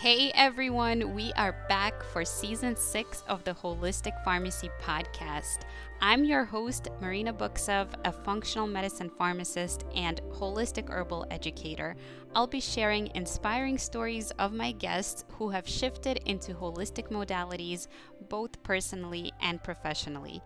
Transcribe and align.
Hey 0.00 0.30
everyone, 0.36 1.12
we 1.12 1.32
are 1.32 1.66
back 1.68 2.04
for 2.04 2.24
season 2.24 2.76
six 2.76 3.24
of 3.26 3.42
the 3.42 3.50
Holistic 3.50 4.12
Pharmacy 4.24 4.70
podcast. 4.80 5.62
I'm 6.00 6.22
your 6.22 6.44
host, 6.44 6.86
Marina 7.00 7.32
Buksov, 7.32 7.88
a 8.04 8.12
functional 8.12 8.68
medicine 8.68 9.10
pharmacist 9.10 9.84
and 9.96 10.20
holistic 10.30 10.88
herbal 10.88 11.26
educator. 11.32 11.96
I'll 12.32 12.46
be 12.46 12.60
sharing 12.60 13.10
inspiring 13.16 13.76
stories 13.76 14.30
of 14.38 14.52
my 14.52 14.70
guests 14.70 15.24
who 15.32 15.48
have 15.50 15.68
shifted 15.68 16.18
into 16.26 16.54
holistic 16.54 17.08
modalities, 17.08 17.88
both 18.28 18.62
personally 18.62 19.32
and 19.40 19.60
professionally. 19.64 20.40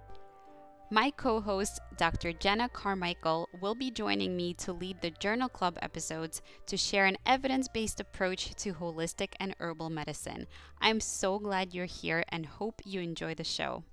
My 0.92 1.10
co 1.10 1.40
host, 1.40 1.80
Dr. 1.96 2.34
Jenna 2.34 2.68
Carmichael, 2.68 3.48
will 3.62 3.74
be 3.74 3.90
joining 3.90 4.36
me 4.36 4.52
to 4.52 4.74
lead 4.74 5.00
the 5.00 5.08
Journal 5.08 5.48
Club 5.48 5.78
episodes 5.80 6.42
to 6.66 6.76
share 6.76 7.06
an 7.06 7.16
evidence 7.24 7.66
based 7.66 7.98
approach 7.98 8.54
to 8.56 8.74
holistic 8.74 9.28
and 9.40 9.54
herbal 9.58 9.88
medicine. 9.88 10.46
I'm 10.82 11.00
so 11.00 11.38
glad 11.38 11.72
you're 11.72 11.86
here 11.86 12.24
and 12.28 12.44
hope 12.44 12.82
you 12.84 13.00
enjoy 13.00 13.34
the 13.34 13.42
show. 13.42 13.84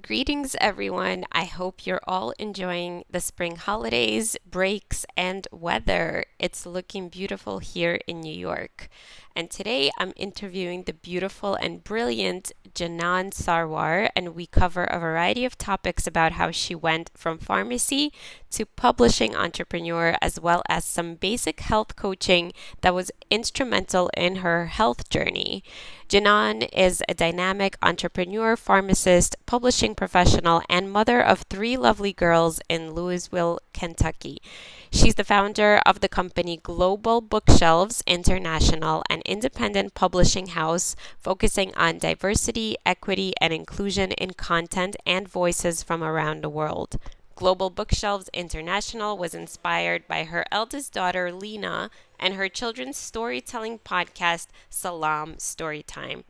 Greetings, 0.00 0.56
everyone. 0.60 1.24
I 1.30 1.44
hope 1.44 1.86
you're 1.86 2.00
all 2.08 2.32
enjoying 2.38 3.04
the 3.08 3.20
spring 3.20 3.54
holidays, 3.54 4.36
breaks, 4.44 5.06
and 5.16 5.46
weather. 5.52 6.24
It's 6.40 6.66
looking 6.66 7.08
beautiful 7.08 7.60
here 7.60 8.00
in 8.08 8.20
New 8.20 8.34
York. 8.34 8.88
And 9.36 9.48
today 9.48 9.92
I'm 9.98 10.12
interviewing 10.16 10.82
the 10.82 10.92
beautiful 10.92 11.54
and 11.54 11.84
brilliant 11.84 12.50
Janan 12.74 13.32
Sarwar, 13.32 14.08
and 14.16 14.34
we 14.34 14.46
cover 14.46 14.84
a 14.84 14.98
variety 14.98 15.44
of 15.44 15.58
topics 15.58 16.06
about 16.06 16.32
how 16.32 16.50
she 16.50 16.74
went 16.74 17.10
from 17.14 17.38
pharmacy 17.38 18.12
to 18.52 18.66
publishing 18.66 19.34
entrepreneur, 19.34 20.16
as 20.22 20.40
well 20.40 20.62
as 20.68 20.84
some 20.84 21.14
basic 21.16 21.60
health 21.60 21.96
coaching 21.96 22.52
that 22.80 22.94
was 22.94 23.10
instrumental 23.30 24.10
in 24.16 24.36
her 24.36 24.66
health 24.66 25.08
journey. 25.08 25.64
Janan 26.08 26.68
is 26.74 27.02
a 27.08 27.14
dynamic 27.14 27.76
entrepreneur, 27.82 28.54
pharmacist, 28.54 29.34
publishing 29.46 29.94
professional, 29.94 30.60
and 30.68 30.92
mother 30.92 31.22
of 31.22 31.46
three 31.48 31.76
lovely 31.76 32.12
girls 32.12 32.60
in 32.68 32.92
Louisville, 32.92 33.58
Kentucky. 33.72 34.42
She's 34.90 35.14
the 35.14 35.24
founder 35.24 35.80
of 35.86 36.00
the 36.00 36.10
company 36.10 36.58
Global 36.62 37.22
Bookshelves 37.22 38.02
International, 38.06 39.02
an 39.08 39.22
independent 39.24 39.94
publishing 39.94 40.48
house 40.48 40.94
focusing 41.18 41.74
on 41.76 41.96
diversity, 41.96 42.76
equity, 42.84 43.32
and 43.40 43.54
inclusion 43.54 44.12
in 44.12 44.34
content 44.34 44.96
and 45.06 45.26
voices 45.26 45.82
from 45.82 46.02
around 46.04 46.42
the 46.42 46.50
world. 46.50 46.98
Global 47.42 47.70
Bookshelves 47.70 48.30
International 48.32 49.18
was 49.18 49.34
inspired 49.34 50.06
by 50.06 50.22
her 50.22 50.44
eldest 50.52 50.92
daughter, 50.92 51.32
Leena, 51.32 51.90
and 52.16 52.34
her 52.34 52.48
children's 52.48 52.96
storytelling 52.96 53.80
podcast, 53.80 54.46
Salaam 54.70 55.34
Storytime. 55.38 56.22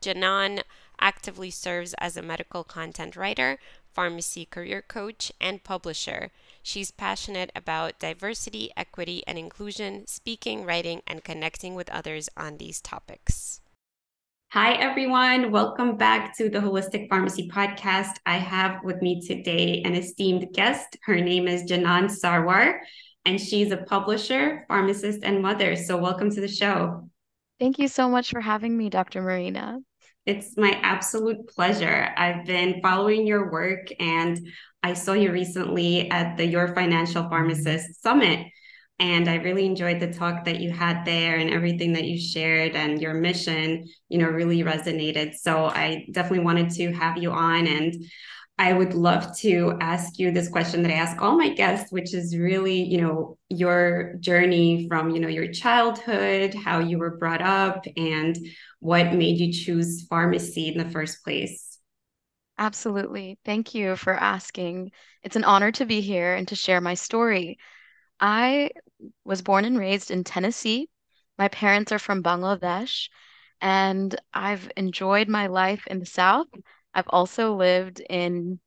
Janan 0.00 0.62
actively 1.00 1.50
serves 1.50 1.92
as 1.94 2.16
a 2.16 2.22
medical 2.22 2.62
content 2.62 3.16
writer, 3.16 3.58
pharmacy 3.92 4.44
career 4.44 4.80
coach, 4.80 5.32
and 5.40 5.64
publisher. 5.64 6.30
She's 6.62 6.92
passionate 6.92 7.50
about 7.56 7.98
diversity, 7.98 8.70
equity, 8.76 9.24
and 9.26 9.36
inclusion, 9.36 10.06
speaking, 10.06 10.64
writing, 10.64 11.02
and 11.04 11.24
connecting 11.24 11.74
with 11.74 11.90
others 11.90 12.28
on 12.36 12.58
these 12.58 12.80
topics. 12.80 13.60
Hi, 14.52 14.72
everyone. 14.72 15.52
Welcome 15.52 15.96
back 15.96 16.36
to 16.38 16.50
the 16.50 16.58
Holistic 16.58 17.08
Pharmacy 17.08 17.48
Podcast. 17.48 18.16
I 18.26 18.38
have 18.38 18.82
with 18.82 19.00
me 19.00 19.24
today 19.24 19.80
an 19.84 19.94
esteemed 19.94 20.52
guest. 20.52 20.96
Her 21.04 21.20
name 21.20 21.46
is 21.46 21.70
Janan 21.70 22.10
Sarwar, 22.10 22.80
and 23.24 23.40
she's 23.40 23.70
a 23.70 23.76
publisher, 23.76 24.64
pharmacist, 24.66 25.20
and 25.22 25.40
mother. 25.40 25.76
So, 25.76 25.98
welcome 25.98 26.30
to 26.32 26.40
the 26.40 26.48
show. 26.48 27.08
Thank 27.60 27.78
you 27.78 27.86
so 27.86 28.08
much 28.08 28.30
for 28.30 28.40
having 28.40 28.76
me, 28.76 28.90
Dr. 28.90 29.22
Marina. 29.22 29.78
It's 30.26 30.56
my 30.56 30.72
absolute 30.82 31.46
pleasure. 31.46 32.12
I've 32.16 32.44
been 32.44 32.80
following 32.82 33.28
your 33.28 33.52
work 33.52 33.86
and 34.00 34.48
I 34.82 34.94
saw 34.94 35.12
you 35.12 35.30
recently 35.30 36.10
at 36.10 36.36
the 36.36 36.44
Your 36.44 36.74
Financial 36.74 37.22
Pharmacist 37.28 38.02
Summit. 38.02 38.48
And 39.00 39.28
I 39.28 39.36
really 39.36 39.64
enjoyed 39.64 39.98
the 39.98 40.12
talk 40.12 40.44
that 40.44 40.60
you 40.60 40.70
had 40.70 41.04
there 41.06 41.36
and 41.36 41.50
everything 41.50 41.94
that 41.94 42.04
you 42.04 42.20
shared 42.20 42.76
and 42.76 43.00
your 43.00 43.14
mission, 43.14 43.88
you 44.10 44.18
know, 44.18 44.28
really 44.28 44.62
resonated. 44.62 45.34
So 45.34 45.64
I 45.64 46.06
definitely 46.12 46.44
wanted 46.44 46.70
to 46.72 46.92
have 46.92 47.16
you 47.16 47.32
on. 47.32 47.66
And 47.66 47.94
I 48.58 48.74
would 48.74 48.92
love 48.92 49.34
to 49.38 49.78
ask 49.80 50.18
you 50.18 50.32
this 50.32 50.50
question 50.50 50.82
that 50.82 50.92
I 50.92 50.96
ask 50.96 51.22
all 51.22 51.34
my 51.34 51.48
guests, 51.48 51.90
which 51.90 52.12
is 52.12 52.36
really, 52.36 52.82
you 52.82 53.00
know, 53.00 53.38
your 53.48 54.16
journey 54.20 54.86
from, 54.86 55.08
you 55.08 55.18
know, 55.18 55.28
your 55.28 55.50
childhood, 55.50 56.52
how 56.52 56.80
you 56.80 56.98
were 56.98 57.16
brought 57.16 57.40
up, 57.40 57.86
and 57.96 58.36
what 58.80 59.14
made 59.14 59.38
you 59.38 59.50
choose 59.50 60.06
pharmacy 60.10 60.68
in 60.68 60.76
the 60.76 60.90
first 60.90 61.24
place. 61.24 61.78
Absolutely. 62.58 63.38
Thank 63.46 63.74
you 63.74 63.96
for 63.96 64.12
asking. 64.12 64.92
It's 65.22 65.36
an 65.36 65.44
honor 65.44 65.72
to 65.72 65.86
be 65.86 66.02
here 66.02 66.34
and 66.34 66.46
to 66.48 66.54
share 66.54 66.82
my 66.82 66.92
story. 66.92 67.56
I 68.20 68.72
was 69.24 69.42
born 69.42 69.64
and 69.64 69.78
raised 69.78 70.10
in 70.10 70.24
Tennessee. 70.24 70.88
My 71.38 71.48
parents 71.48 71.92
are 71.92 71.98
from 71.98 72.22
Bangladesh, 72.22 73.08
and 73.60 74.14
I've 74.32 74.70
enjoyed 74.76 75.28
my 75.28 75.46
life 75.46 75.86
in 75.86 75.98
the 75.98 76.06
South. 76.06 76.48
I've 76.94 77.08
also 77.08 77.54
lived 77.54 78.00
in 78.00 78.60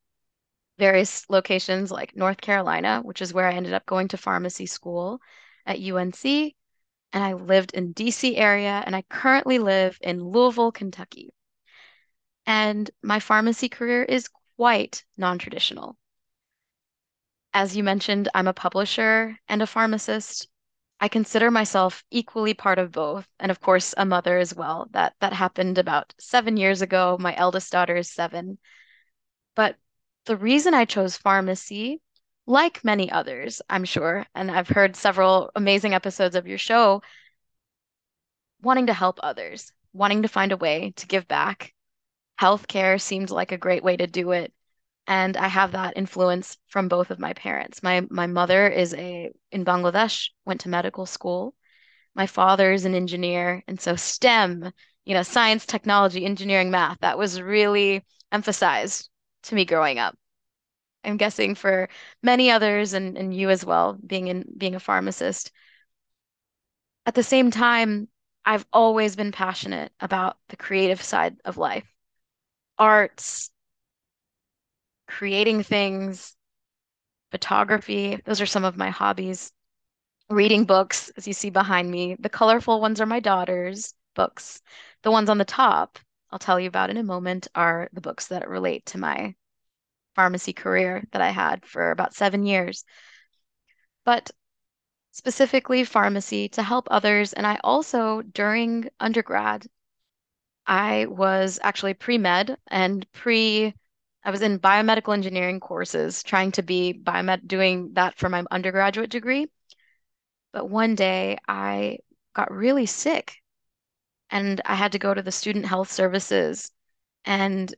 various 0.78 1.28
locations 1.30 1.90
like 1.90 2.16
North 2.16 2.40
Carolina, 2.40 3.00
which 3.04 3.22
is 3.22 3.32
where 3.32 3.48
I 3.48 3.54
ended 3.54 3.74
up 3.74 3.86
going 3.86 4.08
to 4.08 4.16
pharmacy 4.16 4.66
school 4.66 5.20
at 5.66 5.80
UNC. 5.80 6.24
And 6.24 7.22
I 7.22 7.34
lived 7.34 7.74
in 7.74 7.94
DC 7.94 8.36
area, 8.36 8.82
and 8.84 8.96
I 8.96 9.02
currently 9.02 9.60
live 9.60 9.98
in 10.00 10.22
Louisville, 10.22 10.72
Kentucky. 10.72 11.30
And 12.46 12.90
my 13.02 13.20
pharmacy 13.20 13.68
career 13.68 14.02
is 14.02 14.28
quite 14.56 15.04
non-traditional. 15.16 15.96
As 17.54 17.76
you 17.76 17.84
mentioned, 17.84 18.28
I'm 18.34 18.48
a 18.48 18.52
publisher 18.52 19.38
and 19.48 19.62
a 19.62 19.66
pharmacist. 19.66 20.48
I 21.00 21.08
consider 21.08 21.52
myself 21.52 22.04
equally 22.10 22.52
part 22.52 22.80
of 22.80 22.90
both, 22.90 23.28
and 23.38 23.50
of 23.50 23.60
course, 23.60 23.94
a 23.96 24.04
mother 24.04 24.38
as 24.38 24.52
well. 24.54 24.88
That 24.90 25.14
that 25.20 25.32
happened 25.32 25.78
about 25.78 26.12
seven 26.18 26.56
years 26.56 26.82
ago. 26.82 27.16
My 27.18 27.34
eldest 27.36 27.70
daughter 27.70 27.94
is 27.96 28.10
seven. 28.10 28.58
But 29.54 29.78
the 30.24 30.36
reason 30.36 30.74
I 30.74 30.84
chose 30.84 31.16
pharmacy, 31.16 32.00
like 32.44 32.84
many 32.84 33.10
others, 33.10 33.62
I'm 33.70 33.84
sure, 33.84 34.26
and 34.34 34.50
I've 34.50 34.68
heard 34.68 34.96
several 34.96 35.52
amazing 35.54 35.94
episodes 35.94 36.34
of 36.34 36.48
your 36.48 36.58
show, 36.58 37.02
wanting 38.60 38.86
to 38.86 38.94
help 38.94 39.20
others, 39.22 39.72
wanting 39.92 40.22
to 40.22 40.28
find 40.28 40.50
a 40.50 40.56
way 40.56 40.92
to 40.96 41.06
give 41.06 41.28
back. 41.28 41.72
Healthcare 42.40 43.00
seemed 43.00 43.30
like 43.30 43.52
a 43.52 43.58
great 43.58 43.84
way 43.84 43.96
to 43.96 44.08
do 44.08 44.32
it 44.32 44.52
and 45.06 45.36
I 45.36 45.48
have 45.48 45.72
that 45.72 45.94
influence 45.96 46.56
from 46.68 46.88
both 46.88 47.10
of 47.10 47.18
my 47.18 47.32
parents. 47.34 47.82
My 47.82 48.06
my 48.10 48.26
mother 48.26 48.68
is 48.68 48.94
a 48.94 49.30
in 49.52 49.64
Bangladesh, 49.64 50.30
went 50.46 50.62
to 50.62 50.68
medical 50.68 51.06
school. 51.06 51.54
My 52.14 52.26
father 52.26 52.72
is 52.72 52.84
an 52.84 52.94
engineer, 52.94 53.62
and 53.68 53.80
so 53.80 53.96
STEM, 53.96 54.72
you 55.04 55.14
know, 55.14 55.22
science, 55.22 55.66
technology, 55.66 56.24
engineering, 56.24 56.70
math, 56.70 57.00
that 57.00 57.18
was 57.18 57.40
really 57.42 58.04
emphasized 58.32 59.10
to 59.44 59.54
me 59.54 59.64
growing 59.64 59.98
up. 59.98 60.16
I'm 61.04 61.16
guessing 61.18 61.54
for 61.54 61.88
many 62.22 62.50
others 62.50 62.94
and, 62.94 63.16
and 63.18 63.34
you 63.34 63.50
as 63.50 63.64
well, 63.64 63.94
being 64.06 64.28
in 64.28 64.44
being 64.56 64.74
a 64.74 64.80
pharmacist. 64.80 65.52
At 67.06 67.14
the 67.14 67.22
same 67.22 67.50
time, 67.50 68.08
I've 68.44 68.66
always 68.72 69.16
been 69.16 69.32
passionate 69.32 69.92
about 70.00 70.38
the 70.48 70.56
creative 70.56 71.02
side 71.02 71.36
of 71.44 71.56
life. 71.56 71.86
Arts, 72.78 73.50
creating 75.14 75.62
things, 75.62 76.34
photography. 77.30 78.20
Those 78.24 78.40
are 78.40 78.46
some 78.46 78.64
of 78.64 78.76
my 78.76 78.90
hobbies. 78.90 79.52
Reading 80.28 80.64
books, 80.64 81.08
as 81.16 81.28
you 81.28 81.32
see 81.32 81.50
behind 81.50 81.88
me. 81.88 82.16
The 82.18 82.28
colorful 82.28 82.80
ones 82.80 83.00
are 83.00 83.06
my 83.06 83.20
daughter's 83.20 83.94
books. 84.16 84.60
The 85.02 85.12
ones 85.12 85.30
on 85.30 85.38
the 85.38 85.44
top, 85.44 86.00
I'll 86.32 86.40
tell 86.40 86.58
you 86.58 86.66
about 86.66 86.90
in 86.90 86.96
a 86.96 87.04
moment, 87.04 87.46
are 87.54 87.88
the 87.92 88.00
books 88.00 88.26
that 88.28 88.48
relate 88.48 88.86
to 88.86 88.98
my 88.98 89.36
pharmacy 90.16 90.52
career 90.52 91.04
that 91.12 91.20
I 91.20 91.30
had 91.30 91.64
for 91.64 91.92
about 91.92 92.14
seven 92.14 92.44
years. 92.44 92.84
But 94.04 94.32
specifically 95.12 95.84
pharmacy 95.84 96.48
to 96.48 96.62
help 96.64 96.88
others. 96.90 97.32
And 97.34 97.46
I 97.46 97.60
also, 97.62 98.22
during 98.22 98.88
undergrad, 98.98 99.64
I 100.66 101.06
was 101.08 101.60
actually 101.62 101.94
pre 101.94 102.18
med 102.18 102.56
and 102.66 103.06
pre 103.12 103.74
I 104.24 104.30
was 104.30 104.42
in 104.42 104.58
biomedical 104.58 105.12
engineering 105.12 105.60
courses 105.60 106.22
trying 106.22 106.52
to 106.52 106.62
be 106.62 106.92
biomed 106.94 107.46
doing 107.46 107.92
that 107.94 108.16
for 108.18 108.28
my 108.28 108.44
undergraduate 108.50 109.10
degree. 109.10 109.48
But 110.52 110.70
one 110.70 110.94
day 110.94 111.38
I 111.46 111.98
got 112.34 112.50
really 112.50 112.86
sick 112.86 113.36
and 114.30 114.60
I 114.64 114.74
had 114.74 114.92
to 114.92 114.98
go 114.98 115.12
to 115.14 115.22
the 115.22 115.32
student 115.32 115.66
health 115.66 115.92
services 115.92 116.70
and 117.24 117.74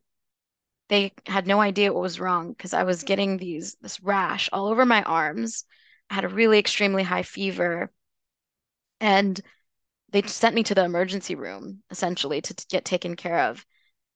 they 0.88 1.12
had 1.26 1.46
no 1.46 1.60
idea 1.60 1.92
what 1.92 2.02
was 2.02 2.20
wrong 2.20 2.50
because 2.52 2.72
I 2.72 2.84
was 2.84 3.02
getting 3.02 3.36
these 3.36 3.74
this 3.80 4.00
rash 4.00 4.48
all 4.52 4.68
over 4.68 4.86
my 4.86 5.02
arms. 5.02 5.64
I 6.10 6.14
had 6.14 6.24
a 6.24 6.28
really 6.28 6.58
extremely 6.58 7.02
high 7.02 7.24
fever 7.24 7.90
and 9.00 9.40
they 10.10 10.22
sent 10.22 10.54
me 10.54 10.62
to 10.64 10.74
the 10.74 10.84
emergency 10.84 11.34
room 11.34 11.82
essentially 11.90 12.40
to, 12.40 12.54
to 12.54 12.66
get 12.68 12.84
taken 12.84 13.16
care 13.16 13.40
of. 13.40 13.66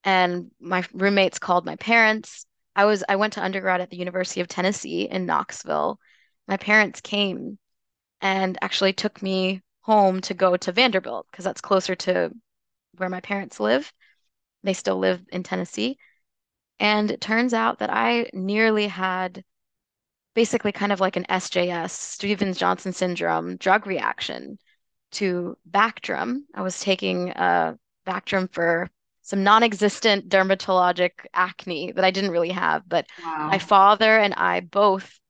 And 0.05 0.50
my 0.61 0.85
roommates 0.93 1.38
called 1.38 1.67
my 1.67 1.76
parents. 1.76 2.47
I 2.75 2.85
was 2.85 3.05
I 3.08 3.17
went 3.17 3.35
to 3.35 3.43
undergrad 3.44 3.81
at 3.81 3.91
the 3.91 3.99
University 3.99 4.41
of 4.41 4.49
Tennessee 4.49 5.02
in 5.02 5.26
Knoxville. 5.26 5.99
My 6.49 6.56
parents 6.56 7.00
came 7.00 7.58
and 8.20 8.58
actually 8.62 8.93
took 8.93 9.23
me 9.23 9.62
home 9.82 10.20
to 10.23 10.35
go 10.35 10.56
to 10.56 10.73
Vanderbilt 10.73 11.26
because 11.31 11.44
that's 11.44 11.61
closer 11.61 11.94
to 11.97 12.31
where 12.97 13.08
my 13.08 13.20
parents 13.20 13.61
live. 13.61 13.93
They 14.62 14.73
still 14.73 14.99
live 14.99 15.23
in 15.32 15.43
Tennessee. 15.43 15.99
And 16.79 17.11
it 17.11 17.20
turns 17.20 17.53
out 17.55 17.79
that 17.81 17.91
I 17.91 18.31
nearly 18.32 18.88
had 18.88 19.44
basically 20.35 20.73
kind 20.73 20.93
of 20.93 21.00
like 21.00 21.17
an 21.17 21.26
SJS, 21.29 21.91
Stevens-Johnson 21.91 22.93
syndrome 22.93 23.56
drug 23.56 23.87
reaction 23.87 24.58
to 25.12 25.56
Bactrim. 25.70 26.43
I 26.55 26.62
was 26.62 26.81
taking 26.81 27.31
a 27.31 27.76
Bactrim 28.06 28.53
for 28.53 28.88
some 29.31 29.44
non-existent 29.44 30.29
dermatologic 30.29 31.12
acne 31.32 31.93
that 31.93 32.05
I 32.05 32.11
didn't 32.11 32.32
really 32.32 32.50
have, 32.50 32.88
but 32.88 33.06
wow. 33.25 33.47
my 33.49 33.61
father 33.61 34.19
and 34.19 34.35
I 34.35 34.59
both 34.59 35.21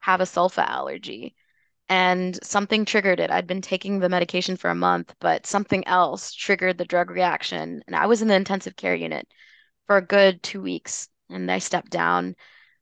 have 0.00 0.22
a 0.22 0.24
sulfa 0.24 0.66
allergy 0.66 1.34
and 1.90 2.42
something 2.42 2.86
triggered 2.86 3.20
it. 3.20 3.30
I'd 3.30 3.46
been 3.46 3.60
taking 3.60 3.98
the 3.98 4.08
medication 4.08 4.56
for 4.56 4.70
a 4.70 4.74
month, 4.74 5.14
but 5.20 5.44
something 5.44 5.86
else 5.86 6.32
triggered 6.32 6.78
the 6.78 6.86
drug 6.86 7.10
reaction. 7.10 7.82
And 7.86 7.94
I 7.94 8.06
was 8.06 8.22
in 8.22 8.28
the 8.28 8.34
intensive 8.34 8.74
care 8.74 8.94
unit 8.94 9.28
for 9.86 9.98
a 9.98 10.06
good 10.06 10.42
two 10.42 10.62
weeks 10.62 11.10
and 11.28 11.52
I 11.52 11.58
stepped 11.58 11.90
down. 11.90 12.34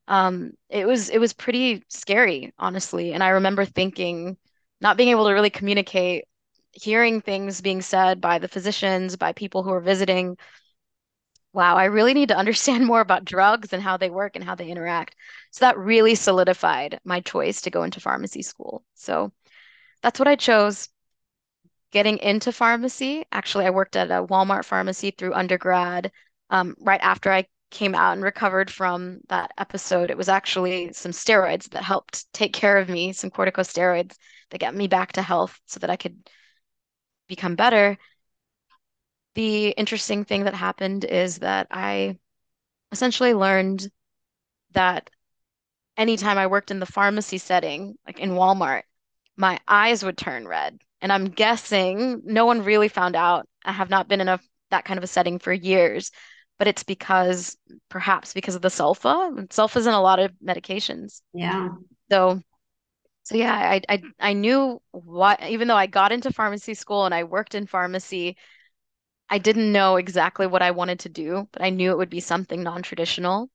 Um, 0.07 0.51
it 0.69 0.87
was 0.87 1.09
it 1.09 1.17
was 1.17 1.33
pretty 1.33 1.83
scary, 1.89 2.53
honestly. 2.57 3.11
And 3.11 3.21
I 3.21 3.29
remember 3.29 3.65
thinking, 3.65 4.37
not 4.79 4.95
being 4.95 5.09
able 5.09 5.25
to 5.27 5.33
really 5.33 5.49
communicate, 5.49 6.23
hearing 6.71 7.19
things 7.19 7.59
being 7.59 7.81
said 7.81 8.21
by 8.21 8.39
the 8.39 8.47
physicians, 8.47 9.17
by 9.17 9.33
people 9.33 9.63
who 9.63 9.71
are 9.71 9.81
visiting. 9.81 10.37
Wow, 11.53 11.75
I 11.77 11.85
really 11.85 12.13
need 12.13 12.29
to 12.29 12.37
understand 12.37 12.85
more 12.87 12.99
about 13.01 13.23
drugs 13.25 13.71
and 13.73 13.81
how 13.81 13.95
they 13.97 14.09
work 14.09 14.35
and 14.35 14.43
how 14.43 14.55
they 14.55 14.69
interact. 14.69 15.15
So 15.51 15.65
that 15.65 15.77
really 15.77 16.15
solidified 16.15 16.99
my 17.05 17.21
choice 17.21 17.61
to 17.61 17.69
go 17.69 17.83
into 17.83 17.99
pharmacy 18.01 18.41
school. 18.41 18.83
So 18.95 19.31
that's 20.01 20.19
what 20.19 20.27
I 20.29 20.35
chose. 20.37 20.89
Getting 21.91 22.17
into 22.19 22.51
pharmacy, 22.51 23.25
actually, 23.31 23.65
I 23.65 23.69
worked 23.69 23.95
at 23.95 24.11
a 24.11 24.25
Walmart 24.25 24.65
pharmacy 24.65 25.11
through 25.11 25.33
undergrad. 25.33 26.11
Um, 26.49 26.75
right 26.81 26.99
after 27.01 27.31
I 27.31 27.47
came 27.69 27.95
out 27.95 28.13
and 28.13 28.23
recovered 28.23 28.69
from 28.71 29.19
that 29.29 29.51
episode, 29.57 30.09
it 30.11 30.17
was 30.17 30.27
actually 30.29 30.91
some 30.93 31.11
steroids 31.13 31.69
that 31.69 31.83
helped 31.83 32.31
take 32.33 32.51
care 32.53 32.77
of 32.77 32.89
me, 32.89 33.13
some 33.13 33.29
corticosteroids 33.31 34.17
that 34.49 34.59
got 34.59 34.75
me 34.75 34.87
back 34.87 35.13
to 35.13 35.21
health 35.21 35.59
so 35.65 35.79
that 35.79 35.89
I 35.89 35.95
could 35.97 36.17
become 37.27 37.55
better. 37.55 37.97
The 39.35 39.69
interesting 39.69 40.25
thing 40.25 40.43
that 40.43 40.53
happened 40.53 41.05
is 41.05 41.39
that 41.39 41.67
I 41.71 42.17
essentially 42.91 43.33
learned 43.33 43.89
that 44.71 45.09
anytime 45.97 46.37
I 46.37 46.47
worked 46.47 46.71
in 46.71 46.79
the 46.79 46.85
pharmacy 46.85 47.37
setting, 47.37 47.95
like 48.05 48.19
in 48.19 48.31
Walmart, 48.31 48.83
my 49.37 49.59
eyes 49.67 50.03
would 50.03 50.17
turn 50.17 50.47
red. 50.47 50.77
And 51.01 51.11
I'm 51.11 51.25
guessing 51.25 52.21
no 52.25 52.45
one 52.45 52.63
really 52.63 52.87
found 52.87 53.15
out. 53.15 53.47
I 53.63 53.71
have 53.71 53.89
not 53.89 54.07
been 54.07 54.21
in 54.21 54.27
a 54.27 54.39
that 54.69 54.85
kind 54.85 54.97
of 54.97 55.03
a 55.03 55.07
setting 55.07 55.39
for 55.39 55.51
years, 55.51 56.11
but 56.57 56.67
it's 56.67 56.83
because 56.83 57.57
perhaps 57.89 58.33
because 58.33 58.55
of 58.55 58.61
the 58.61 58.69
sulfa. 58.69 59.47
Sulfa's 59.49 59.87
in 59.87 59.93
a 59.93 60.01
lot 60.01 60.19
of 60.19 60.31
medications. 60.45 61.21
Yeah. 61.33 61.69
So 62.09 62.41
so 63.23 63.35
yeah, 63.35 63.53
I 63.53 63.81
I 63.89 64.01
I 64.19 64.33
knew 64.33 64.81
what 64.91 65.41
even 65.43 65.67
though 65.67 65.75
I 65.75 65.87
got 65.87 66.11
into 66.11 66.31
pharmacy 66.31 66.73
school 66.73 67.05
and 67.05 67.13
I 67.13 67.23
worked 67.23 67.55
in 67.55 67.67
pharmacy, 67.67 68.37
I 69.31 69.37
didn't 69.37 69.71
know 69.71 69.95
exactly 69.95 70.45
what 70.45 70.61
I 70.61 70.71
wanted 70.71 70.99
to 70.99 71.09
do, 71.09 71.47
but 71.53 71.61
I 71.61 71.69
knew 71.69 71.91
it 71.91 71.97
would 71.97 72.09
be 72.09 72.19
something 72.19 72.61
non-traditional. 72.61 73.49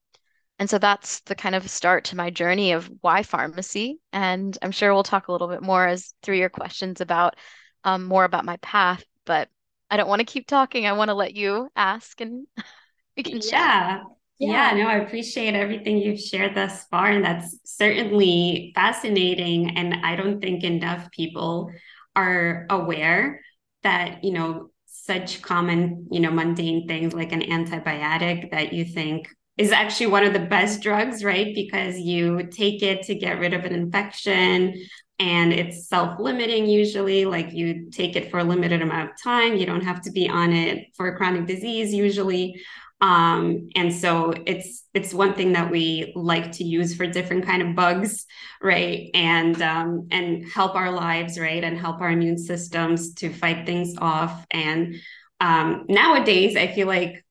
And 0.58 0.70
so 0.70 0.78
that's 0.78 1.20
the 1.20 1.34
kind 1.34 1.54
of 1.54 1.68
start 1.68 2.04
to 2.06 2.16
my 2.16 2.30
journey 2.30 2.72
of 2.72 2.90
why 3.02 3.22
pharmacy. 3.22 4.00
And 4.10 4.56
I'm 4.62 4.72
sure 4.72 4.94
we'll 4.94 5.02
talk 5.02 5.28
a 5.28 5.32
little 5.32 5.48
bit 5.48 5.62
more 5.62 5.86
as 5.86 6.14
through 6.22 6.38
your 6.38 6.48
questions 6.48 7.02
about 7.02 7.36
um, 7.84 8.04
more 8.04 8.24
about 8.24 8.46
my 8.46 8.56
path. 8.56 9.04
But 9.26 9.50
I 9.90 9.98
don't 9.98 10.08
want 10.08 10.20
to 10.20 10.24
keep 10.24 10.46
talking. 10.46 10.86
I 10.86 10.92
want 10.92 11.10
to 11.10 11.14
let 11.14 11.36
you 11.36 11.68
ask 11.76 12.18
and 12.22 12.46
we 13.18 13.22
can 13.22 13.42
chat. 13.42 14.02
Yeah. 14.38 14.72
Yeah, 14.72 14.82
no, 14.82 14.88
I 14.88 14.96
appreciate 14.96 15.54
everything 15.54 15.98
you've 15.98 16.20
shared 16.20 16.54
thus 16.54 16.84
far. 16.86 17.06
And 17.06 17.24
that's 17.24 17.58
certainly 17.64 18.72
fascinating. 18.74 19.76
And 19.76 19.94
I 20.06 20.16
don't 20.16 20.40
think 20.40 20.64
enough 20.64 21.10
people 21.10 21.70
are 22.14 22.66
aware 22.70 23.42
that, 23.82 24.24
you 24.24 24.32
know, 24.32 24.70
such 25.06 25.40
common, 25.42 26.06
you 26.10 26.20
know, 26.20 26.30
mundane 26.30 26.86
things 26.88 27.14
like 27.14 27.32
an 27.32 27.42
antibiotic 27.42 28.50
that 28.50 28.72
you 28.72 28.84
think 28.84 29.28
is 29.56 29.72
actually 29.72 30.08
one 30.08 30.24
of 30.24 30.32
the 30.32 30.40
best 30.40 30.82
drugs, 30.82 31.24
right? 31.24 31.54
Because 31.54 31.98
you 31.98 32.48
take 32.50 32.82
it 32.82 33.04
to 33.04 33.14
get 33.14 33.38
rid 33.38 33.54
of 33.54 33.64
an 33.64 33.72
infection 33.72 34.74
and 35.18 35.52
it's 35.52 35.88
self-limiting 35.88 36.66
usually 36.66 37.24
like 37.24 37.52
you 37.52 37.90
take 37.90 38.16
it 38.16 38.30
for 38.30 38.38
a 38.38 38.44
limited 38.44 38.82
amount 38.82 39.10
of 39.10 39.16
time 39.22 39.56
you 39.56 39.64
don't 39.64 39.84
have 39.84 40.02
to 40.02 40.10
be 40.10 40.28
on 40.28 40.52
it 40.52 40.88
for 40.94 41.08
a 41.08 41.16
chronic 41.16 41.46
disease 41.46 41.94
usually 41.94 42.60
um, 43.00 43.68
and 43.76 43.92
so 43.92 44.32
it's 44.46 44.84
it's 44.94 45.12
one 45.12 45.34
thing 45.34 45.52
that 45.52 45.70
we 45.70 46.12
like 46.16 46.52
to 46.52 46.64
use 46.64 46.94
for 46.94 47.06
different 47.06 47.44
kind 47.44 47.62
of 47.62 47.74
bugs 47.74 48.26
right? 48.62 49.10
And 49.14 49.60
um, 49.62 50.08
and 50.10 50.48
help 50.48 50.74
our 50.74 50.90
lives 50.90 51.38
right? 51.38 51.62
And 51.62 51.78
help 51.78 52.00
our 52.00 52.10
immune 52.10 52.38
systems 52.38 53.14
to 53.14 53.32
fight 53.32 53.66
things 53.66 53.94
off. 53.98 54.46
And 54.50 54.96
um, 55.38 55.84
nowadays 55.88 56.56
i 56.56 56.66
feel 56.66 56.86
like 56.86 57.22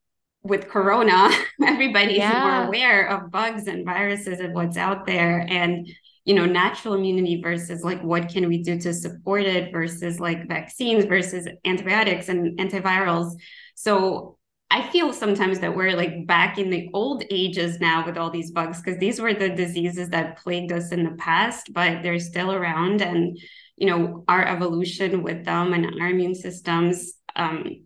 with 0.44 0.70
corona 0.70 1.32
everybody's 1.66 2.18
yeah. 2.18 2.40
more 2.40 2.68
aware 2.68 3.08
of 3.08 3.32
bugs 3.32 3.66
and 3.66 3.84
viruses 3.84 4.40
and 4.40 4.54
what's 4.54 4.78
out 4.78 5.06
there. 5.08 5.46
And 5.50 5.88
you 6.26 6.34
know 6.34 6.46
natural 6.46 6.96
immunity 6.96 7.42
versus 7.42 7.84
like 7.84 8.02
what 8.04 8.30
can 8.30 8.48
we 8.48 8.64
do 8.64 8.80
to 8.80 8.94
support 8.94 9.44
it 9.44 9.72
versus 9.72 10.20
like 10.20 10.48
vaccines 10.48 11.06
versus 11.06 11.48
antibiotics 11.66 12.30
and 12.30 12.58
antivirals. 12.60 13.34
So 13.76 14.35
i 14.72 14.82
feel 14.90 15.14
sometimes 15.14 15.60
that 15.60 15.76
we're 15.76 15.96
like 15.96 16.26
back 16.28 16.58
in 16.58 16.70
the 16.70 16.90
old 16.94 17.24
ages 17.30 17.80
now 17.80 18.06
with 18.06 18.18
all 18.18 18.30
these 18.30 18.52
bugs 18.52 18.82
because 18.82 19.00
these 19.00 19.20
were 19.20 19.34
the 19.34 19.50
diseases 19.50 20.10
that 20.10 20.38
plagued 20.38 20.72
us 20.72 20.92
in 20.92 21.04
the 21.04 21.16
past 21.18 21.74
but 21.74 22.02
they're 22.02 22.20
still 22.20 22.52
around 22.52 23.02
and 23.02 23.38
you 23.78 23.88
know 23.88 24.24
our 24.28 24.46
evolution 24.46 25.24
with 25.24 25.46
them 25.46 25.74
and 25.74 25.86
our 26.02 26.10
immune 26.10 26.36
systems 26.36 27.14
um, 27.36 27.86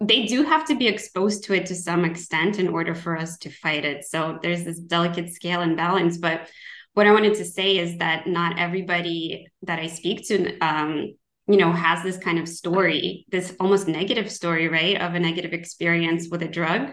they 0.00 0.26
do 0.26 0.42
have 0.42 0.66
to 0.66 0.74
be 0.74 0.86
exposed 0.86 1.44
to 1.44 1.54
it 1.54 1.66
to 1.66 1.74
some 1.74 2.04
extent 2.04 2.58
in 2.58 2.68
order 2.68 2.94
for 2.94 3.16
us 3.16 3.38
to 3.38 3.50
fight 3.50 3.84
it. 3.84 4.04
So 4.04 4.38
there's 4.42 4.64
this 4.64 4.78
delicate 4.78 5.32
scale 5.32 5.60
and 5.60 5.76
balance. 5.76 6.18
But 6.18 6.50
what 6.94 7.06
I 7.06 7.12
wanted 7.12 7.34
to 7.34 7.44
say 7.44 7.78
is 7.78 7.98
that 7.98 8.26
not 8.26 8.58
everybody 8.58 9.48
that 9.62 9.78
I 9.78 9.86
speak 9.86 10.26
to, 10.28 10.58
um, 10.58 11.14
you 11.46 11.56
know, 11.56 11.72
has 11.72 12.02
this 12.02 12.18
kind 12.18 12.38
of 12.38 12.48
story, 12.48 13.26
this 13.30 13.54
almost 13.60 13.86
negative 13.88 14.30
story, 14.30 14.68
right, 14.68 15.00
of 15.00 15.14
a 15.14 15.20
negative 15.20 15.52
experience 15.52 16.28
with 16.30 16.42
a 16.42 16.48
drug. 16.48 16.92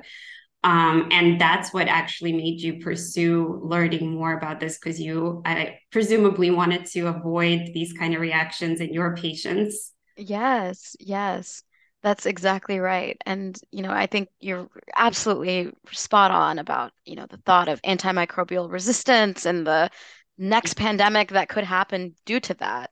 Um, 0.64 1.10
and 1.12 1.42
that's 1.42 1.74
what 1.74 1.88
actually 1.88 2.34
made 2.34 2.62
you 2.62 2.80
pursue 2.80 3.62
learning 3.64 4.14
more 4.14 4.38
about 4.38 4.60
this 4.60 4.78
because 4.78 5.00
you 5.00 5.42
I 5.44 5.80
presumably 5.92 6.52
wanted 6.52 6.86
to 6.88 7.08
avoid 7.08 7.72
these 7.74 7.94
kind 7.94 8.14
of 8.14 8.22
reactions 8.22 8.80
in 8.80 8.94
your 8.94 9.16
patients. 9.16 9.92
Yes, 10.18 10.96
yes. 11.00 11.64
That's 12.04 12.26
exactly 12.26 12.80
right. 12.80 13.18
And, 13.26 13.60
you 13.72 13.84
know, 13.84 13.92
I 13.92 14.08
think 14.08 14.30
you're 14.40 14.68
absolutely 14.96 15.72
spot 15.92 16.32
on 16.32 16.58
about, 16.58 16.94
you 17.06 17.16
know, 17.16 17.28
the 17.28 17.38
thought 17.38 17.68
of 17.68 17.82
antimicrobial 17.84 18.72
resistance 18.72 19.46
and 19.46 19.66
the 19.66 19.90
next 20.38 20.76
pandemic 20.76 21.30
that 21.30 21.50
could 21.50 21.64
happen 21.64 22.16
due 22.26 22.40
to 22.40 22.54
that 22.56 22.92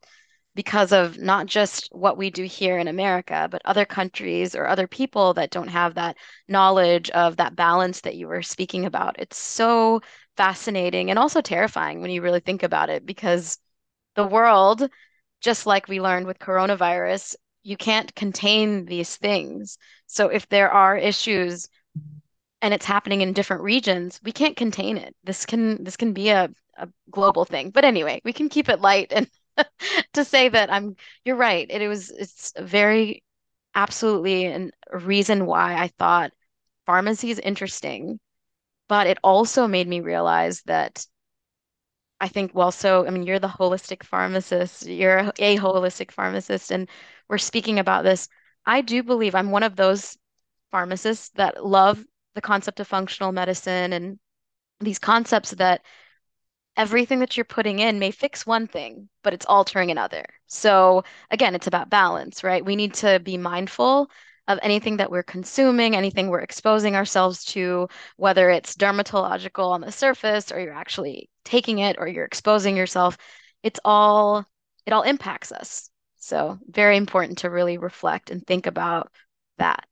because 0.55 0.91
of 0.91 1.17
not 1.17 1.45
just 1.45 1.87
what 1.91 2.17
we 2.17 2.29
do 2.29 2.43
here 2.43 2.77
in 2.77 2.87
America, 2.87 3.47
but 3.49 3.61
other 3.65 3.85
countries 3.85 4.55
or 4.55 4.67
other 4.67 4.87
people 4.87 5.33
that 5.35 5.51
don't 5.51 5.67
have 5.67 5.95
that 5.95 6.17
knowledge 6.47 7.09
of 7.11 7.37
that 7.37 7.55
balance 7.55 8.01
that 8.01 8.15
you 8.15 8.27
were 8.27 8.41
speaking 8.41 8.85
about. 8.85 9.15
It's 9.19 9.37
so 9.37 10.01
fascinating 10.37 11.09
and 11.09 11.19
also 11.19 11.41
terrifying 11.41 12.01
when 12.01 12.11
you 12.11 12.21
really 12.21 12.39
think 12.39 12.63
about 12.63 12.89
it 12.89 13.05
because 13.05 13.57
the 14.15 14.25
world, 14.25 14.89
just 15.41 15.65
like 15.65 15.87
we 15.87 16.01
learned 16.01 16.25
with 16.25 16.39
coronavirus, 16.39 17.35
you 17.63 17.77
can't 17.77 18.13
contain 18.15 18.85
these 18.85 19.15
things. 19.17 19.77
So 20.07 20.29
if 20.29 20.47
there 20.49 20.71
are 20.71 20.97
issues 20.97 21.67
and 22.61 22.73
it's 22.73 22.85
happening 22.85 23.21
in 23.21 23.33
different 23.33 23.63
regions, 23.63 24.19
we 24.23 24.31
can't 24.31 24.57
contain 24.57 24.97
it. 24.97 25.15
This 25.23 25.45
can 25.45 25.83
this 25.83 25.95
can 25.95 26.13
be 26.13 26.29
a, 26.29 26.49
a 26.77 26.89
global 27.09 27.45
thing. 27.45 27.69
But 27.69 27.85
anyway, 27.85 28.21
we 28.23 28.33
can 28.33 28.49
keep 28.49 28.69
it 28.69 28.81
light 28.81 29.11
and 29.11 29.29
to 30.13 30.25
say 30.25 30.49
that 30.49 30.71
I'm 30.71 30.95
you're 31.25 31.35
right. 31.35 31.67
It, 31.69 31.81
it 31.81 31.87
was 31.87 32.09
it's 32.11 32.53
very 32.59 33.23
absolutely 33.75 34.45
a 34.45 34.71
reason 34.93 35.45
why 35.45 35.75
I 35.75 35.89
thought 35.99 36.31
pharmacy 36.85 37.31
is 37.31 37.39
interesting. 37.39 38.19
But 38.89 39.07
it 39.07 39.19
also 39.23 39.67
made 39.67 39.87
me 39.87 40.01
realize 40.01 40.63
that 40.63 41.05
I 42.21 42.27
think 42.27 42.51
well, 42.53 42.71
so 42.71 43.05
I 43.07 43.09
mean, 43.11 43.23
you're 43.23 43.39
the 43.39 43.47
holistic 43.47 44.03
pharmacist, 44.03 44.85
you're 44.85 45.19
a 45.39 45.57
holistic 45.57 46.11
pharmacist, 46.11 46.71
and 46.71 46.89
we're 47.29 47.37
speaking 47.37 47.79
about 47.79 48.03
this, 48.03 48.27
I 48.65 48.81
do 48.81 49.03
believe 49.03 49.35
I'm 49.35 49.51
one 49.51 49.63
of 49.63 49.75
those 49.75 50.17
pharmacists 50.71 51.29
that 51.35 51.65
love 51.65 52.05
the 52.35 52.41
concept 52.41 52.79
of 52.79 52.87
functional 52.87 53.31
medicine 53.31 53.93
and 53.93 54.19
these 54.81 54.99
concepts 54.99 55.51
that 55.51 55.83
everything 56.79 57.19
that 57.19 57.35
you're 57.35 57.43
putting 57.43 57.79
in 57.79 57.99
may 57.99 58.09
fix 58.09 58.47
one 58.47 58.65
thing, 58.65 59.09
but 59.21 59.33
it's 59.33 59.45
altering 59.45 59.91
another. 59.91 60.23
So 60.47 61.03
again, 61.29 61.53
it's 61.53 61.67
about 61.67 61.89
balance, 61.89 62.41
right? 62.41 62.63
We 62.63 62.77
need 62.77 62.93
to 62.95 63.19
be 63.19 63.37
mindful 63.37 64.09
of 64.47 64.59
anything 64.63 64.95
that 64.97 65.11
we're 65.11 65.21
consuming, 65.21 65.93
anything 65.93 66.29
we're 66.29 66.39
exposing 66.39 66.95
ourselves 66.95 67.43
to, 67.43 67.89
whether 68.15 68.49
it's 68.49 68.75
dermatological 68.75 69.69
on 69.69 69.81
the 69.81 69.91
surface 69.91 70.53
or 70.53 70.61
you're 70.61 70.73
actually 70.73 71.29
taking 71.43 71.79
it 71.79 71.97
or 71.99 72.07
you're 72.07 72.23
exposing 72.23 72.77
yourself. 72.77 73.17
It's 73.61 73.79
all, 73.83 74.45
it 74.85 74.93
all 74.93 75.03
impacts 75.03 75.51
us. 75.51 75.89
So 76.15 76.59
very 76.65 76.95
important 76.95 77.39
to 77.39 77.49
really 77.49 77.77
reflect 77.77 78.31
and 78.31 78.41
think 78.47 78.67
about 78.67 79.11
that 79.57 79.85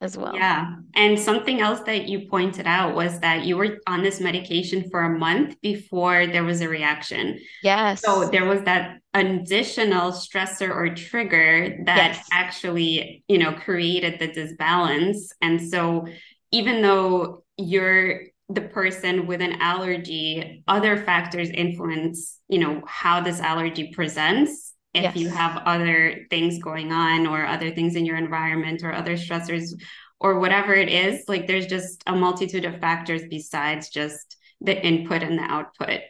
as 0.00 0.16
well. 0.16 0.34
Yeah. 0.34 0.76
And 0.94 1.18
something 1.18 1.60
else 1.60 1.80
that 1.80 2.08
you 2.08 2.28
pointed 2.28 2.66
out 2.66 2.94
was 2.94 3.20
that 3.20 3.44
you 3.44 3.56
were 3.56 3.78
on 3.86 4.02
this 4.02 4.20
medication 4.20 4.88
for 4.90 5.02
a 5.02 5.18
month 5.18 5.60
before 5.60 6.26
there 6.26 6.44
was 6.44 6.62
a 6.62 6.68
reaction. 6.68 7.38
Yes. 7.62 8.00
So 8.00 8.28
there 8.28 8.46
was 8.46 8.62
that 8.62 9.00
additional 9.12 10.12
stressor 10.12 10.70
or 10.70 10.94
trigger 10.94 11.82
that 11.84 12.14
yes. 12.14 12.28
actually, 12.32 13.24
you 13.28 13.38
know, 13.38 13.52
created 13.52 14.18
the 14.18 14.28
disbalance. 14.28 15.32
And 15.42 15.60
so 15.60 16.06
even 16.50 16.80
though 16.80 17.44
you're 17.58 18.22
the 18.48 18.62
person 18.62 19.26
with 19.26 19.40
an 19.40 19.60
allergy, 19.60 20.64
other 20.66 20.96
factors 20.96 21.50
influence, 21.50 22.38
you 22.48 22.58
know, 22.58 22.82
how 22.86 23.20
this 23.20 23.38
allergy 23.38 23.92
presents 23.92 24.69
if 24.94 25.02
yes. 25.02 25.16
you 25.16 25.28
have 25.28 25.62
other 25.66 26.26
things 26.30 26.58
going 26.58 26.92
on 26.92 27.26
or 27.26 27.46
other 27.46 27.70
things 27.70 27.94
in 27.94 28.04
your 28.04 28.16
environment 28.16 28.82
or 28.82 28.92
other 28.92 29.14
stressors 29.14 29.72
or 30.18 30.38
whatever 30.38 30.74
it 30.74 30.88
is 30.88 31.24
like 31.28 31.46
there's 31.46 31.66
just 31.66 32.02
a 32.06 32.14
multitude 32.14 32.64
of 32.64 32.80
factors 32.80 33.22
besides 33.30 33.88
just 33.88 34.36
the 34.60 34.84
input 34.84 35.22
and 35.22 35.38
the 35.38 35.42
output. 35.42 36.00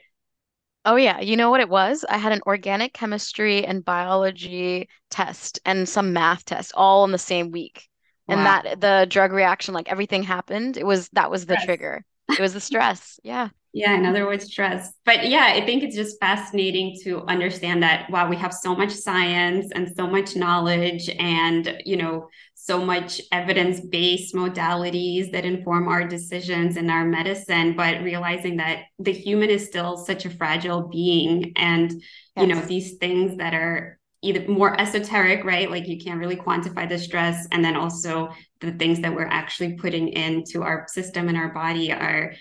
Oh 0.84 0.96
yeah. 0.96 1.20
You 1.20 1.36
know 1.36 1.50
what 1.50 1.60
it 1.60 1.68
was? 1.68 2.04
I 2.08 2.16
had 2.16 2.32
an 2.32 2.40
organic 2.46 2.94
chemistry 2.94 3.66
and 3.66 3.84
biology 3.84 4.88
test 5.10 5.60
and 5.66 5.88
some 5.88 6.12
math 6.14 6.46
test 6.46 6.72
all 6.74 7.04
in 7.04 7.12
the 7.12 7.18
same 7.18 7.50
week. 7.50 7.86
Wow. 8.26 8.36
and 8.36 8.46
that 8.46 8.80
the 8.80 9.06
drug 9.10 9.32
reaction 9.32 9.74
like 9.74 9.90
everything 9.90 10.22
happened. 10.22 10.76
It 10.76 10.86
was 10.86 11.08
that 11.10 11.30
was 11.30 11.46
the 11.46 11.54
stress. 11.54 11.66
trigger. 11.66 12.04
It 12.30 12.40
was 12.40 12.54
the 12.54 12.60
stress. 12.60 13.20
Yeah 13.22 13.50
yeah, 13.72 13.94
in 13.94 14.04
other 14.04 14.26
words, 14.26 14.50
trust. 14.50 14.92
But 15.04 15.28
yeah, 15.28 15.52
I 15.54 15.64
think 15.64 15.82
it's 15.82 15.94
just 15.94 16.18
fascinating 16.18 16.98
to 17.04 17.22
understand 17.22 17.82
that 17.82 18.10
wow, 18.10 18.28
we 18.28 18.36
have 18.36 18.52
so 18.52 18.74
much 18.74 18.90
science 18.90 19.70
and 19.72 19.92
so 19.96 20.06
much 20.08 20.34
knowledge 20.34 21.08
and 21.18 21.80
you 21.84 21.96
know, 21.96 22.28
so 22.54 22.84
much 22.84 23.20
evidence-based 23.30 24.34
modalities 24.34 25.30
that 25.32 25.44
inform 25.44 25.88
our 25.88 26.06
decisions 26.06 26.76
in 26.76 26.90
our 26.90 27.04
medicine, 27.04 27.76
but 27.76 28.02
realizing 28.02 28.56
that 28.56 28.82
the 28.98 29.12
human 29.12 29.50
is 29.50 29.66
still 29.66 29.96
such 29.96 30.24
a 30.24 30.30
fragile 30.30 30.88
being 30.88 31.52
and 31.56 31.92
yes. 31.92 32.02
you 32.36 32.46
know, 32.46 32.60
these 32.62 32.94
things 32.94 33.36
that 33.38 33.54
are 33.54 33.98
either 34.22 34.46
more 34.48 34.78
esoteric, 34.78 35.44
right? 35.44 35.70
Like 35.70 35.88
you 35.88 35.98
can't 35.98 36.20
really 36.20 36.36
quantify 36.36 36.88
the 36.88 36.98
stress. 36.98 37.46
And 37.52 37.64
then 37.64 37.76
also 37.76 38.30
the 38.60 38.72
things 38.72 39.00
that 39.00 39.14
we're 39.14 39.24
actually 39.24 39.74
putting 39.74 40.08
into 40.08 40.62
our 40.62 40.86
system 40.88 41.28
and 41.28 41.38
our 41.38 41.54
body 41.54 41.92
are 41.92 42.34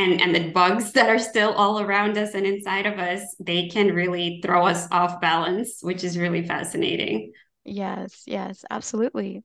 and 0.00 0.20
and 0.20 0.34
the 0.34 0.50
bugs 0.50 0.92
that 0.92 1.08
are 1.08 1.18
still 1.18 1.52
all 1.52 1.80
around 1.80 2.16
us 2.16 2.34
and 2.34 2.46
inside 2.46 2.86
of 2.86 2.98
us 2.98 3.20
they 3.38 3.68
can 3.68 3.94
really 3.94 4.40
throw 4.42 4.66
us 4.66 4.86
off 4.90 5.20
balance 5.20 5.78
which 5.82 6.04
is 6.04 6.18
really 6.18 6.46
fascinating 6.46 7.32
yes 7.64 8.22
yes 8.26 8.64
absolutely 8.70 9.42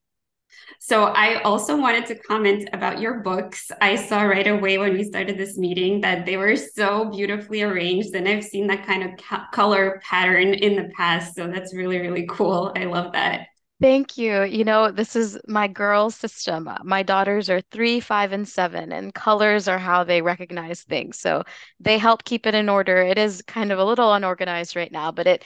so 0.79 1.05
I 1.05 1.41
also 1.41 1.75
wanted 1.77 2.05
to 2.07 2.15
comment 2.15 2.69
about 2.71 2.99
your 2.99 3.19
books. 3.19 3.71
I 3.81 3.95
saw 3.95 4.21
right 4.23 4.47
away 4.47 4.77
when 4.77 4.93
we 4.93 5.03
started 5.03 5.37
this 5.37 5.57
meeting 5.57 6.01
that 6.01 6.25
they 6.25 6.37
were 6.37 6.55
so 6.55 7.09
beautifully 7.09 7.61
arranged 7.61 8.15
and 8.15 8.27
I've 8.27 8.43
seen 8.43 8.67
that 8.67 8.85
kind 8.85 9.03
of 9.03 9.51
color 9.51 10.01
pattern 10.03 10.53
in 10.53 10.75
the 10.75 10.89
past. 10.95 11.35
So 11.35 11.47
that's 11.47 11.75
really 11.75 11.99
really 11.99 12.25
cool. 12.29 12.71
I 12.75 12.85
love 12.85 13.11
that. 13.13 13.47
Thank 13.81 14.17
you. 14.17 14.43
You 14.43 14.63
know, 14.63 14.89
this 14.89 15.17
is 15.17 15.37
my 15.47 15.67
girl 15.67 16.09
system. 16.09 16.69
My 16.83 17.03
daughters 17.03 17.49
are 17.49 17.59
three, 17.59 17.99
five, 17.99 18.31
and 18.31 18.47
seven, 18.47 18.93
and 18.93 19.13
colors 19.13 19.67
are 19.67 19.77
how 19.77 20.05
they 20.05 20.21
recognize 20.21 20.81
things. 20.83 21.19
So 21.19 21.43
they 21.81 21.97
help 21.97 22.23
keep 22.23 22.45
it 22.47 22.55
in 22.55 22.69
order. 22.69 23.01
It 23.01 23.17
is 23.17 23.41
kind 23.41 23.73
of 23.73 23.79
a 23.79 23.83
little 23.83 24.13
unorganized 24.13 24.77
right 24.77 24.91
now, 24.91 25.11
but 25.11 25.27
it 25.27 25.43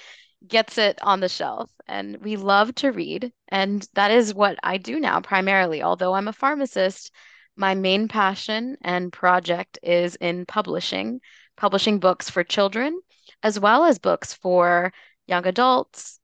gets 0.47 0.77
it 0.77 0.99
on 1.01 1.21
the 1.21 1.29
shelf. 1.29 1.71
And 1.87 2.17
we 2.17 2.35
love 2.35 2.73
to 2.75 2.91
read. 2.91 3.33
And 3.47 3.87
that 3.93 4.11
is 4.11 4.33
what 4.33 4.59
I 4.61 4.77
do 4.77 4.99
now 4.99 5.21
primarily. 5.21 5.81
Although 5.81 6.13
I'm 6.13 6.27
a 6.27 6.33
pharmacist, 6.33 7.11
my 7.55 7.73
main 7.73 8.07
passion 8.07 8.77
and 8.81 9.11
project 9.11 9.79
is 9.81 10.15
in 10.15 10.45
publishing, 10.45 11.19
publishing 11.57 11.99
books 11.99 12.29
for 12.29 12.43
children, 12.43 12.99
as 13.41 13.59
well 13.59 13.85
as 13.85 13.97
books 13.97 14.33
for 14.35 14.93
young 15.25 15.47
adults 15.47 16.18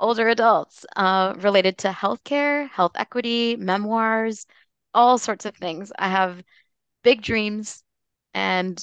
older 0.00 0.28
adults 0.28 0.86
uh, 0.96 1.34
related 1.38 1.78
to 1.78 1.88
healthcare, 1.90 2.68
health 2.70 2.92
equity, 2.96 3.56
memoirs, 3.56 4.46
all 4.94 5.18
sorts 5.18 5.44
of 5.46 5.56
things. 5.56 5.92
I 5.98 6.08
have 6.08 6.42
big 7.04 7.22
dreams, 7.22 7.84
and 8.34 8.82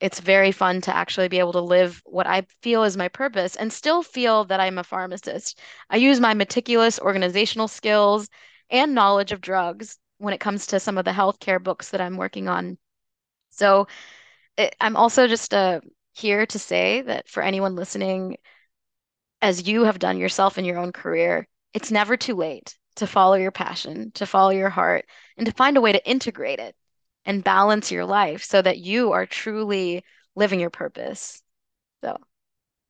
it's 0.00 0.20
very 0.20 0.52
fun 0.52 0.80
to 0.82 0.94
actually 0.96 1.28
be 1.28 1.38
able 1.38 1.52
to 1.52 1.60
live 1.60 2.02
what 2.04 2.26
I 2.26 2.46
feel 2.62 2.84
is 2.84 2.96
my 2.96 3.08
purpose 3.08 3.56
and 3.56 3.72
still 3.72 4.02
feel 4.02 4.44
that 4.46 4.60
I'm 4.60 4.78
a 4.78 4.84
pharmacist. 4.84 5.58
I 5.90 5.96
use 5.96 6.20
my 6.20 6.34
meticulous 6.34 6.98
organizational 7.00 7.68
skills 7.68 8.28
and 8.70 8.94
knowledge 8.94 9.32
of 9.32 9.40
drugs 9.40 9.98
when 10.18 10.34
it 10.34 10.40
comes 10.40 10.66
to 10.68 10.80
some 10.80 10.98
of 10.98 11.04
the 11.04 11.12
healthcare 11.12 11.62
books 11.62 11.90
that 11.90 12.00
I'm 12.00 12.16
working 12.16 12.48
on. 12.48 12.78
So 13.50 13.86
it, 14.56 14.74
I'm 14.80 14.96
also 14.96 15.26
just 15.28 15.54
uh, 15.54 15.80
here 16.12 16.46
to 16.46 16.58
say 16.58 17.02
that 17.02 17.28
for 17.28 17.42
anyone 17.42 17.76
listening, 17.76 18.36
as 19.44 19.68
you 19.68 19.84
have 19.84 19.98
done 19.98 20.16
yourself 20.16 20.56
in 20.56 20.64
your 20.64 20.78
own 20.78 20.90
career, 20.90 21.46
it's 21.74 21.90
never 21.90 22.16
too 22.16 22.34
late 22.34 22.78
to 22.96 23.06
follow 23.06 23.34
your 23.34 23.50
passion, 23.50 24.10
to 24.12 24.24
follow 24.24 24.48
your 24.48 24.70
heart, 24.70 25.04
and 25.36 25.44
to 25.44 25.52
find 25.52 25.76
a 25.76 25.82
way 25.82 25.92
to 25.92 26.08
integrate 26.08 26.60
it 26.60 26.74
and 27.26 27.44
balance 27.44 27.92
your 27.92 28.06
life 28.06 28.42
so 28.42 28.62
that 28.62 28.78
you 28.78 29.12
are 29.12 29.26
truly 29.26 30.02
living 30.34 30.60
your 30.60 30.70
purpose. 30.70 31.42
So, 32.02 32.16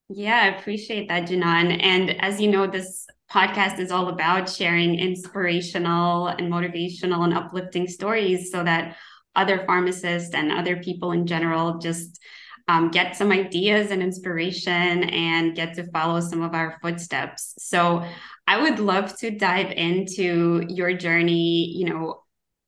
yeah, 0.08 0.42
I 0.44 0.56
appreciate 0.56 1.08
that, 1.08 1.25
Janan. 1.25 1.82
And 1.82 2.23
as 2.23 2.40
you 2.40 2.49
know, 2.49 2.68
this 2.68 3.04
podcast 3.28 3.80
is 3.80 3.90
all 3.90 4.08
about 4.08 4.49
sharing 4.49 4.96
inspirational 4.96 6.28
and 6.28 6.52
motivational 6.52 7.25
and 7.25 7.34
uplifting 7.34 7.88
stories 7.88 8.52
so 8.52 8.62
that 8.62 8.96
other 9.34 9.64
pharmacists 9.66 10.37
and 10.37 10.52
other 10.52 10.76
people 10.76 11.11
in 11.11 11.26
general 11.26 11.78
just 11.78 12.20
um, 12.68 12.90
get 12.90 13.16
some 13.16 13.30
ideas 13.30 13.90
and 13.90 14.02
inspiration 14.02 15.04
and 15.04 15.54
get 15.54 15.75
to 15.75 15.90
follow 15.90 16.21
some 16.21 16.42
of 16.42 16.54
our 16.54 16.78
footsteps. 16.80 17.54
So 17.59 18.04
I 18.47 18.62
would 18.62 18.78
love 18.78 19.16
to 19.18 19.30
dive 19.30 19.71
into 19.73 20.64
your 20.68 20.94
journey, 20.94 21.73
you 21.76 21.90
know, 21.90 22.21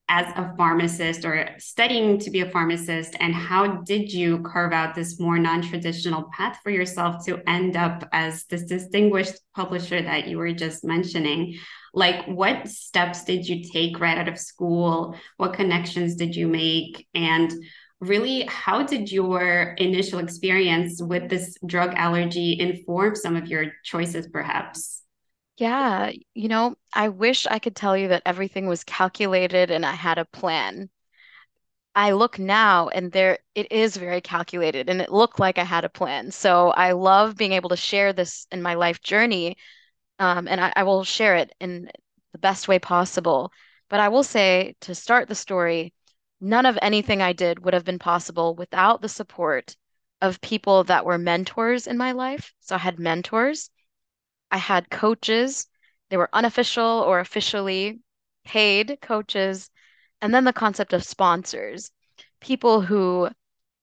as 0.09 0.25
a 0.37 0.53
pharmacist 0.55 1.25
or 1.25 1.49
studying 1.57 2.17
to 2.17 2.31
be 2.31 2.39
a 2.39 2.49
pharmacist 2.49 3.15
and 3.19 3.35
how 3.35 3.81
did 3.81 4.11
you 4.11 4.41
carve 4.41 4.71
out 4.71 4.95
this 4.95 5.19
more 5.19 5.37
non-traditional 5.37 6.29
path 6.31 6.59
for 6.63 6.69
yourself 6.69 7.25
to 7.25 7.41
end 7.45 7.75
up 7.75 8.07
as 8.13 8.45
this 8.45 8.63
distinguished 8.63 9.35
publisher 9.53 10.01
that 10.01 10.27
you 10.27 10.37
were 10.37 10.53
just 10.53 10.85
mentioning? 10.85 11.57
Like 11.93 12.25
what 12.25 12.69
steps 12.69 13.25
did 13.25 13.49
you 13.49 13.63
take 13.69 13.99
right 13.99 14.17
out 14.17 14.29
of 14.29 14.39
school? 14.39 15.15
What 15.35 15.53
connections 15.53 16.15
did 16.15 16.37
you 16.37 16.47
make? 16.47 17.05
And 17.13 17.51
really 17.99 18.41
how 18.43 18.83
did 18.83 19.11
your 19.11 19.75
initial 19.77 20.19
experience 20.19 21.01
with 21.01 21.29
this 21.29 21.57
drug 21.65 21.93
allergy 21.95 22.59
inform 22.59 23.15
some 23.15 23.35
of 23.35 23.47
your 23.47 23.65
choices 23.83 24.27
perhaps? 24.27 25.01
Yeah 25.57 26.11
you 26.33 26.47
know 26.47 26.75
i 26.93 27.09
wish 27.09 27.47
i 27.47 27.57
could 27.59 27.75
tell 27.75 27.97
you 27.97 28.09
that 28.09 28.21
everything 28.25 28.67
was 28.67 28.83
calculated 28.83 29.71
and 29.71 29.85
i 29.85 29.93
had 29.93 30.17
a 30.19 30.25
plan. 30.25 30.89
I 31.95 32.11
look 32.11 32.37
now 32.37 32.89
and 32.89 33.11
there 33.11 33.39
it 33.55 33.71
is 33.71 33.97
very 33.97 34.21
calculated 34.21 34.89
and 34.89 35.01
it 35.01 35.11
looked 35.11 35.39
like 35.39 35.57
i 35.57 35.63
had 35.63 35.83
a 35.85 35.89
plan. 35.89 36.31
So 36.31 36.69
i 36.71 36.91
love 36.91 37.35
being 37.35 37.53
able 37.53 37.69
to 37.69 37.77
share 37.77 38.13
this 38.13 38.45
in 38.51 38.61
my 38.61 38.75
life 38.75 39.01
journey 39.01 39.57
um, 40.19 40.47
and 40.47 40.61
I, 40.61 40.73
I 40.75 40.83
will 40.83 41.03
share 41.05 41.37
it 41.37 41.53
in 41.59 41.89
the 42.33 42.39
best 42.39 42.67
way 42.67 42.79
possible. 42.79 43.51
But 43.89 44.01
i 44.01 44.09
will 44.09 44.23
say 44.23 44.75
to 44.81 44.95
start 44.95 45.27
the 45.29 45.35
story 45.35 45.93
none 46.39 46.65
of 46.65 46.77
anything 46.81 47.21
I 47.21 47.33
did 47.33 47.59
would 47.63 47.73
have 47.73 47.85
been 47.85 47.99
possible 47.99 48.55
without 48.55 49.01
the 49.01 49.09
support 49.09 49.75
of 50.21 50.41
people 50.41 50.83
that 50.85 51.05
were 51.05 51.17
mentors 51.17 51.87
in 51.87 51.97
my 51.97 52.11
life. 52.11 52.53
So 52.59 52.75
I 52.75 52.79
had 52.79 52.99
mentors, 52.99 53.69
I 54.51 54.57
had 54.57 54.89
coaches, 54.89 55.67
they 56.09 56.17
were 56.17 56.29
unofficial 56.33 57.03
or 57.05 57.19
officially 57.19 57.99
paid 58.45 58.99
coaches, 59.01 59.69
and 60.21 60.33
then 60.33 60.45
the 60.45 60.53
concept 60.53 60.93
of 60.93 61.03
sponsors, 61.03 61.91
people 62.41 62.81
who 62.81 63.29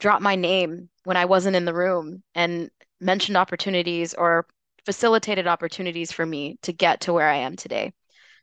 dropped 0.00 0.22
my 0.22 0.36
name 0.36 0.88
when 1.04 1.16
I 1.16 1.26
wasn't 1.26 1.56
in 1.56 1.64
the 1.64 1.74
room 1.74 2.22
and 2.34 2.70
mentioned 3.00 3.36
opportunities 3.36 4.14
or 4.14 4.46
facilitated 4.84 5.46
opportunities 5.46 6.12
for 6.12 6.26
me 6.26 6.58
to 6.62 6.72
get 6.72 7.02
to 7.02 7.12
where 7.12 7.28
I 7.28 7.36
am 7.36 7.56
today. 7.56 7.92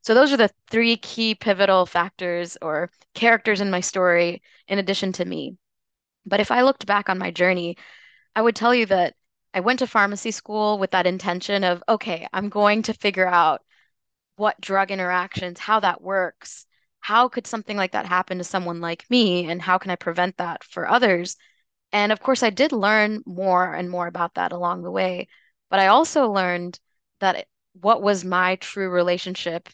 So 0.01 0.13
those 0.13 0.33
are 0.33 0.37
the 0.37 0.51
three 0.69 0.97
key 0.97 1.35
pivotal 1.35 1.85
factors 1.85 2.57
or 2.61 2.89
characters 3.13 3.61
in 3.61 3.71
my 3.71 3.81
story 3.81 4.41
in 4.67 4.79
addition 4.79 5.11
to 5.13 5.25
me. 5.25 5.57
But 6.25 6.39
if 6.39 6.51
I 6.51 6.63
looked 6.63 6.85
back 6.85 7.09
on 7.09 7.17
my 7.17 7.31
journey, 7.31 7.77
I 8.35 8.41
would 8.41 8.55
tell 8.55 8.73
you 8.75 8.85
that 8.87 9.15
I 9.53 9.59
went 9.61 9.79
to 9.79 9.87
pharmacy 9.87 10.31
school 10.31 10.79
with 10.79 10.91
that 10.91 11.07
intention 11.07 11.63
of, 11.63 11.83
okay, 11.89 12.27
I'm 12.33 12.49
going 12.49 12.83
to 12.83 12.93
figure 12.93 13.27
out 13.27 13.61
what 14.35 14.59
drug 14.61 14.91
interactions, 14.91 15.59
how 15.59 15.79
that 15.81 16.01
works. 16.01 16.65
How 16.99 17.29
could 17.29 17.47
something 17.47 17.77
like 17.77 17.91
that 17.93 18.05
happen 18.05 18.37
to 18.37 18.43
someone 18.43 18.81
like 18.81 19.09
me? 19.09 19.49
And 19.49 19.61
how 19.61 19.77
can 19.77 19.91
I 19.91 19.95
prevent 19.95 20.37
that 20.37 20.63
for 20.63 20.87
others? 20.87 21.35
And 21.91 22.11
of 22.11 22.21
course, 22.21 22.43
I 22.43 22.49
did 22.49 22.71
learn 22.71 23.23
more 23.25 23.73
and 23.73 23.89
more 23.89 24.07
about 24.07 24.35
that 24.35 24.51
along 24.51 24.83
the 24.83 24.91
way. 24.91 25.27
But 25.69 25.79
I 25.79 25.87
also 25.87 26.31
learned 26.31 26.79
that 27.19 27.47
what 27.73 28.01
was 28.01 28.25
my 28.25 28.55
true 28.57 28.89
relationship 28.89 29.69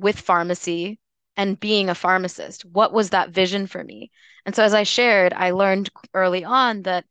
with 0.00 0.20
pharmacy 0.20 0.98
and 1.36 1.60
being 1.60 1.88
a 1.88 1.94
pharmacist. 1.94 2.64
What 2.64 2.92
was 2.92 3.10
that 3.10 3.30
vision 3.30 3.66
for 3.66 3.82
me? 3.84 4.10
And 4.46 4.54
so, 4.54 4.62
as 4.64 4.74
I 4.74 4.82
shared, 4.84 5.32
I 5.32 5.50
learned 5.52 5.90
early 6.14 6.44
on 6.44 6.82
that 6.82 7.04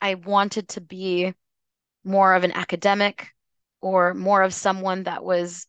I 0.00 0.14
wanted 0.14 0.68
to 0.70 0.80
be 0.80 1.34
more 2.04 2.34
of 2.34 2.44
an 2.44 2.52
academic 2.52 3.28
or 3.80 4.14
more 4.14 4.42
of 4.42 4.54
someone 4.54 5.04
that 5.04 5.24
was 5.24 5.66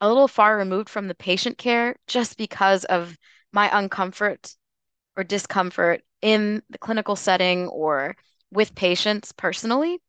a 0.00 0.08
little 0.08 0.28
far 0.28 0.56
removed 0.56 0.88
from 0.88 1.08
the 1.08 1.14
patient 1.14 1.58
care 1.58 1.96
just 2.06 2.36
because 2.36 2.84
of 2.84 3.16
my 3.52 3.68
uncomfort 3.68 4.54
or 5.16 5.24
discomfort 5.24 6.02
in 6.22 6.62
the 6.70 6.78
clinical 6.78 7.16
setting 7.16 7.68
or 7.68 8.16
with 8.50 8.74
patients 8.74 9.32
personally. 9.32 10.00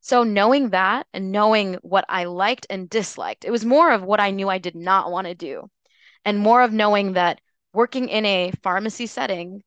So 0.00 0.22
knowing 0.24 0.70
that 0.70 1.06
and 1.12 1.32
knowing 1.32 1.74
what 1.82 2.04
I 2.08 2.24
liked 2.24 2.66
and 2.70 2.88
disliked, 2.90 3.44
it 3.44 3.50
was 3.50 3.64
more 3.64 3.90
of 3.92 4.02
what 4.02 4.20
I 4.20 4.30
knew 4.30 4.48
I 4.48 4.58
did 4.58 4.74
not 4.74 5.10
want 5.10 5.26
to 5.26 5.34
do, 5.34 5.70
and 6.24 6.38
more 6.38 6.62
of 6.62 6.72
knowing 6.72 7.14
that 7.14 7.40
working 7.74 8.08
in 8.08 8.24
a 8.26 8.52
pharmacy 8.62 9.06
setting 9.06 9.62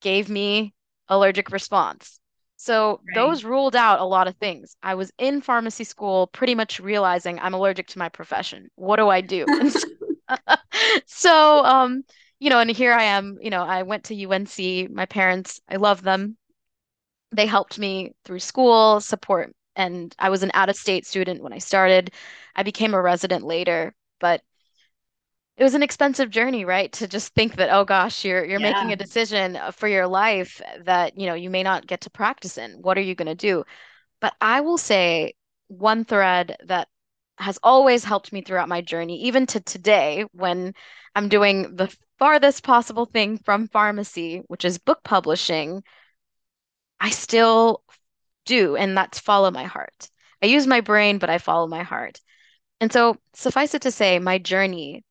gave 0.00 0.28
me 0.28 0.74
allergic 1.08 1.50
response. 1.50 2.20
So 2.56 3.02
Right. 3.06 3.14
those 3.14 3.44
ruled 3.44 3.74
out 3.74 4.00
a 4.00 4.04
lot 4.04 4.28
of 4.28 4.36
things. 4.36 4.76
I 4.82 4.94
was 4.94 5.10
in 5.18 5.40
pharmacy 5.40 5.84
school 5.84 6.26
pretty 6.28 6.54
much 6.54 6.78
realizing 6.80 7.38
I'm 7.38 7.54
allergic 7.54 7.86
to 7.88 7.98
my 7.98 8.08
profession. 8.10 8.68
What 8.76 8.96
do 8.96 9.08
I 9.08 9.20
do? 9.22 9.48
So, 9.66 9.86
so 11.06 11.64
um, 11.64 12.04
you 12.38 12.50
know, 12.50 12.60
and 12.60 12.70
here 12.70 12.92
I 12.92 13.04
am, 13.04 13.38
you 13.40 13.50
know, 13.50 13.62
I 13.62 13.82
went 13.82 14.04
to 14.04 14.14
UNC. 14.14 14.88
My 14.88 15.06
parents, 15.06 15.60
I 15.68 15.76
love 15.76 16.02
them 16.02 16.36
they 17.32 17.46
helped 17.46 17.78
me 17.78 18.12
through 18.24 18.40
school 18.40 19.00
support 19.00 19.52
and 19.76 20.14
I 20.18 20.30
was 20.30 20.42
an 20.42 20.50
out-of-state 20.52 21.06
student 21.06 21.42
when 21.42 21.52
I 21.52 21.58
started. 21.58 22.12
I 22.56 22.62
became 22.62 22.92
a 22.92 23.00
resident 23.00 23.44
later, 23.44 23.94
but 24.18 24.42
it 25.56 25.62
was 25.62 25.74
an 25.74 25.82
expensive 25.82 26.30
journey, 26.30 26.64
right? 26.64 26.90
To 26.92 27.06
just 27.06 27.34
think 27.34 27.56
that, 27.56 27.70
oh 27.70 27.84
gosh, 27.84 28.24
you're 28.24 28.44
you're 28.44 28.60
making 28.60 28.92
a 28.92 28.96
decision 28.96 29.56
uh, 29.56 29.70
for 29.70 29.88
your 29.88 30.06
life 30.06 30.60
that, 30.84 31.18
you 31.18 31.26
know, 31.26 31.34
you 31.34 31.50
may 31.50 31.62
not 31.62 31.86
get 31.86 32.00
to 32.02 32.10
practice 32.10 32.58
in. 32.58 32.72
What 32.82 32.96
are 32.98 33.02
you 33.02 33.14
going 33.14 33.28
to 33.28 33.34
do? 33.34 33.64
But 34.20 34.34
I 34.40 34.60
will 34.62 34.78
say 34.78 35.34
one 35.68 36.04
thread 36.04 36.56
that 36.64 36.88
has 37.38 37.58
always 37.62 38.04
helped 38.04 38.32
me 38.32 38.42
throughout 38.42 38.68
my 38.68 38.80
journey, 38.80 39.22
even 39.22 39.46
to 39.46 39.60
today, 39.60 40.24
when 40.32 40.74
I'm 41.14 41.28
doing 41.28 41.76
the 41.76 41.94
farthest 42.18 42.62
possible 42.62 43.06
thing 43.06 43.38
from 43.38 43.68
pharmacy, 43.68 44.42
which 44.48 44.64
is 44.64 44.78
book 44.78 45.00
publishing, 45.04 45.82
I 47.00 47.10
still 47.10 47.82
do, 48.46 48.76
and 48.76 48.96
that's 48.96 49.18
follow 49.18 49.50
my 49.50 49.64
heart. 49.64 50.10
I 50.42 50.46
use 50.46 50.66
my 50.66 50.80
brain, 50.80 51.18
but 51.18 51.30
I 51.30 51.38
follow 51.38 51.66
my 51.66 51.82
heart. 51.82 52.20
And 52.80 52.92
so, 52.92 53.16
suffice 53.34 53.74
it 53.74 53.82
to 53.82 53.90
say, 53.90 54.18
my 54.18 54.38
journey, 54.38 55.04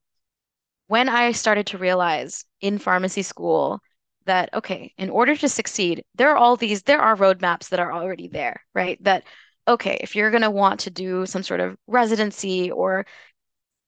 when 0.87 1.09
I 1.09 1.31
started 1.33 1.67
to 1.67 1.77
realize 1.77 2.45
in 2.61 2.79
pharmacy 2.79 3.21
school 3.21 3.79
that, 4.25 4.53
okay, 4.53 4.93
in 4.97 5.09
order 5.09 5.35
to 5.35 5.49
succeed, 5.49 6.03
there 6.15 6.31
are 6.31 6.37
all 6.37 6.55
these, 6.55 6.83
there 6.83 7.01
are 7.01 7.15
roadmaps 7.15 7.69
that 7.69 7.79
are 7.79 7.91
already 7.91 8.27
there, 8.27 8.63
right? 8.73 9.01
That, 9.03 9.23
okay, 9.67 9.99
if 10.01 10.15
you're 10.15 10.31
going 10.31 10.43
to 10.43 10.51
want 10.51 10.81
to 10.81 10.89
do 10.91 11.25
some 11.25 11.43
sort 11.43 11.59
of 11.59 11.77
residency 11.87 12.71
or 12.71 13.05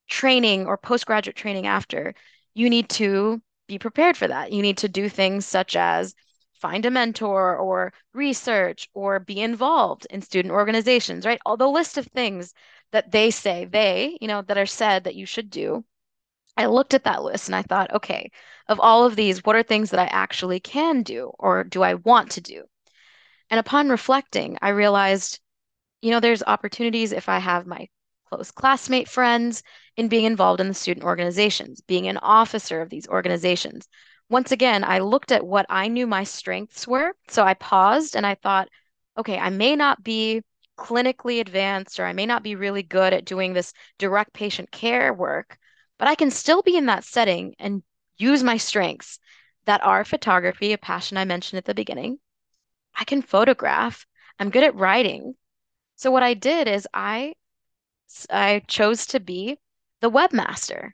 training 0.08 0.66
or 0.66 0.76
postgraduate 0.76 1.36
training 1.36 1.66
after, 1.66 2.14
you 2.54 2.70
need 2.70 2.88
to 2.90 3.42
be 3.66 3.78
prepared 3.78 4.16
for 4.16 4.28
that. 4.28 4.52
You 4.52 4.62
need 4.62 4.78
to 4.78 4.88
do 4.88 5.08
things 5.08 5.46
such 5.46 5.76
as 5.76 6.14
find 6.62 6.86
a 6.86 6.90
mentor 6.90 7.56
or 7.56 7.92
research 8.14 8.88
or 8.94 9.20
be 9.20 9.40
involved 9.40 10.06
in 10.10 10.22
student 10.22 10.52
organizations, 10.52 11.26
right? 11.26 11.40
All 11.44 11.56
the 11.56 11.68
list 11.68 11.98
of 11.98 12.06
things 12.06 12.54
that 12.92 13.10
they 13.12 13.30
say, 13.30 13.66
they, 13.66 14.16
you 14.20 14.28
know, 14.28 14.42
that 14.42 14.58
are 14.58 14.66
said 14.66 15.04
that 15.04 15.16
you 15.16 15.26
should 15.26 15.50
do. 15.50 15.84
I 16.56 16.66
looked 16.66 16.94
at 16.94 17.04
that 17.04 17.22
list 17.24 17.48
and 17.48 17.56
I 17.56 17.62
thought, 17.62 17.92
okay, 17.94 18.30
of 18.68 18.80
all 18.80 19.04
of 19.04 19.16
these, 19.16 19.44
what 19.44 19.56
are 19.56 19.62
things 19.62 19.90
that 19.90 20.00
I 20.00 20.06
actually 20.06 20.60
can 20.60 21.02
do 21.02 21.32
or 21.38 21.64
do 21.64 21.82
I 21.82 21.94
want 21.94 22.32
to 22.32 22.40
do? 22.40 22.64
And 23.50 23.60
upon 23.60 23.90
reflecting, 23.90 24.58
I 24.62 24.70
realized 24.70 25.40
you 26.02 26.10
know, 26.10 26.20
there's 26.20 26.42
opportunities 26.42 27.12
if 27.12 27.28
I 27.28 27.38
have 27.38 27.66
my 27.66 27.88
close 28.28 28.50
classmate 28.50 29.08
friends 29.08 29.62
in 29.96 30.08
being 30.08 30.24
involved 30.24 30.60
in 30.60 30.68
the 30.68 30.74
student 30.74 31.04
organizations, 31.04 31.80
being 31.80 32.08
an 32.08 32.18
officer 32.18 32.82
of 32.82 32.90
these 32.90 33.08
organizations. 33.08 33.88
Once 34.32 34.50
again, 34.50 34.82
I 34.82 35.00
looked 35.00 35.30
at 35.30 35.44
what 35.44 35.66
I 35.68 35.88
knew 35.88 36.06
my 36.06 36.24
strengths 36.24 36.88
were. 36.88 37.14
So 37.28 37.44
I 37.44 37.52
paused 37.52 38.16
and 38.16 38.24
I 38.24 38.34
thought, 38.34 38.70
okay, 39.18 39.38
I 39.38 39.50
may 39.50 39.76
not 39.76 40.02
be 40.02 40.40
clinically 40.78 41.38
advanced 41.38 42.00
or 42.00 42.06
I 42.06 42.14
may 42.14 42.24
not 42.24 42.42
be 42.42 42.54
really 42.56 42.82
good 42.82 43.12
at 43.12 43.26
doing 43.26 43.52
this 43.52 43.74
direct 43.98 44.32
patient 44.32 44.70
care 44.70 45.12
work, 45.12 45.58
but 45.98 46.08
I 46.08 46.14
can 46.14 46.30
still 46.30 46.62
be 46.62 46.78
in 46.78 46.86
that 46.86 47.04
setting 47.04 47.54
and 47.58 47.82
use 48.16 48.42
my 48.42 48.56
strengths 48.56 49.18
that 49.66 49.84
are 49.84 50.02
photography, 50.02 50.72
a 50.72 50.78
passion 50.78 51.18
I 51.18 51.26
mentioned 51.26 51.58
at 51.58 51.66
the 51.66 51.74
beginning. 51.74 52.18
I 52.94 53.04
can 53.04 53.20
photograph. 53.20 54.06
I'm 54.38 54.48
good 54.48 54.64
at 54.64 54.74
writing. 54.74 55.34
So 55.96 56.10
what 56.10 56.22
I 56.22 56.32
did 56.32 56.68
is 56.68 56.88
I 56.94 57.34
I 58.30 58.62
chose 58.66 59.04
to 59.08 59.20
be 59.20 59.58
the 60.00 60.10
webmaster 60.10 60.92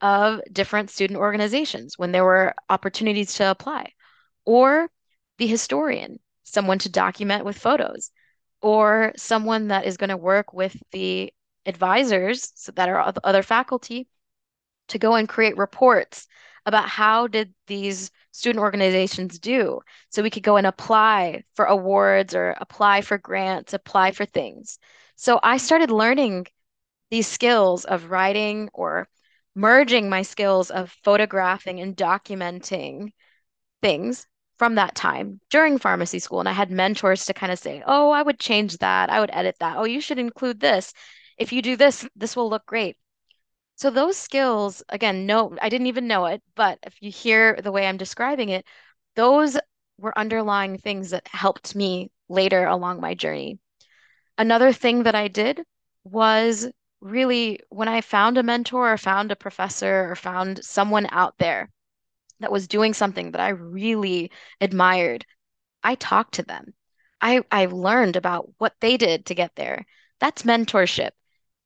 of 0.00 0.40
different 0.52 0.90
student 0.90 1.18
organizations 1.18 1.98
when 1.98 2.12
there 2.12 2.24
were 2.24 2.54
opportunities 2.68 3.34
to 3.34 3.50
apply, 3.50 3.92
or 4.44 4.90
the 5.38 5.46
historian, 5.46 6.18
someone 6.44 6.78
to 6.78 6.88
document 6.88 7.44
with 7.44 7.58
photos, 7.58 8.10
or 8.62 9.12
someone 9.16 9.68
that 9.68 9.86
is 9.86 9.96
going 9.96 10.10
to 10.10 10.16
work 10.16 10.52
with 10.52 10.76
the 10.92 11.32
advisors 11.66 12.52
so 12.54 12.72
that 12.72 12.88
are 12.88 13.12
other 13.24 13.42
faculty 13.42 14.08
to 14.88 14.98
go 14.98 15.14
and 15.14 15.28
create 15.28 15.56
reports 15.56 16.26
about 16.66 16.88
how 16.88 17.26
did 17.26 17.54
these 17.66 18.10
student 18.32 18.62
organizations 18.62 19.38
do. 19.38 19.80
So 20.10 20.22
we 20.22 20.30
could 20.30 20.42
go 20.42 20.56
and 20.56 20.66
apply 20.66 21.44
for 21.54 21.64
awards 21.64 22.34
or 22.34 22.56
apply 22.60 23.00
for 23.02 23.18
grants 23.18 23.72
apply 23.72 24.12
for 24.12 24.24
things. 24.24 24.78
So 25.16 25.40
i 25.42 25.56
started 25.56 25.90
learning 25.90 26.46
these 27.10 27.26
skills 27.26 27.84
of 27.84 28.10
writing 28.10 28.68
or 28.72 29.08
merging 29.54 30.08
my 30.08 30.22
skills 30.22 30.70
of 30.70 30.94
photographing 31.04 31.80
and 31.80 31.96
documenting 31.96 33.12
things 33.82 34.26
from 34.58 34.74
that 34.76 34.94
time 34.94 35.40
during 35.50 35.78
pharmacy 35.78 36.18
school. 36.18 36.40
And 36.40 36.48
i 36.48 36.52
had 36.52 36.70
mentors 36.70 37.24
to 37.26 37.34
kind 37.34 37.52
of 37.52 37.58
say 37.58 37.82
oh 37.86 38.10
i 38.10 38.22
would 38.22 38.38
change 38.38 38.78
that. 38.78 39.10
I 39.10 39.20
would 39.20 39.30
edit 39.32 39.56
that. 39.60 39.76
Oh 39.76 39.84
you 39.84 40.00
should 40.00 40.18
include 40.18 40.60
this. 40.60 40.92
If 41.38 41.52
you 41.52 41.62
do 41.62 41.76
this 41.76 42.08
this 42.16 42.36
will 42.36 42.50
look 42.50 42.66
great. 42.66 42.96
So 43.76 43.90
those 43.90 44.18
skills, 44.18 44.82
again, 44.90 45.24
no, 45.24 45.56
I 45.62 45.70
didn't 45.70 45.86
even 45.86 46.06
know 46.06 46.26
it, 46.26 46.42
but 46.54 46.78
if 46.82 46.94
you 47.00 47.10
hear 47.10 47.58
the 47.62 47.72
way 47.72 47.86
I'm 47.86 47.96
describing 47.96 48.50
it, 48.50 48.66
those 49.16 49.56
were 49.96 50.18
underlying 50.18 50.76
things 50.76 51.10
that 51.10 51.26
helped 51.28 51.74
me 51.74 52.10
later 52.28 52.66
along 52.66 53.00
my 53.00 53.14
journey. 53.14 53.58
Another 54.36 54.72
thing 54.72 55.04
that 55.04 55.14
I 55.14 55.28
did 55.28 55.62
was 56.04 56.68
really 57.00 57.60
when 57.70 57.88
I 57.88 58.00
found 58.00 58.38
a 58.38 58.42
mentor 58.42 58.92
or 58.92 58.98
found 58.98 59.32
a 59.32 59.36
professor 59.36 60.10
or 60.10 60.16
found 60.16 60.64
someone 60.64 61.06
out 61.10 61.34
there 61.38 61.70
that 62.40 62.52
was 62.52 62.68
doing 62.68 62.94
something 62.94 63.32
that 63.32 63.40
I 63.40 63.50
really 63.50 64.30
admired, 64.60 65.26
I 65.82 65.94
talked 65.94 66.34
to 66.34 66.42
them. 66.42 66.74
I 67.20 67.42
I 67.50 67.66
learned 67.66 68.16
about 68.16 68.48
what 68.58 68.74
they 68.80 68.96
did 68.96 69.26
to 69.26 69.34
get 69.34 69.54
there. 69.56 69.86
That's 70.20 70.42
mentorship. 70.42 71.10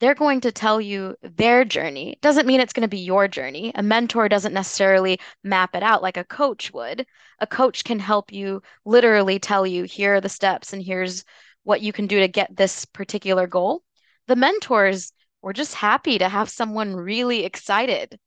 They're 0.00 0.14
going 0.14 0.40
to 0.42 0.52
tell 0.52 0.80
you 0.80 1.16
their 1.22 1.64
journey. 1.64 2.18
Doesn't 2.20 2.46
mean 2.46 2.60
it's 2.60 2.72
going 2.72 2.82
to 2.82 2.88
be 2.88 2.98
your 2.98 3.28
journey. 3.28 3.72
A 3.74 3.82
mentor 3.82 4.28
doesn't 4.28 4.52
necessarily 4.52 5.18
map 5.42 5.74
it 5.74 5.82
out 5.82 6.02
like 6.02 6.16
a 6.16 6.24
coach 6.24 6.72
would. 6.72 7.06
A 7.38 7.46
coach 7.46 7.84
can 7.84 7.98
help 7.98 8.32
you 8.32 8.60
literally 8.84 9.38
tell 9.38 9.66
you, 9.66 9.84
here 9.84 10.16
are 10.16 10.20
the 10.20 10.28
steps 10.28 10.72
and 10.72 10.82
here's 10.82 11.24
what 11.62 11.80
you 11.80 11.92
can 11.92 12.06
do 12.06 12.20
to 12.20 12.28
get 12.28 12.54
this 12.56 12.84
particular 12.84 13.46
goal. 13.46 13.82
The 14.26 14.36
mentors 14.36 15.12
were 15.44 15.52
just 15.52 15.74
happy 15.74 16.18
to 16.18 16.28
have 16.28 16.48
someone 16.50 16.96
really 16.96 17.44
excited 17.44 18.18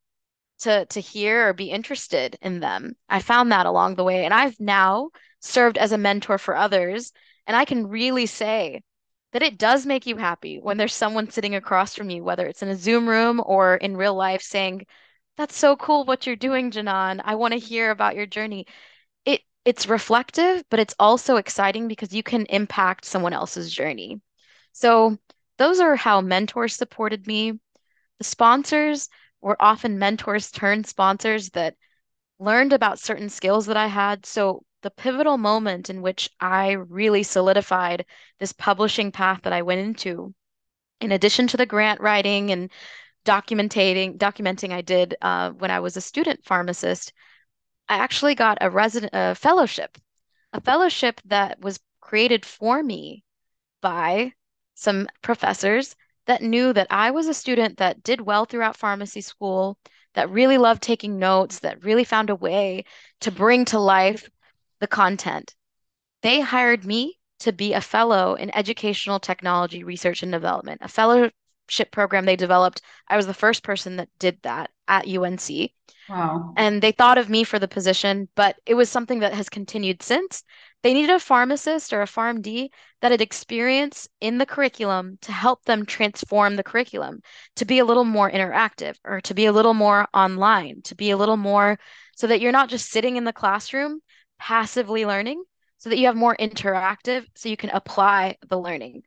to 0.60 0.86
to 0.88 1.00
hear 1.00 1.50
or 1.50 1.54
be 1.54 1.72
interested 1.72 2.38
in 2.42 2.60
them. 2.60 2.96
I 3.10 3.22
found 3.22 3.52
that 3.52 3.66
along 3.66 3.96
the 3.96 4.04
way, 4.04 4.26
and 4.26 4.34
I've 4.34 4.60
now 4.60 5.10
served 5.40 5.78
as 5.78 5.92
a 5.92 5.98
mentor 5.98 6.38
for 6.38 6.56
others, 6.56 7.12
and 7.48 7.56
I 7.58 7.66
can 7.66 7.88
really 7.88 8.26
say 8.28 8.82
that 9.34 9.44
it 9.44 9.58
does 9.58 9.86
make 9.86 10.06
you 10.06 10.18
happy 10.18 10.60
when 10.60 10.78
there's 10.78 10.94
someone 10.94 11.30
sitting 11.30 11.56
across 11.56 11.96
from 11.96 12.10
you, 12.10 12.24
whether 12.24 12.48
it's 12.48 12.64
in 12.64 12.70
a 12.70 12.76
Zoom 12.76 13.08
room 13.10 13.42
or 13.46 13.76
in 13.76 13.98
real 13.98 14.16
life, 14.16 14.42
saying, 14.42 14.86
That's 15.38 15.58
so 15.58 15.76
cool 15.76 16.06
what 16.06 16.26
you're 16.28 16.36
doing, 16.36 16.72
Janan. 16.72 17.22
I 17.24 17.36
want 17.36 17.54
to 17.54 17.60
hear 17.60 17.92
about 17.92 18.16
your 18.16 18.26
journey. 18.26 18.68
It 19.26 19.42
it's 19.66 19.88
reflective, 19.88 20.64
but 20.70 20.80
it's 20.80 20.96
also 21.00 21.38
exciting 21.38 21.88
because 21.88 22.14
you 22.14 22.24
can 22.24 22.46
impact 22.48 23.06
someone 23.06 23.34
else's 23.34 23.74
journey. 23.74 24.22
So 24.74 25.18
those 25.58 25.80
are 25.80 25.96
how 25.96 26.22
mentors 26.22 26.76
supported 26.76 27.28
me. 27.28 27.60
The 28.20 28.24
sponsors 28.24 29.10
were 29.42 29.62
often 29.62 30.00
mentors 30.00 30.52
turned 30.52 30.88
sponsors 30.88 31.50
that 31.52 31.76
learned 32.40 32.74
about 32.74 33.00
certain 33.00 33.30
skills 33.30 33.66
that 33.68 33.78
I 33.78 33.88
had. 33.88 34.26
So 34.26 34.64
the 34.84 34.92
pivotal 34.92 35.38
moment 35.38 35.90
in 35.90 36.02
which 36.02 36.30
I 36.40 36.72
really 36.74 37.24
solidified 37.24 38.06
this 38.40 38.54
publishing 38.54 39.12
path 39.12 39.42
that 39.44 39.54
I 39.54 39.64
went 39.64 39.82
into, 39.82 40.34
in 41.02 41.12
addition 41.12 41.48
to 41.48 41.58
the 41.58 41.66
grant 41.66 42.02
writing 42.02 42.52
and 42.52 42.72
documenting 43.26 44.18
documenting 44.18 44.72
I 44.72 44.82
did 44.82 45.16
uh, 45.22 45.52
when 45.52 45.72
I 45.72 45.80
was 45.82 45.98
a 45.98 46.02
student 46.02 46.46
pharmacist, 46.46 47.12
I 47.90 47.98
actually 47.98 48.36
got 48.36 48.60
a 48.62 48.70
resident 48.70 49.12
a 49.14 49.36
fellowship, 49.36 49.98
a 50.54 50.62
fellowship 50.62 51.20
that 51.26 51.60
was 51.60 51.80
created 52.00 52.46
for 52.46 52.82
me 52.82 53.24
by 53.82 54.34
some 54.78 55.08
professors 55.22 55.96
that 56.28 56.42
knew 56.42 56.72
that 56.72 56.88
I 56.90 57.12
was 57.12 57.28
a 57.28 57.34
student 57.34 57.78
that 57.78 58.04
did 58.04 58.22
well 58.22 58.46
throughout 58.46 58.78
pharmacy 58.78 59.22
school, 59.22 59.78
that 60.14 60.30
really 60.30 60.58
loved 60.58 60.84
taking 60.84 61.20
notes, 61.20 61.60
that 61.60 61.84
really 61.84 62.04
found 62.04 62.30
a 62.30 62.36
way 62.36 62.86
to 63.22 63.32
bring 63.32 63.66
to 63.66 63.80
life 63.80 64.30
the 64.80 64.88
content. 64.88 65.56
They 66.22 66.40
hired 66.40 66.86
me 66.86 67.18
to 67.40 67.52
be 67.52 67.74
a 67.74 67.82
fellow 67.82 68.36
in 68.36 68.56
educational 68.56 69.20
technology 69.20 69.84
research 69.84 70.24
and 70.24 70.32
development, 70.32 70.82
a 70.84 70.88
fellowship 70.88 71.92
program 71.92 72.26
they 72.26 72.36
developed. 72.36 72.82
I 73.08 73.16
was 73.16 73.28
the 73.28 73.34
first 73.34 73.64
person 73.64 73.98
that 73.98 74.10
did 74.20 74.40
that 74.44 74.70
at 74.88 75.08
UNC. 75.08 75.72
Wow. 76.10 76.54
And 76.56 76.82
they 76.82 76.92
thought 76.92 77.18
of 77.18 77.30
me 77.30 77.44
for 77.44 77.60
the 77.60 77.68
position, 77.68 78.30
but 78.36 78.58
it 78.66 78.76
was 78.76 78.90
something 78.90 79.20
that 79.20 79.34
has 79.34 79.50
continued 79.50 80.02
since. 80.02 80.44
They 80.88 80.94
needed 80.94 81.14
a 81.14 81.20
pharmacist 81.20 81.92
or 81.92 82.02
a 82.02 82.06
PharmD 82.06 82.70
that 83.02 83.12
had 83.12 83.20
experience 83.20 84.08
in 84.22 84.38
the 84.38 84.46
curriculum 84.46 85.18
to 85.24 85.34
help 85.34 85.66
them 85.66 85.86
transform 85.86 86.56
the 86.56 86.64
curriculum, 86.64 87.20
to 87.58 87.66
be 87.66 87.80
a 87.80 87.84
little 87.84 88.06
more 88.06 88.32
interactive 88.32 88.96
or 89.04 89.20
to 89.20 89.34
be 89.34 89.48
a 89.48 89.52
little 89.52 89.74
more 89.74 90.08
online, 90.14 90.82
to 90.84 90.96
be 90.96 91.10
a 91.10 91.18
little 91.18 91.36
more 91.36 91.78
so 92.16 92.28
that 92.28 92.40
you're 92.40 92.54
not 92.54 92.70
just 92.70 92.90
sitting 92.90 93.18
in 93.18 93.26
the 93.26 93.34
classroom 93.34 94.00
passively 94.40 95.06
learning, 95.06 95.44
so 95.78 95.90
that 95.90 95.98
you 95.98 96.06
have 96.06 96.16
more 96.16 96.38
interactive, 96.38 97.26
so 97.36 97.50
you 97.50 97.58
can 97.58 97.72
apply 97.72 98.38
the 98.48 98.58
learning. 98.58 99.04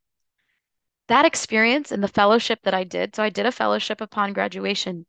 That 1.08 1.24
experience 1.24 1.92
and 1.92 2.04
the 2.04 2.08
fellowship 2.08 2.58
that 2.64 2.74
I 2.74 2.84
did, 2.84 3.16
so 3.16 3.22
I 3.22 3.30
did 3.30 3.46
a 3.46 3.52
fellowship 3.52 4.02
upon 4.02 4.34
graduation 4.34 5.06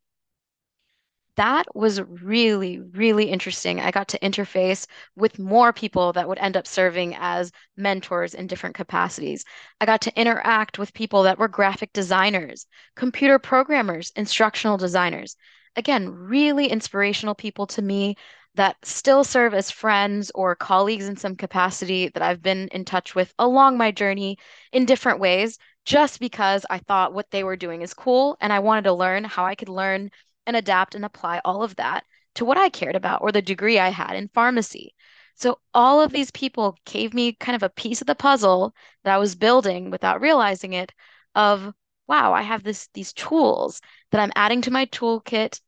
that 1.42 1.66
was 1.76 2.00
really, 2.04 2.80
really 2.80 3.26
interesting. 3.26 3.80
I 3.80 3.90
got 3.90 4.08
to 4.10 4.20
interface 4.20 4.86
with 5.16 5.40
more 5.40 5.74
people 5.74 6.14
that 6.14 6.28
would 6.28 6.38
end 6.38 6.56
up 6.56 6.68
serving 6.68 7.16
as 7.18 7.52
mentors 7.76 8.36
in 8.36 8.46
different 8.46 8.76
capacities. 8.76 9.44
I 9.80 9.88
got 9.88 10.02
to 10.02 10.20
interact 10.20 10.78
with 10.78 10.94
people 10.94 11.24
that 11.24 11.40
were 11.40 11.48
graphic 11.48 11.94
designers, 11.94 12.68
computer 12.96 13.40
programmers, 13.40 14.12
instructional 14.16 14.78
designers. 14.78 15.36
Again, 15.76 16.10
really 16.10 16.68
inspirational 16.68 17.34
people 17.34 17.66
to 17.68 17.82
me 17.82 18.18
that 18.54 18.76
still 18.84 19.24
serve 19.24 19.56
as 19.56 19.72
friends 19.72 20.32
or 20.36 20.56
colleagues 20.56 21.08
in 21.08 21.18
some 21.18 21.36
capacity 21.36 22.10
that 22.10 22.22
I've 22.22 22.44
been 22.44 22.68
in 22.68 22.86
touch 22.86 23.16
with 23.16 23.34
along 23.40 23.80
my 23.80 23.90
journey 23.90 24.38
in 24.74 24.86
different 24.86 25.20
ways, 25.20 25.58
just 25.86 26.20
because 26.20 26.68
I 26.70 26.78
thought 26.78 27.16
what 27.16 27.32
they 27.32 27.44
were 27.44 27.56
doing 27.56 27.82
is 27.82 27.96
cool 27.96 28.38
and 28.42 28.54
I 28.54 28.60
wanted 28.60 28.84
to 28.84 28.94
learn 28.94 29.24
how 29.24 29.44
I 29.44 29.56
could 29.56 29.70
learn 29.70 30.12
and 30.46 30.56
adapt 30.56 30.96
and 30.96 31.06
apply 31.06 31.42
all 31.46 31.64
of 31.64 31.76
that 31.78 32.06
to 32.36 32.46
what 32.46 32.58
I 32.58 32.70
cared 32.70 32.96
about 32.96 33.22
or 33.22 33.32
the 33.32 33.42
degree 33.42 33.80
I 33.80 33.90
had 33.90 34.16
in 34.16 34.30
pharmacy. 34.30 34.96
So 35.36 35.60
all 35.74 36.02
of 36.02 36.12
these 36.12 36.32
people 36.32 36.78
gave 36.86 37.14
me 37.14 37.34
kind 37.34 37.56
of 37.56 37.64
a 37.64 37.70
piece 37.70 38.02
of 38.02 38.08
the 38.08 38.16
puzzle 38.16 38.74
that 39.04 39.14
I 39.14 39.18
was 39.18 39.36
building 39.36 39.90
without 39.90 40.22
realizing 40.22 40.74
it 40.74 40.94
of 41.36 41.74
wow, 42.08 42.34
I 42.34 42.42
have 42.42 42.64
this 42.64 42.90
these 42.94 43.14
tools 43.14 43.82
that 44.12 44.20
I'm 44.22 44.34
adding 44.36 44.62
to 44.64 44.72
my 44.72 44.86
toolkit, 44.88 45.62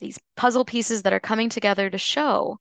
these 0.00 0.18
puzzle 0.36 0.64
pieces 0.64 1.02
that 1.02 1.12
are 1.12 1.20
coming 1.20 1.48
together 1.48 1.88
to 1.88 1.98
show 1.98 2.58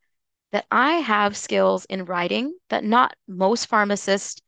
that 0.52 0.66
I 0.70 0.94
have 0.96 1.36
skills 1.36 1.86
in 1.86 2.06
writing 2.06 2.54
that 2.70 2.84
not 2.84 3.16
most 3.28 3.68
pharmacists 3.68 4.42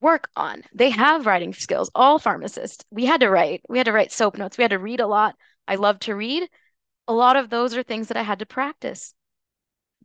work 0.00 0.30
on. 0.36 0.62
They 0.72 0.90
have 0.90 1.26
writing 1.26 1.52
skills, 1.52 1.90
all 1.94 2.18
pharmacists. 2.18 2.84
We 2.90 3.04
had 3.04 3.20
to 3.20 3.30
write. 3.30 3.62
We 3.68 3.78
had 3.78 3.84
to 3.84 3.92
write 3.92 4.12
soap 4.12 4.38
notes. 4.38 4.56
We 4.56 4.62
had 4.62 4.70
to 4.70 4.78
read 4.78 5.00
a 5.00 5.06
lot 5.06 5.36
I 5.68 5.76
love 5.76 6.00
to 6.00 6.16
read. 6.16 6.48
A 7.06 7.12
lot 7.12 7.36
of 7.36 7.50
those 7.50 7.76
are 7.76 7.82
things 7.82 8.08
that 8.08 8.16
I 8.16 8.22
had 8.22 8.40
to 8.40 8.46
practice. 8.46 9.14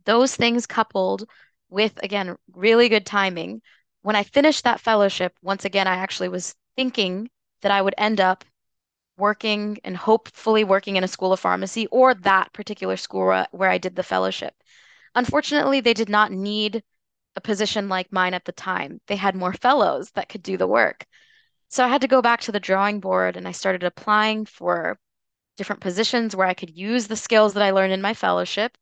Those 0.04 0.36
things 0.36 0.66
coupled 0.66 1.28
with, 1.70 1.98
again, 2.02 2.36
really 2.52 2.88
good 2.88 3.06
timing. 3.06 3.62
When 4.02 4.14
I 4.14 4.22
finished 4.22 4.64
that 4.64 4.80
fellowship, 4.80 5.32
once 5.42 5.64
again, 5.64 5.88
I 5.88 5.96
actually 5.96 6.28
was 6.28 6.54
thinking 6.76 7.30
that 7.62 7.72
I 7.72 7.80
would 7.80 7.94
end 7.96 8.20
up 8.20 8.44
working 9.16 9.78
and 9.84 9.96
hopefully 9.96 10.64
working 10.64 10.96
in 10.96 11.04
a 11.04 11.08
school 11.08 11.32
of 11.32 11.40
pharmacy 11.40 11.86
or 11.86 12.14
that 12.14 12.52
particular 12.52 12.96
school 12.96 13.46
where 13.52 13.70
I 13.70 13.78
did 13.78 13.96
the 13.96 14.02
fellowship. 14.02 14.54
Unfortunately, 15.14 15.80
they 15.80 15.94
did 15.94 16.08
not 16.08 16.32
need 16.32 16.82
a 17.36 17.40
position 17.40 17.88
like 17.88 18.12
mine 18.12 18.34
at 18.34 18.44
the 18.44 18.52
time. 18.52 19.00
They 19.06 19.16
had 19.16 19.34
more 19.34 19.52
fellows 19.52 20.10
that 20.12 20.28
could 20.28 20.42
do 20.42 20.56
the 20.56 20.66
work. 20.66 21.06
So 21.68 21.84
I 21.84 21.88
had 21.88 22.02
to 22.02 22.08
go 22.08 22.20
back 22.20 22.42
to 22.42 22.52
the 22.52 22.60
drawing 22.60 23.00
board 23.00 23.36
and 23.36 23.48
I 23.48 23.52
started 23.52 23.82
applying 23.82 24.44
for 24.44 24.98
different 25.56 25.82
positions 25.82 26.34
where 26.34 26.46
I 26.46 26.54
could 26.54 26.76
use 26.76 27.06
the 27.06 27.16
skills 27.16 27.54
that 27.54 27.62
I 27.62 27.70
learned 27.70 27.92
in 27.92 28.02
my 28.02 28.14
fellowship, 28.14 28.76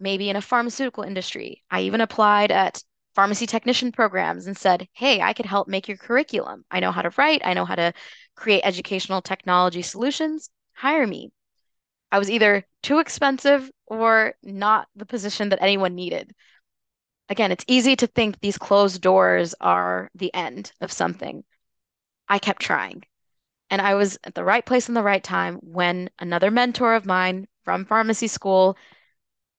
maybe 0.00 0.28
in 0.30 0.36
a 0.36 0.42
pharmaceutical 0.42 1.04
industry. 1.04 1.62
I 1.70 1.82
even 1.82 2.00
applied 2.00 2.50
at 2.52 2.82
pharmacy 3.14 3.46
technician 3.46 3.92
programs 3.92 4.46
and 4.46 4.56
said, 4.56 4.88
hey, 4.92 5.20
I 5.20 5.32
could 5.32 5.46
help 5.46 5.68
make 5.68 5.88
your 5.88 5.96
curriculum. 5.96 6.64
I 6.70 6.80
know 6.80 6.90
how 6.90 7.02
to 7.02 7.12
write, 7.16 7.42
I 7.44 7.54
know 7.54 7.64
how 7.64 7.76
to 7.76 7.92
create 8.34 8.62
educational 8.64 9.22
technology 9.22 9.82
solutions. 9.82 10.50
Hire 10.72 11.06
me. 11.06 11.30
I 12.10 12.18
was 12.18 12.30
either 12.30 12.66
too 12.82 12.98
expensive 12.98 13.70
or 13.86 14.34
not 14.42 14.88
the 14.96 15.06
position 15.06 15.50
that 15.50 15.62
anyone 15.62 15.94
needed. 15.94 16.34
Again, 17.28 17.52
it's 17.52 17.64
easy 17.66 17.96
to 17.96 18.06
think 18.06 18.38
these 18.40 18.58
closed 18.58 19.00
doors 19.00 19.54
are 19.60 20.10
the 20.14 20.32
end 20.34 20.72
of 20.80 20.92
something. 20.92 21.44
I 22.28 22.38
kept 22.38 22.62
trying. 22.62 23.04
And 23.70 23.80
I 23.80 23.94
was 23.94 24.18
at 24.24 24.34
the 24.34 24.44
right 24.44 24.64
place 24.64 24.88
in 24.88 24.94
the 24.94 25.02
right 25.02 25.22
time 25.22 25.56
when 25.56 26.10
another 26.18 26.50
mentor 26.50 26.94
of 26.94 27.06
mine 27.06 27.46
from 27.64 27.84
pharmacy 27.84 28.28
school 28.28 28.76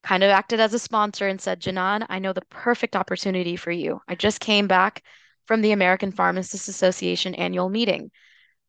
kind 0.04 0.24
of 0.24 0.30
acted 0.30 0.60
as 0.60 0.74
a 0.74 0.80
sponsor 0.80 1.28
and 1.28 1.42
said, 1.42 1.60
Janan, 1.60 2.06
I 2.10 2.20
know 2.20 2.32
the 2.32 2.42
perfect 2.50 2.96
opportunity 2.96 3.56
for 3.56 3.72
you. 3.72 4.02
I 4.08 4.16
just 4.16 4.40
came 4.40 4.68
back 4.68 5.04
from 5.46 5.62
the 5.62 5.72
American 5.72 6.12
Pharmacists 6.12 6.68
Association 6.68 7.36
annual 7.36 7.70
meeting. 7.70 8.12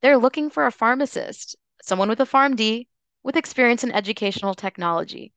They're 0.03 0.19
looking 0.19 0.51
for 0.51 0.67
a 0.67 0.73
pharmacist, 0.73 1.57
someone 1.83 2.09
with 2.09 2.21
a 2.21 2.27
PharmD 2.27 2.87
with 3.23 3.37
experience 3.37 3.85
in 3.85 3.93
educational 3.93 4.55
technology. 4.55 5.33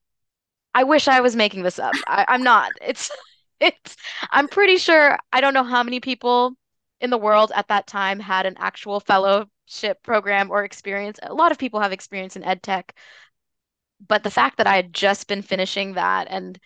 I 0.73 0.83
wish 0.83 1.07
I 1.07 1.21
was 1.21 1.35
making 1.35 1.63
this 1.63 1.79
up. 1.79 1.93
I, 2.07 2.25
I'm 2.27 2.43
not. 2.43 2.71
It's 2.81 3.11
it's 3.59 3.97
I'm 4.31 4.47
pretty 4.47 4.77
sure 4.77 5.17
I 5.33 5.41
don't 5.41 5.53
know 5.53 5.65
how 5.65 5.83
many 5.83 5.99
people 5.99 6.53
in 7.01 7.09
the 7.09 7.17
world 7.17 7.51
at 7.53 7.67
that 7.67 7.87
time 7.87 8.19
had 8.19 8.45
an 8.45 8.55
actual 8.57 9.01
fellow 9.01 9.49
ship 9.69 10.01
program 10.03 10.51
or 10.51 10.63
experience. 10.63 11.19
A 11.23 11.33
lot 11.33 11.51
of 11.51 11.57
people 11.57 11.79
have 11.79 11.91
experience 11.91 12.35
in 12.35 12.43
ed 12.43 12.63
tech, 12.63 12.95
but 14.05 14.23
the 14.23 14.31
fact 14.31 14.57
that 14.57 14.67
I 14.67 14.75
had 14.75 14.93
just 14.93 15.27
been 15.27 15.41
finishing 15.41 15.93
that 15.93 16.27
and 16.29 16.59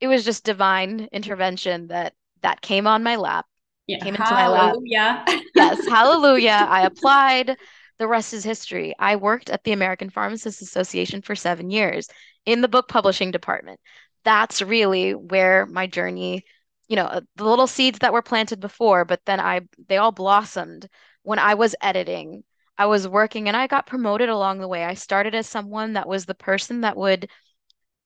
it 0.00 0.08
was 0.08 0.24
just 0.24 0.44
divine 0.44 1.08
intervention 1.12 1.88
that 1.88 2.14
that 2.42 2.60
came 2.60 2.86
on 2.86 3.02
my 3.02 3.16
lap. 3.16 3.46
Yeah. 3.86 3.98
Came 3.98 4.14
into 4.14 4.26
hallelujah. 4.26 5.22
my 5.26 5.32
lap. 5.32 5.42
yes, 5.54 5.88
hallelujah. 5.88 6.66
I 6.68 6.86
applied. 6.86 7.56
The 7.98 8.08
rest 8.08 8.34
is 8.34 8.44
history. 8.44 8.94
I 8.98 9.16
worked 9.16 9.48
at 9.48 9.64
the 9.64 9.72
American 9.72 10.10
Pharmacists 10.10 10.60
Association 10.60 11.22
for 11.22 11.34
seven 11.34 11.70
years 11.70 12.08
in 12.44 12.60
the 12.60 12.68
book 12.68 12.88
publishing 12.88 13.30
department. 13.30 13.80
That's 14.24 14.60
really 14.60 15.14
where 15.14 15.66
my 15.66 15.86
journey, 15.86 16.44
you 16.88 16.96
know, 16.96 17.06
uh, 17.06 17.20
the 17.36 17.44
little 17.44 17.66
seeds 17.66 18.00
that 18.00 18.12
were 18.12 18.22
planted 18.22 18.60
before, 18.60 19.04
but 19.04 19.20
then 19.24 19.40
I 19.40 19.62
they 19.88 19.96
all 19.96 20.12
blossomed 20.12 20.88
when 21.26 21.40
I 21.40 21.54
was 21.54 21.74
editing, 21.82 22.44
I 22.78 22.86
was 22.86 23.08
working 23.08 23.48
and 23.48 23.56
I 23.56 23.66
got 23.66 23.88
promoted 23.88 24.28
along 24.28 24.60
the 24.60 24.68
way. 24.68 24.84
I 24.84 24.94
started 24.94 25.34
as 25.34 25.48
someone 25.48 25.94
that 25.94 26.06
was 26.06 26.24
the 26.24 26.36
person 26.36 26.82
that 26.82 26.96
would 26.96 27.28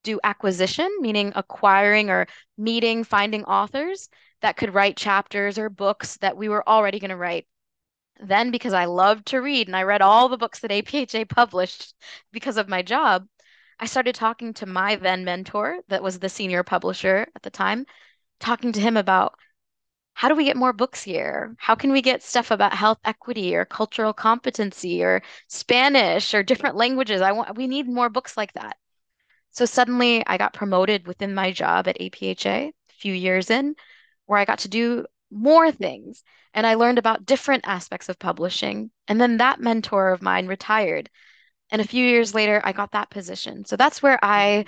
do 0.05 0.19
acquisition, 0.25 0.89
meaning 1.01 1.31
acquiring 1.37 2.09
or 2.09 2.27
meeting, 2.57 3.05
finding 3.05 3.45
authors 3.45 4.09
that 4.41 4.57
could 4.57 4.73
write 4.73 4.97
chapters 4.97 5.59
or 5.59 5.69
books 5.69 6.17
that 6.23 6.35
we 6.35 6.49
were 6.49 6.67
already 6.67 6.99
going 6.99 7.11
to 7.11 7.17
write. 7.17 7.47
Then, 8.23 8.51
because 8.51 8.73
I 8.73 8.87
loved 8.87 9.27
to 9.27 9.43
read 9.43 9.69
and 9.69 9.77
I 9.77 9.83
read 9.83 10.01
all 10.01 10.31
the 10.31 10.39
books 10.39 10.61
that 10.61 10.71
APHA 10.71 11.29
published 11.29 11.95
because 12.33 12.57
of 12.57 12.71
my 12.71 12.81
job, 12.81 13.27
I 13.79 13.85
started 13.85 14.15
talking 14.15 14.55
to 14.55 14.67
my 14.67 14.97
then 14.97 15.27
mentor, 15.27 15.81
that 15.89 16.03
was 16.03 16.21
the 16.21 16.31
senior 16.31 16.63
publisher 16.63 17.27
at 17.37 17.43
the 17.43 17.51
time, 17.51 17.85
talking 18.39 18.73
to 18.73 18.81
him 18.81 18.97
about 18.97 19.35
how 20.21 20.29
do 20.29 20.35
we 20.35 20.45
get 20.45 20.55
more 20.55 20.75
books 20.75 21.03
here? 21.03 21.57
How 21.59 21.75
can 21.75 21.93
we 21.93 22.03
get 22.03 22.23
stuff 22.23 22.51
about 22.51 22.75
health 22.75 22.99
equity 23.07 23.57
or 23.57 23.65
cultural 23.65 24.13
competency 24.13 25.03
or 25.03 25.23
Spanish 25.49 26.35
or 26.35 26.43
different 26.43 26.77
languages? 26.77 27.23
I 27.23 27.33
want 27.33 27.57
we 27.57 27.67
need 27.67 27.89
more 27.89 28.11
books 28.11 28.37
like 28.37 28.53
that. 28.53 28.77
So 29.51 29.65
suddenly 29.65 30.23
I 30.27 30.37
got 30.37 30.53
promoted 30.53 31.07
within 31.07 31.35
my 31.35 31.53
job 31.53 31.89
at 31.89 31.99
APHA 31.99 32.69
a 32.69 32.93
few 32.99 33.15
years 33.15 33.49
in, 33.49 33.77
where 34.27 34.39
I 34.39 34.45
got 34.45 34.59
to 34.59 34.69
do 34.69 35.07
more 35.31 35.73
things 35.73 36.23
and 36.53 36.67
I 36.67 36.75
learned 36.75 36.99
about 36.99 37.25
different 37.25 37.67
aspects 37.67 38.11
of 38.11 38.19
publishing. 38.19 38.91
And 39.09 39.19
then 39.19 39.39
that 39.39 39.59
mentor 39.61 40.11
of 40.11 40.21
mine 40.21 40.49
retired. 40.49 41.09
And 41.71 41.81
a 41.81 41.89
few 41.89 42.07
years 42.07 42.35
later, 42.35 42.61
I 42.63 42.73
got 42.73 42.93
that 42.93 43.09
position. 43.09 43.65
So 43.65 43.75
that's 43.75 44.03
where 44.03 44.19
I, 44.23 44.67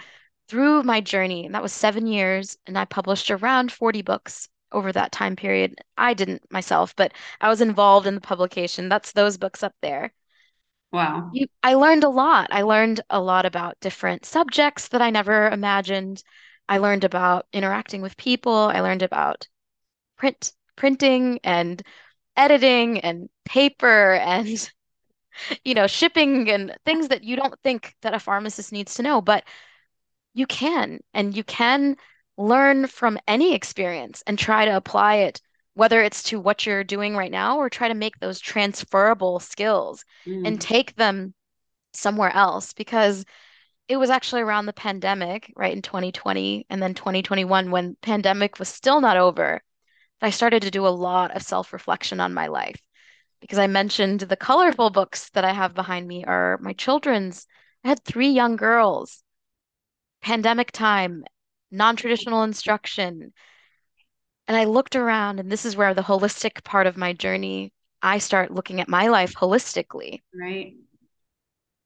through 0.48 0.84
my 0.84 1.02
journey, 1.02 1.44
and 1.44 1.54
that 1.54 1.62
was 1.62 1.74
seven 1.74 2.06
years, 2.06 2.56
and 2.66 2.78
I 2.78 2.86
published 2.86 3.30
around 3.30 3.70
40 3.70 4.00
books 4.00 4.48
over 4.72 4.92
that 4.92 5.12
time 5.12 5.36
period. 5.36 5.78
I 5.96 6.14
didn't 6.14 6.50
myself, 6.50 6.94
but 6.96 7.12
I 7.40 7.48
was 7.48 7.60
involved 7.60 8.06
in 8.06 8.14
the 8.14 8.20
publication. 8.20 8.88
That's 8.88 9.12
those 9.12 9.38
books 9.38 9.62
up 9.62 9.74
there. 9.82 10.12
Wow. 10.92 11.30
You, 11.32 11.46
I 11.62 11.74
learned 11.74 12.04
a 12.04 12.08
lot. 12.08 12.48
I 12.52 12.62
learned 12.62 13.00
a 13.08 13.20
lot 13.20 13.46
about 13.46 13.80
different 13.80 14.24
subjects 14.26 14.88
that 14.88 15.02
I 15.02 15.10
never 15.10 15.48
imagined. 15.48 16.22
I 16.68 16.78
learned 16.78 17.04
about 17.04 17.46
interacting 17.52 18.02
with 18.02 18.16
people. 18.16 18.52
I 18.52 18.80
learned 18.80 19.02
about 19.02 19.48
print 20.16 20.52
printing 20.76 21.38
and 21.44 21.82
editing 22.36 23.00
and 23.00 23.28
paper 23.44 24.14
and 24.14 24.70
you 25.64 25.74
know 25.74 25.86
shipping 25.86 26.50
and 26.50 26.76
things 26.84 27.08
that 27.08 27.24
you 27.24 27.36
don't 27.36 27.58
think 27.62 27.94
that 28.02 28.14
a 28.14 28.20
pharmacist 28.20 28.72
needs 28.72 28.94
to 28.96 29.02
know, 29.02 29.20
but 29.20 29.44
you 30.34 30.46
can 30.46 31.00
and 31.14 31.36
you 31.36 31.44
can 31.44 31.96
learn 32.36 32.86
from 32.86 33.18
any 33.28 33.54
experience 33.54 34.22
and 34.26 34.38
try 34.38 34.64
to 34.64 34.76
apply 34.76 35.16
it, 35.16 35.40
whether 35.74 36.02
it's 36.02 36.22
to 36.24 36.40
what 36.40 36.66
you're 36.66 36.84
doing 36.84 37.16
right 37.16 37.30
now 37.30 37.58
or 37.58 37.68
try 37.68 37.88
to 37.88 37.94
make 37.94 38.18
those 38.18 38.40
transferable 38.40 39.40
skills 39.40 40.04
mm. 40.26 40.46
and 40.46 40.60
take 40.60 40.94
them 40.96 41.34
somewhere 41.92 42.34
else. 42.34 42.72
Because 42.72 43.24
it 43.88 43.96
was 43.96 44.10
actually 44.10 44.42
around 44.42 44.66
the 44.66 44.72
pandemic, 44.72 45.52
right, 45.56 45.74
in 45.74 45.82
2020 45.82 46.66
and 46.70 46.82
then 46.82 46.94
2021 46.94 47.70
when 47.70 47.96
pandemic 48.00 48.58
was 48.58 48.68
still 48.68 49.00
not 49.00 49.16
over, 49.16 49.62
I 50.20 50.30
started 50.30 50.62
to 50.62 50.70
do 50.70 50.86
a 50.86 50.88
lot 50.88 51.34
of 51.34 51.42
self-reflection 51.42 52.20
on 52.20 52.32
my 52.32 52.46
life. 52.46 52.80
Because 53.40 53.58
I 53.58 53.66
mentioned 53.66 54.20
the 54.20 54.36
colorful 54.36 54.90
books 54.90 55.28
that 55.30 55.44
I 55.44 55.52
have 55.52 55.74
behind 55.74 56.06
me 56.06 56.24
are 56.24 56.58
my 56.58 56.74
children's. 56.74 57.46
I 57.84 57.88
had 57.88 58.04
three 58.04 58.28
young 58.28 58.54
girls 58.56 59.22
pandemic 60.22 60.70
time 60.70 61.24
non-traditional 61.72 62.42
instruction. 62.44 63.32
And 64.46 64.56
I 64.56 64.64
looked 64.64 64.96
around, 64.96 65.40
and 65.40 65.50
this 65.50 65.64
is 65.64 65.76
where 65.76 65.94
the 65.94 66.02
holistic 66.02 66.62
part 66.64 66.86
of 66.86 66.96
my 66.96 67.12
journey, 67.12 67.72
I 68.02 68.18
start 68.18 68.52
looking 68.52 68.80
at 68.80 68.88
my 68.88 69.08
life 69.08 69.34
holistically. 69.34 70.20
Right. 70.38 70.74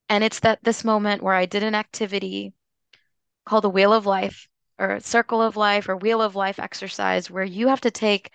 And 0.09 0.23
it's 0.23 0.39
that 0.41 0.59
this 0.63 0.83
moment 0.83 1.21
where 1.21 1.33
I 1.33 1.45
did 1.45 1.63
an 1.63 1.75
activity 1.75 2.53
called 3.45 3.63
the 3.63 3.69
Wheel 3.69 3.93
of 3.93 4.05
Life 4.05 4.47
or 4.77 4.99
Circle 4.99 5.41
of 5.41 5.57
Life 5.57 5.89
or 5.89 5.97
Wheel 5.97 6.21
of 6.21 6.35
Life 6.35 6.59
exercise, 6.59 7.29
where 7.31 7.43
you 7.43 7.67
have 7.67 7.81
to 7.81 7.91
take 7.91 8.31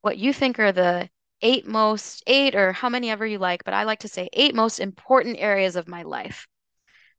what 0.00 0.18
you 0.18 0.32
think 0.32 0.58
are 0.58 0.72
the 0.72 1.08
eight 1.42 1.66
most, 1.66 2.22
eight 2.26 2.54
or 2.54 2.72
how 2.72 2.88
many 2.88 3.10
ever 3.10 3.26
you 3.26 3.38
like, 3.38 3.64
but 3.64 3.74
I 3.74 3.84
like 3.84 4.00
to 4.00 4.08
say 4.08 4.28
eight 4.32 4.54
most 4.54 4.80
important 4.80 5.38
areas 5.38 5.76
of 5.76 5.88
my 5.88 6.02
life. 6.02 6.46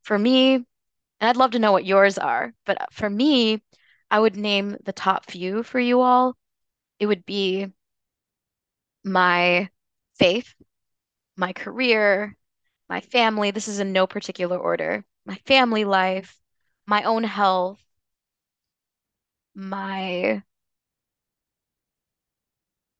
For 0.04 0.18
me, 0.18 0.66
and 1.20 1.30
I'd 1.30 1.38
love 1.38 1.52
to 1.52 1.60
know 1.60 1.72
what 1.72 1.86
yours 1.86 2.18
are, 2.18 2.54
but 2.66 2.78
for 2.94 3.10
me, 3.10 3.62
I 4.12 4.20
would 4.20 4.36
name 4.36 4.78
the 4.84 4.94
top 4.94 5.30
few 5.30 5.64
for 5.64 5.80
you 5.80 6.02
all. 6.02 6.36
It 7.00 7.06
would 7.08 7.26
be 7.26 7.68
my 9.04 9.70
faith, 10.18 10.54
my 11.38 11.54
career, 11.54 12.38
my 12.90 13.02
family. 13.02 13.52
This 13.52 13.68
is 13.68 13.80
in 13.80 13.94
no 13.94 14.08
particular 14.08 14.58
order. 14.58 15.06
My 15.26 15.36
family 15.46 15.86
life, 15.86 16.38
my 16.88 17.04
own 17.04 17.24
health, 17.24 17.80
my 19.56 20.42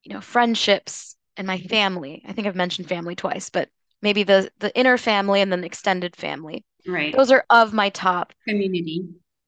you 0.04 0.14
know, 0.14 0.22
friendships 0.22 1.16
and 1.38 1.48
my 1.48 1.58
mm-hmm. 1.58 1.68
family. 1.68 2.24
I 2.28 2.34
think 2.34 2.48
I've 2.48 2.56
mentioned 2.56 2.90
family 2.90 3.16
twice, 3.16 3.50
but 3.50 3.70
maybe 4.02 4.24
the 4.24 4.52
the 4.60 4.76
inner 4.78 4.98
family 4.98 5.42
and 5.42 5.52
then 5.52 5.62
the 5.62 5.68
extended 5.68 6.16
family. 6.16 6.66
Right. 6.88 7.16
Those 7.16 7.32
are 7.32 7.46
of 7.50 7.74
my 7.74 7.90
top 7.90 8.34
community. 8.48 9.06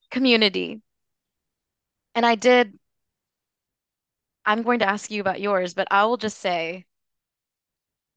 Community. 0.10 0.82
And 2.13 2.26
I 2.26 2.36
did, 2.36 2.78
I'm 4.46 4.63
going 4.63 4.80
to 4.80 4.89
ask 4.89 5.10
you 5.10 5.22
about 5.22 5.39
yours, 5.39 5.74
but 5.74 5.88
I 5.91 6.06
will 6.06 6.17
just 6.17 6.39
say 6.39 6.86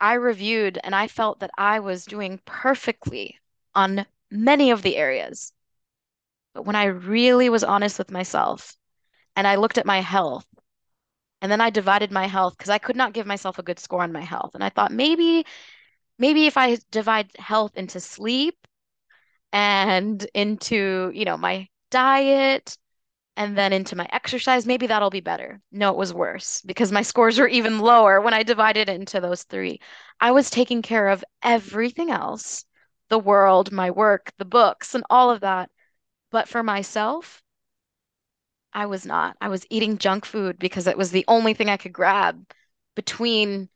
I 0.01 0.15
reviewed 0.15 0.79
and 0.83 0.95
I 0.95 1.07
felt 1.09 1.41
that 1.41 1.53
I 1.57 1.81
was 1.81 2.05
doing 2.05 2.41
perfectly 2.45 3.39
on 3.75 4.05
many 4.31 4.71
of 4.71 4.83
the 4.83 4.97
areas. 4.97 5.53
But 6.55 6.67
when 6.67 6.77
I 6.77 6.85
really 6.87 7.49
was 7.49 7.65
honest 7.65 7.99
with 7.99 8.11
myself 8.11 8.77
and 9.37 9.47
I 9.47 9.57
looked 9.57 9.79
at 9.79 9.87
my 9.87 10.01
health, 10.01 10.47
and 11.41 11.53
then 11.53 11.61
I 11.61 11.71
divided 11.71 12.11
my 12.11 12.27
health 12.27 12.57
because 12.57 12.71
I 12.71 12.79
could 12.79 12.97
not 12.97 13.13
give 13.13 13.27
myself 13.27 13.59
a 13.59 13.63
good 13.63 13.79
score 13.79 14.03
on 14.03 14.13
my 14.13 14.23
health. 14.23 14.53
And 14.55 14.65
I 14.65 14.71
thought 14.71 14.93
maybe, 14.93 15.45
maybe 16.19 16.47
if 16.47 16.57
I 16.57 16.79
divide 16.91 17.31
health 17.37 17.77
into 17.77 18.01
sleep 18.01 18.57
and 19.55 20.27
into, 20.35 21.13
you 21.15 21.25
know, 21.25 21.39
my 21.39 21.69
diet 21.91 22.77
and 23.37 23.57
then 23.57 23.73
into 23.73 23.97
my 23.97 24.09
exercise, 24.13 24.67
maybe 24.67 24.89
that'll 24.89 25.11
be 25.11 25.21
better. 25.21 25.61
No, 25.73 25.91
it 25.91 25.97
was 25.97 26.13
worse 26.13 26.61
because 26.67 26.93
my 26.93 27.03
scores 27.03 27.39
were 27.39 27.49
even 27.49 27.79
lower 27.79 28.21
when 28.21 28.35
I 28.35 28.43
divided 28.43 28.89
it 28.89 28.97
into 28.97 29.21
those 29.21 29.45
three. 29.45 29.81
I 30.21 30.33
was 30.33 30.51
taking 30.51 30.83
care 30.83 31.09
of 31.09 31.25
everything 31.43 32.11
else 32.11 32.65
the 33.11 33.19
world, 33.19 33.71
my 33.73 33.91
work, 33.93 34.33
the 34.39 34.45
books, 34.45 34.95
and 34.95 35.05
all 35.09 35.31
of 35.31 35.41
that. 35.43 35.71
But 36.33 36.49
for 36.49 36.63
myself, 36.65 37.43
I 38.73 38.87
was 38.87 39.07
not. 39.07 39.37
I 39.41 39.49
was 39.49 39.67
eating 39.71 39.99
junk 39.99 40.25
food 40.25 40.59
because 40.59 40.89
it 40.89 40.99
was 40.99 41.13
the 41.13 41.25
only 41.29 41.55
thing 41.55 41.69
I 41.69 41.77
could 41.77 41.93
grab 41.93 42.45
between 42.97 43.69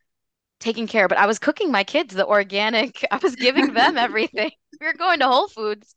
taking 0.61 0.87
care. 0.87 1.09
But 1.09 1.19
I 1.19 1.27
was 1.27 1.39
cooking 1.39 1.71
my 1.71 1.85
kids 1.85 2.15
the 2.15 2.27
organic, 2.27 3.05
I 3.11 3.19
was 3.23 3.37
giving 3.37 3.73
them 3.73 3.97
everything. 3.99 4.51
we 4.81 4.87
were 4.87 4.95
going 4.95 5.21
to 5.21 5.27
Whole 5.27 5.49
Foods 5.49 5.95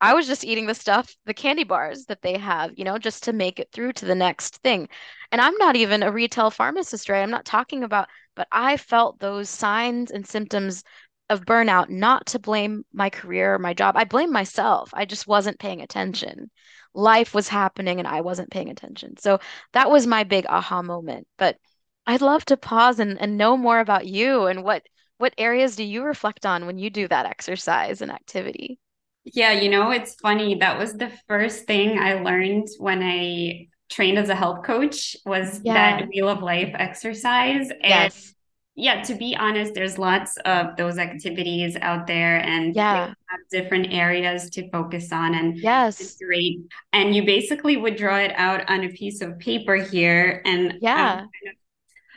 I 0.00 0.12
was 0.12 0.26
just 0.26 0.44
eating 0.44 0.66
the 0.66 0.74
stuff, 0.74 1.16
the 1.24 1.32
candy 1.32 1.64
bars 1.64 2.04
that 2.06 2.20
they 2.22 2.36
have, 2.36 2.72
you 2.76 2.84
know, 2.84 2.98
just 2.98 3.22
to 3.24 3.32
make 3.32 3.58
it 3.58 3.70
through 3.72 3.94
to 3.94 4.04
the 4.04 4.14
next 4.14 4.58
thing. 4.58 4.88
And 5.32 5.40
I'm 5.40 5.56
not 5.56 5.76
even 5.76 6.02
a 6.02 6.12
retail 6.12 6.50
pharmacist, 6.50 7.08
right? 7.08 7.22
I'm 7.22 7.30
not 7.30 7.46
talking 7.46 7.84
about, 7.84 8.08
but 8.36 8.46
I 8.52 8.76
felt 8.76 9.18
those 9.18 9.48
signs 9.48 10.10
and 10.10 10.26
symptoms 10.26 10.84
of 11.30 11.46
burnout, 11.46 11.88
not 11.88 12.26
to 12.26 12.38
blame 12.38 12.84
my 12.92 13.08
career 13.08 13.54
or 13.54 13.58
my 13.58 13.72
job. 13.72 13.96
I 13.96 14.04
blame 14.04 14.30
myself. 14.30 14.90
I 14.92 15.06
just 15.06 15.26
wasn't 15.26 15.58
paying 15.58 15.80
attention. 15.80 16.50
Life 16.92 17.32
was 17.32 17.48
happening 17.48 17.98
and 17.98 18.06
I 18.06 18.20
wasn't 18.20 18.50
paying 18.50 18.68
attention. 18.68 19.16
So 19.16 19.38
that 19.72 19.90
was 19.90 20.06
my 20.06 20.24
big 20.24 20.44
aha 20.46 20.82
moment. 20.82 21.26
But 21.38 21.56
I'd 22.06 22.20
love 22.20 22.44
to 22.46 22.56
pause 22.56 22.98
and, 22.98 23.20
and 23.20 23.36
know 23.36 23.56
more 23.56 23.80
about 23.80 24.06
you 24.06 24.46
and 24.46 24.62
what 24.62 24.82
what 25.18 25.34
areas 25.38 25.76
do 25.76 25.84
you 25.84 26.02
reflect 26.02 26.44
on 26.44 26.66
when 26.66 26.76
you 26.76 26.90
do 26.90 27.06
that 27.08 27.26
exercise 27.26 28.02
and 28.02 28.10
activity? 28.10 28.78
Yeah, 29.24 29.52
you 29.52 29.70
know, 29.70 29.90
it's 29.90 30.14
funny. 30.16 30.56
That 30.56 30.78
was 30.78 30.94
the 30.94 31.10
first 31.28 31.66
thing 31.66 31.98
I 31.98 32.14
learned 32.14 32.68
when 32.78 33.02
I 33.02 33.68
trained 33.88 34.18
as 34.18 34.28
a 34.28 34.34
health 34.34 34.64
coach 34.64 35.16
was 35.24 35.60
yeah. 35.64 35.98
that 35.98 36.08
wheel 36.08 36.28
of 36.28 36.42
life 36.42 36.74
exercise. 36.74 37.70
And 37.70 37.80
yes. 37.82 38.34
yeah, 38.74 39.02
to 39.02 39.14
be 39.14 39.36
honest, 39.36 39.72
there's 39.72 39.98
lots 39.98 40.36
of 40.44 40.76
those 40.76 40.98
activities 40.98 41.76
out 41.80 42.06
there 42.06 42.38
and 42.38 42.74
yeah. 42.74 43.14
have 43.28 43.40
different 43.50 43.92
areas 43.92 44.50
to 44.50 44.68
focus 44.70 45.10
on 45.12 45.34
and 45.34 45.56
yes. 45.56 46.16
great. 46.16 46.58
And 46.92 47.14
you 47.14 47.24
basically 47.24 47.76
would 47.76 47.96
draw 47.96 48.18
it 48.18 48.32
out 48.34 48.68
on 48.68 48.84
a 48.84 48.88
piece 48.88 49.22
of 49.22 49.38
paper 49.38 49.76
here 49.76 50.42
and 50.44 50.78
yeah. 50.82 51.12
Um, 51.12 51.18
kind 51.18 51.48
of 51.48 51.63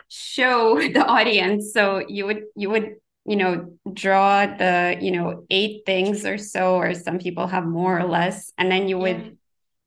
show 0.10 0.76
the 0.94 1.06
audience. 1.06 1.74
So 1.74 2.04
you 2.08 2.26
would 2.26 2.44
you 2.56 2.70
would 2.70 2.96
you 3.26 3.36
know 3.36 3.78
draw 3.94 4.46
the 4.46 4.98
you 5.02 5.12
know 5.12 5.46
eight 5.50 5.84
things 5.86 6.26
or 6.26 6.38
so 6.38 6.76
or 6.76 6.94
some 6.94 7.20
people 7.20 7.48
have 7.48 7.66
more 7.66 8.00
or 8.00 8.06
less. 8.06 8.52
And 8.58 8.72
then 8.72 8.88
you 8.88 8.98
would 8.98 9.18
yeah. 9.22 9.32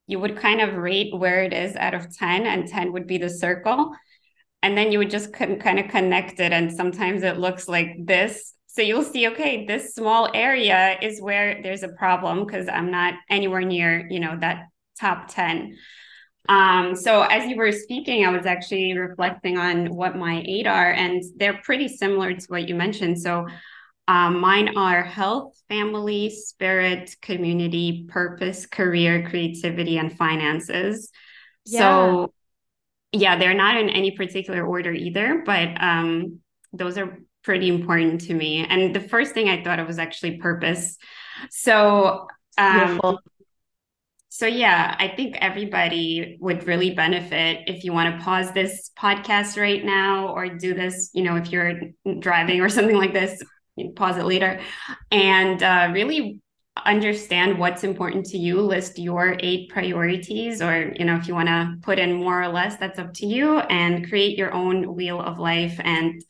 you 0.06 0.18
would 0.18 0.36
kind 0.36 0.60
of 0.60 0.74
rate 0.74 1.14
where 1.16 1.42
it 1.42 1.52
is 1.52 1.76
out 1.76 1.94
of 1.94 2.14
10 2.16 2.46
and 2.46 2.68
10 2.68 2.92
would 2.92 3.06
be 3.06 3.18
the 3.18 3.30
circle. 3.30 3.92
And 4.62 4.76
then 4.76 4.92
you 4.92 4.98
would 4.98 5.10
just 5.10 5.32
kind 5.32 5.78
of 5.78 5.88
connect 5.88 6.38
it. 6.38 6.52
And 6.52 6.70
sometimes 6.70 7.22
it 7.22 7.38
looks 7.38 7.66
like 7.66 7.96
this. 7.98 8.54
So 8.66 8.82
you'll 8.82 9.02
see 9.02 9.26
okay 9.28 9.66
this 9.66 9.94
small 9.94 10.30
area 10.32 10.96
is 11.02 11.20
where 11.20 11.60
there's 11.60 11.82
a 11.82 11.88
problem 11.88 12.46
because 12.46 12.68
i'm 12.68 12.90
not 12.92 13.14
anywhere 13.28 13.62
near 13.62 14.06
you 14.08 14.20
know 14.20 14.38
that 14.40 14.68
top 15.00 15.26
10 15.28 15.76
um, 16.48 16.96
so 16.96 17.22
as 17.22 17.48
you 17.48 17.56
were 17.56 17.72
speaking, 17.72 18.24
I 18.24 18.30
was 18.30 18.46
actually 18.46 18.96
reflecting 18.96 19.58
on 19.58 19.94
what 19.94 20.16
my 20.16 20.42
eight 20.46 20.66
are, 20.66 20.92
and 20.92 21.22
they're 21.36 21.60
pretty 21.62 21.88
similar 21.88 22.34
to 22.34 22.46
what 22.48 22.68
you 22.68 22.74
mentioned. 22.74 23.20
So 23.20 23.46
um, 24.08 24.40
mine 24.40 24.76
are 24.76 25.02
health, 25.02 25.54
family, 25.68 26.30
spirit, 26.30 27.14
community, 27.22 28.06
purpose, 28.08 28.66
career, 28.66 29.28
creativity, 29.28 29.98
and 29.98 30.16
finances. 30.16 31.10
Yeah. 31.66 31.78
So 31.78 32.34
yeah, 33.12 33.38
they're 33.38 33.54
not 33.54 33.76
in 33.76 33.88
any 33.88 34.12
particular 34.12 34.64
order 34.64 34.92
either, 34.92 35.42
but 35.44 35.68
um, 35.80 36.40
those 36.72 36.96
are 36.96 37.18
pretty 37.42 37.68
important 37.68 38.22
to 38.22 38.34
me. 38.34 38.64
And 38.64 38.94
the 38.94 39.00
first 39.00 39.34
thing 39.34 39.48
I 39.48 39.62
thought 39.62 39.78
of 39.78 39.86
was 39.86 39.98
actually 39.98 40.38
purpose. 40.38 40.96
So, 41.50 42.26
um, 42.58 43.00
so 44.40 44.46
yeah, 44.46 44.96
I 44.98 45.08
think 45.08 45.36
everybody 45.38 46.38
would 46.40 46.66
really 46.66 46.94
benefit 46.94 47.64
if 47.66 47.84
you 47.84 47.92
want 47.92 48.18
to 48.18 48.24
pause 48.24 48.50
this 48.52 48.90
podcast 48.98 49.60
right 49.60 49.84
now 49.84 50.28
or 50.28 50.48
do 50.48 50.72
this, 50.72 51.10
you 51.12 51.22
know, 51.22 51.36
if 51.36 51.52
you're 51.52 51.78
driving 52.20 52.62
or 52.62 52.70
something 52.70 52.96
like 52.96 53.12
this, 53.12 53.38
pause 53.96 54.16
it 54.16 54.24
later. 54.24 54.58
And 55.10 55.62
uh, 55.62 55.90
really 55.92 56.40
understand 56.86 57.58
what's 57.58 57.84
important 57.84 58.24
to 58.24 58.38
you 58.38 58.62
list 58.62 58.98
your 58.98 59.36
eight 59.40 59.68
priorities 59.68 60.62
or 60.62 60.94
you 60.96 61.04
know 61.04 61.16
if 61.16 61.28
you 61.28 61.34
want 61.34 61.48
to 61.48 61.76
put 61.82 61.98
in 61.98 62.14
more 62.14 62.40
or 62.42 62.48
less 62.48 62.76
that's 62.76 62.98
up 62.98 63.12
to 63.12 63.26
you 63.26 63.58
and 63.58 64.08
create 64.08 64.38
your 64.38 64.54
own 64.54 64.94
wheel 64.94 65.20
of 65.20 65.38
life 65.38 65.78
and 65.84 66.22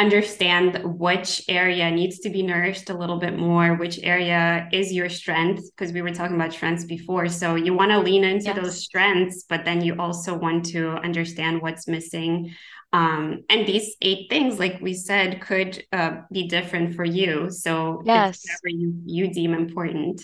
understand 0.00 0.80
which 0.98 1.44
area 1.46 1.90
needs 1.90 2.20
to 2.20 2.30
be 2.30 2.42
nourished 2.42 2.88
a 2.88 2.96
little 2.96 3.18
bit 3.18 3.36
more 3.36 3.74
which 3.74 4.00
area 4.02 4.66
is 4.72 4.92
your 4.92 5.10
strength 5.10 5.62
because 5.70 5.92
we 5.92 6.00
were 6.00 6.10
talking 6.10 6.36
about 6.36 6.54
strengths 6.54 6.84
before. 6.84 7.28
So 7.28 7.54
you 7.54 7.74
want 7.74 7.90
to 7.90 7.98
lean 8.00 8.24
into 8.24 8.46
yes. 8.46 8.56
those 8.56 8.82
strengths 8.82 9.44
but 9.46 9.66
then 9.66 9.82
you 9.82 9.96
also 9.98 10.34
want 10.34 10.64
to 10.66 10.92
understand 10.92 11.60
what's 11.60 11.86
missing. 11.86 12.54
Um, 12.94 13.44
and 13.50 13.66
these 13.66 13.94
eight 14.00 14.30
things 14.30 14.58
like 14.58 14.80
we 14.80 14.94
said 14.94 15.42
could 15.42 15.84
uh, 15.92 16.22
be 16.32 16.48
different 16.48 16.96
for 16.96 17.04
you. 17.04 17.50
So 17.50 18.02
yes. 18.04 18.42
whatever 18.42 18.80
you, 18.80 18.94
you 19.04 19.32
deem 19.32 19.52
important. 19.52 20.22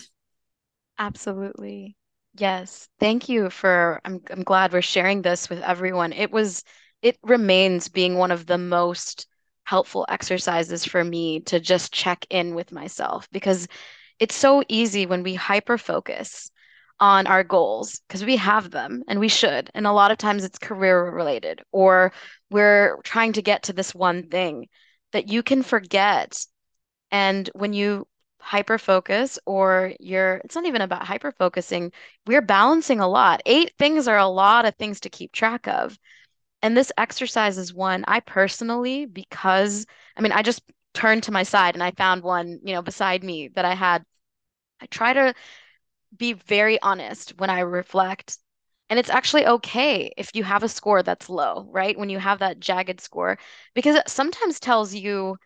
Absolutely. 0.97 1.95
Yes. 2.35 2.89
Thank 2.99 3.29
you 3.29 3.51
for 3.51 4.01
I'm, 4.03 4.21
I'm 4.31 4.41
glad 4.43 4.73
we're 4.73 4.81
sharing 4.81 5.21
this 5.21 5.51
with 5.51 5.61
everyone. 5.61 6.13
It 6.13 6.31
was 6.31 6.63
it 7.03 7.17
remains 7.21 7.89
being 7.89 8.17
one 8.17 8.31
of 8.31 8.47
the 8.47 8.57
most 8.57 9.27
helpful 9.67 10.05
exercises 10.07 10.85
for 10.85 11.03
me 11.03 11.41
to 11.41 11.59
just 11.59 11.91
check 11.91 12.25
in 12.29 12.55
with 12.55 12.71
myself 12.71 13.27
because 13.33 13.67
it's 14.17 14.33
so 14.33 14.63
easy 14.69 15.05
when 15.05 15.23
we 15.23 15.33
hyper 15.35 15.77
focus 15.77 16.49
on 17.01 17.27
our 17.27 17.43
goals 17.43 17.99
because 18.07 18.23
we 18.23 18.37
have 18.37 18.71
them 18.71 19.03
and 19.09 19.19
we 19.19 19.27
should. 19.27 19.69
And 19.73 19.85
a 19.85 19.91
lot 19.91 20.09
of 20.09 20.17
times 20.17 20.45
it's 20.45 20.57
career 20.57 21.11
related 21.11 21.61
or 21.73 22.13
we're 22.49 22.97
trying 23.03 23.33
to 23.33 23.41
get 23.41 23.63
to 23.63 23.73
this 23.73 23.93
one 23.93 24.29
thing 24.29 24.69
that 25.11 25.27
you 25.27 25.43
can 25.43 25.63
forget. 25.63 26.45
And 27.11 27.49
when 27.53 27.73
you 27.73 28.07
hyper 28.39 28.77
focus 28.77 29.37
or 29.45 29.91
you're, 29.99 30.35
it's 30.45 30.55
not 30.55 30.65
even 30.65 30.81
about 30.81 31.03
hyper 31.05 31.33
focusing, 31.33 31.91
we're 32.25 32.41
balancing 32.41 33.01
a 33.01 33.07
lot. 33.09 33.41
Eight 33.45 33.73
things 33.77 34.07
are 34.07 34.17
a 34.17 34.27
lot 34.27 34.63
of 34.65 34.75
things 34.75 35.01
to 35.01 35.09
keep 35.09 35.33
track 35.33 35.67
of. 35.67 35.97
And 36.61 36.75
this 36.75 36.91
exercise 36.97 37.57
is 37.57 37.73
one 37.73 38.03
I 38.07 38.19
personally, 38.19 39.05
because 39.05 39.85
I 40.15 40.21
mean, 40.21 40.31
I 40.31 40.41
just 40.41 40.61
turned 40.93 41.23
to 41.23 41.31
my 41.31 41.43
side 41.43 41.75
and 41.75 41.83
I 41.83 41.91
found 41.91 42.23
one, 42.23 42.59
you 42.63 42.73
know, 42.73 42.81
beside 42.81 43.23
me 43.23 43.49
that 43.49 43.65
I 43.65 43.75
had. 43.75 44.03
I 44.81 44.87
try 44.87 45.13
to 45.13 45.33
be 46.15 46.33
very 46.33 46.81
honest 46.81 47.37
when 47.37 47.49
I 47.49 47.61
reflect. 47.61 48.37
And 48.89 48.99
it's 48.99 49.09
actually 49.09 49.45
okay 49.47 50.11
if 50.17 50.31
you 50.35 50.43
have 50.43 50.63
a 50.63 50.69
score 50.69 51.03
that's 51.03 51.29
low, 51.29 51.67
right? 51.71 51.97
When 51.97 52.09
you 52.09 52.19
have 52.19 52.39
that 52.39 52.59
jagged 52.59 53.01
score, 53.01 53.37
because 53.75 53.95
it 53.95 54.09
sometimes 54.09 54.59
tells 54.59 54.93
you, 54.93 55.37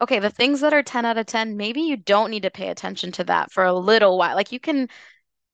okay, 0.00 0.18
the 0.20 0.30
things 0.30 0.60
that 0.62 0.74
are 0.74 0.82
10 0.82 1.04
out 1.06 1.18
of 1.18 1.26
10, 1.26 1.56
maybe 1.56 1.82
you 1.82 1.96
don't 1.96 2.30
need 2.30 2.44
to 2.44 2.50
pay 2.50 2.68
attention 2.70 3.12
to 3.12 3.24
that 3.24 3.52
for 3.52 3.64
a 3.64 3.74
little 3.74 4.18
while. 4.18 4.36
Like 4.36 4.52
you 4.52 4.60
can 4.60 4.88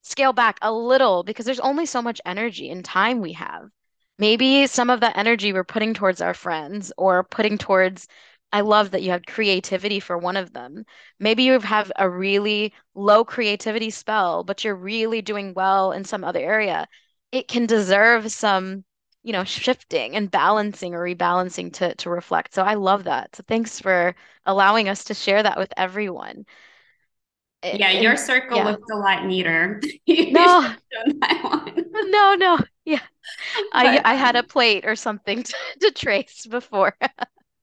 scale 0.02 0.32
back 0.32 0.58
a 0.62 0.72
little 0.72 1.22
because 1.24 1.46
there's 1.46 1.60
only 1.60 1.86
so 1.86 2.02
much 2.02 2.20
energy 2.26 2.70
and 2.70 2.84
time 2.84 3.20
we 3.20 3.34
have. 3.34 3.70
Maybe 4.18 4.66
some 4.66 4.90
of 4.90 5.00
that 5.00 5.16
energy 5.16 5.52
we're 5.52 5.64
putting 5.64 5.94
towards 5.94 6.20
our 6.20 6.34
friends 6.34 6.92
or 6.96 7.24
putting 7.24 7.58
towards 7.58 8.08
I 8.52 8.62
love 8.62 8.92
that 8.92 9.02
you 9.02 9.10
have 9.10 9.26
creativity 9.26 10.00
for 10.00 10.16
one 10.16 10.36
of 10.36 10.52
them. 10.52 10.84
Maybe 11.20 11.42
you 11.42 11.60
have 11.60 11.92
a 11.96 12.08
really 12.08 12.72
low 12.94 13.24
creativity 13.24 13.90
spell, 13.90 14.42
but 14.42 14.64
you're 14.64 14.74
really 14.74 15.20
doing 15.20 15.52
well 15.54 15.92
in 15.92 16.04
some 16.04 16.24
other 16.24 16.40
area. 16.40 16.88
It 17.30 17.46
can 17.48 17.66
deserve 17.66 18.32
some, 18.32 18.84
you 19.22 19.32
know, 19.32 19.44
shifting 19.44 20.16
and 20.16 20.30
balancing 20.30 20.94
or 20.94 21.00
rebalancing 21.04 21.72
to 21.74 21.94
to 21.96 22.10
reflect. 22.10 22.54
So 22.54 22.62
I 22.62 22.74
love 22.74 23.04
that. 23.04 23.36
So 23.36 23.44
thanks 23.46 23.80
for 23.80 24.14
allowing 24.46 24.88
us 24.88 25.04
to 25.04 25.14
share 25.14 25.42
that 25.42 25.58
with 25.58 25.72
everyone. 25.76 26.46
Yeah, 27.62 27.90
your 27.90 28.16
circle 28.16 28.56
yeah. 28.56 28.64
looks 28.70 28.90
a 28.90 28.96
lot 28.96 29.26
neater. 29.26 29.82
no, 30.08 30.74
no, 32.06 32.34
no. 32.34 32.58
Yeah, 32.88 33.00
I 33.74 34.00
I 34.02 34.14
had 34.14 34.34
a 34.34 34.38
um, 34.38 34.46
plate 34.46 34.86
or 34.86 34.96
something 34.96 35.42
to, 35.50 35.54
to 35.80 35.90
trace 35.90 36.46
before. 36.46 36.96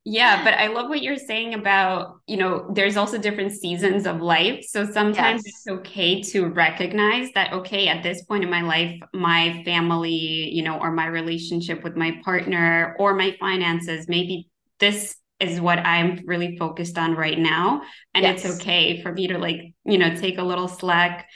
Yeah, 0.07 0.43
but 0.43 0.53
I 0.53 0.67
love 0.67 0.87
what 0.87 1.01
you're 1.01 1.17
saying 1.17 1.55
about, 1.55 2.19
you 2.27 2.37
know, 2.37 2.69
there's 2.71 2.95
also 2.95 3.17
different 3.17 3.53
seasons 3.53 4.05
of 4.05 4.21
life. 4.21 4.63
So 4.63 4.85
sometimes 4.85 5.41
yes. 5.43 5.55
it's 5.55 5.67
okay 5.79 6.21
to 6.21 6.45
recognize 6.45 7.29
that, 7.33 7.51
okay, 7.53 7.87
at 7.87 8.03
this 8.03 8.23
point 8.25 8.43
in 8.43 8.51
my 8.51 8.61
life, 8.61 8.99
my 9.15 9.63
family, 9.65 10.11
you 10.53 10.61
know, 10.61 10.77
or 10.77 10.91
my 10.91 11.07
relationship 11.07 11.83
with 11.83 11.95
my 11.95 12.21
partner 12.23 12.95
or 12.99 13.15
my 13.15 13.35
finances, 13.39 14.07
maybe 14.07 14.47
this 14.79 15.15
is 15.39 15.59
what 15.59 15.79
I'm 15.79 16.21
really 16.27 16.55
focused 16.55 16.99
on 16.99 17.15
right 17.15 17.39
now. 17.39 17.81
And 18.13 18.23
yes. 18.25 18.45
it's 18.45 18.57
okay 18.57 19.01
for 19.01 19.11
me 19.11 19.25
to 19.29 19.39
like, 19.39 19.73
you 19.85 19.97
know, 19.97 20.15
take 20.15 20.37
a 20.37 20.43
little 20.43 20.67
slack 20.67 21.27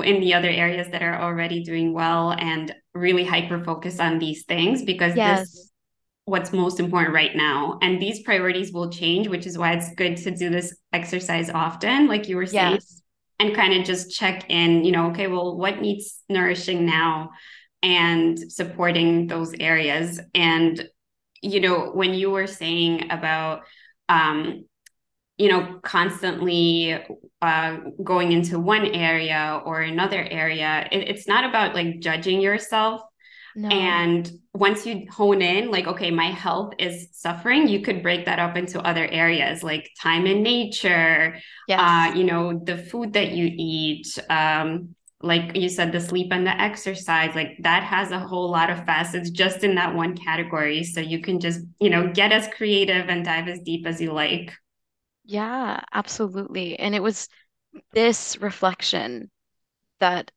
in 0.00 0.20
the 0.20 0.34
other 0.34 0.48
areas 0.48 0.88
that 0.90 1.02
are 1.02 1.20
already 1.20 1.62
doing 1.62 1.92
well 1.92 2.32
and 2.32 2.74
really 2.94 3.24
hyper 3.24 3.62
focus 3.62 4.00
on 4.00 4.18
these 4.18 4.44
things 4.44 4.82
because 4.82 5.14
yes. 5.16 5.40
this 5.40 5.72
what's 6.26 6.52
most 6.52 6.80
important 6.80 7.14
right 7.14 7.34
now. 7.34 7.78
And 7.80 8.02
these 8.02 8.22
priorities 8.22 8.72
will 8.72 8.90
change, 8.90 9.28
which 9.28 9.46
is 9.46 9.56
why 9.56 9.72
it's 9.72 9.94
good 9.94 10.16
to 10.18 10.32
do 10.32 10.50
this 10.50 10.76
exercise 10.92 11.48
often, 11.48 12.08
like 12.08 12.28
you 12.28 12.36
were 12.36 12.46
saying, 12.46 12.74
yes. 12.74 13.02
and 13.38 13.54
kind 13.54 13.72
of 13.72 13.86
just 13.86 14.10
check 14.10 14.44
in, 14.50 14.84
you 14.84 14.92
know, 14.92 15.10
okay, 15.10 15.28
well, 15.28 15.56
what 15.56 15.80
needs 15.80 16.20
nourishing 16.28 16.84
now 16.84 17.30
and 17.82 18.38
supporting 18.52 19.28
those 19.28 19.54
areas. 19.60 20.20
And, 20.34 20.88
you 21.42 21.60
know, 21.60 21.92
when 21.92 22.12
you 22.12 22.30
were 22.30 22.48
saying 22.48 23.10
about, 23.10 23.62
um, 24.08 24.64
you 25.38 25.48
know, 25.48 25.78
constantly 25.82 26.98
uh, 27.42 27.76
going 28.02 28.32
into 28.32 28.58
one 28.58 28.86
area 28.86 29.60
or 29.64 29.80
another 29.80 30.22
area, 30.30 30.88
it, 30.90 31.08
it's 31.08 31.28
not 31.28 31.44
about 31.44 31.74
like 31.74 32.00
judging 32.00 32.40
yourself 32.40 33.02
no. 33.56 33.70
And 33.70 34.30
once 34.52 34.84
you 34.84 35.06
hone 35.10 35.40
in, 35.40 35.70
like, 35.70 35.86
okay, 35.86 36.10
my 36.10 36.26
health 36.26 36.74
is 36.78 37.08
suffering, 37.12 37.66
you 37.66 37.80
could 37.80 38.02
break 38.02 38.26
that 38.26 38.38
up 38.38 38.54
into 38.54 38.78
other 38.82 39.06
areas 39.06 39.62
like 39.62 39.90
time 39.98 40.26
in 40.26 40.42
nature, 40.42 41.38
yes. 41.66 41.80
uh, 41.80 42.14
you 42.14 42.24
know, 42.24 42.60
the 42.62 42.76
food 42.76 43.14
that 43.14 43.30
you 43.32 43.50
eat, 43.50 44.06
um, 44.28 44.94
like 45.22 45.56
you 45.56 45.70
said, 45.70 45.90
the 45.90 46.00
sleep 46.00 46.28
and 46.32 46.46
the 46.46 46.60
exercise, 46.60 47.34
like 47.34 47.56
that 47.62 47.82
has 47.82 48.10
a 48.10 48.18
whole 48.18 48.50
lot 48.50 48.68
of 48.68 48.84
facets 48.84 49.30
just 49.30 49.64
in 49.64 49.74
that 49.76 49.94
one 49.94 50.14
category. 50.14 50.84
So 50.84 51.00
you 51.00 51.22
can 51.22 51.40
just, 51.40 51.60
you 51.80 51.88
know, 51.88 52.12
get 52.12 52.32
as 52.32 52.48
creative 52.48 53.08
and 53.08 53.24
dive 53.24 53.48
as 53.48 53.60
deep 53.60 53.86
as 53.86 54.02
you 54.02 54.12
like. 54.12 54.52
Yeah, 55.26 55.80
absolutely. 55.92 56.78
And 56.78 56.94
it 56.94 57.02
was 57.02 57.28
this 57.92 58.38
reflection 58.38 59.30
that 60.00 60.32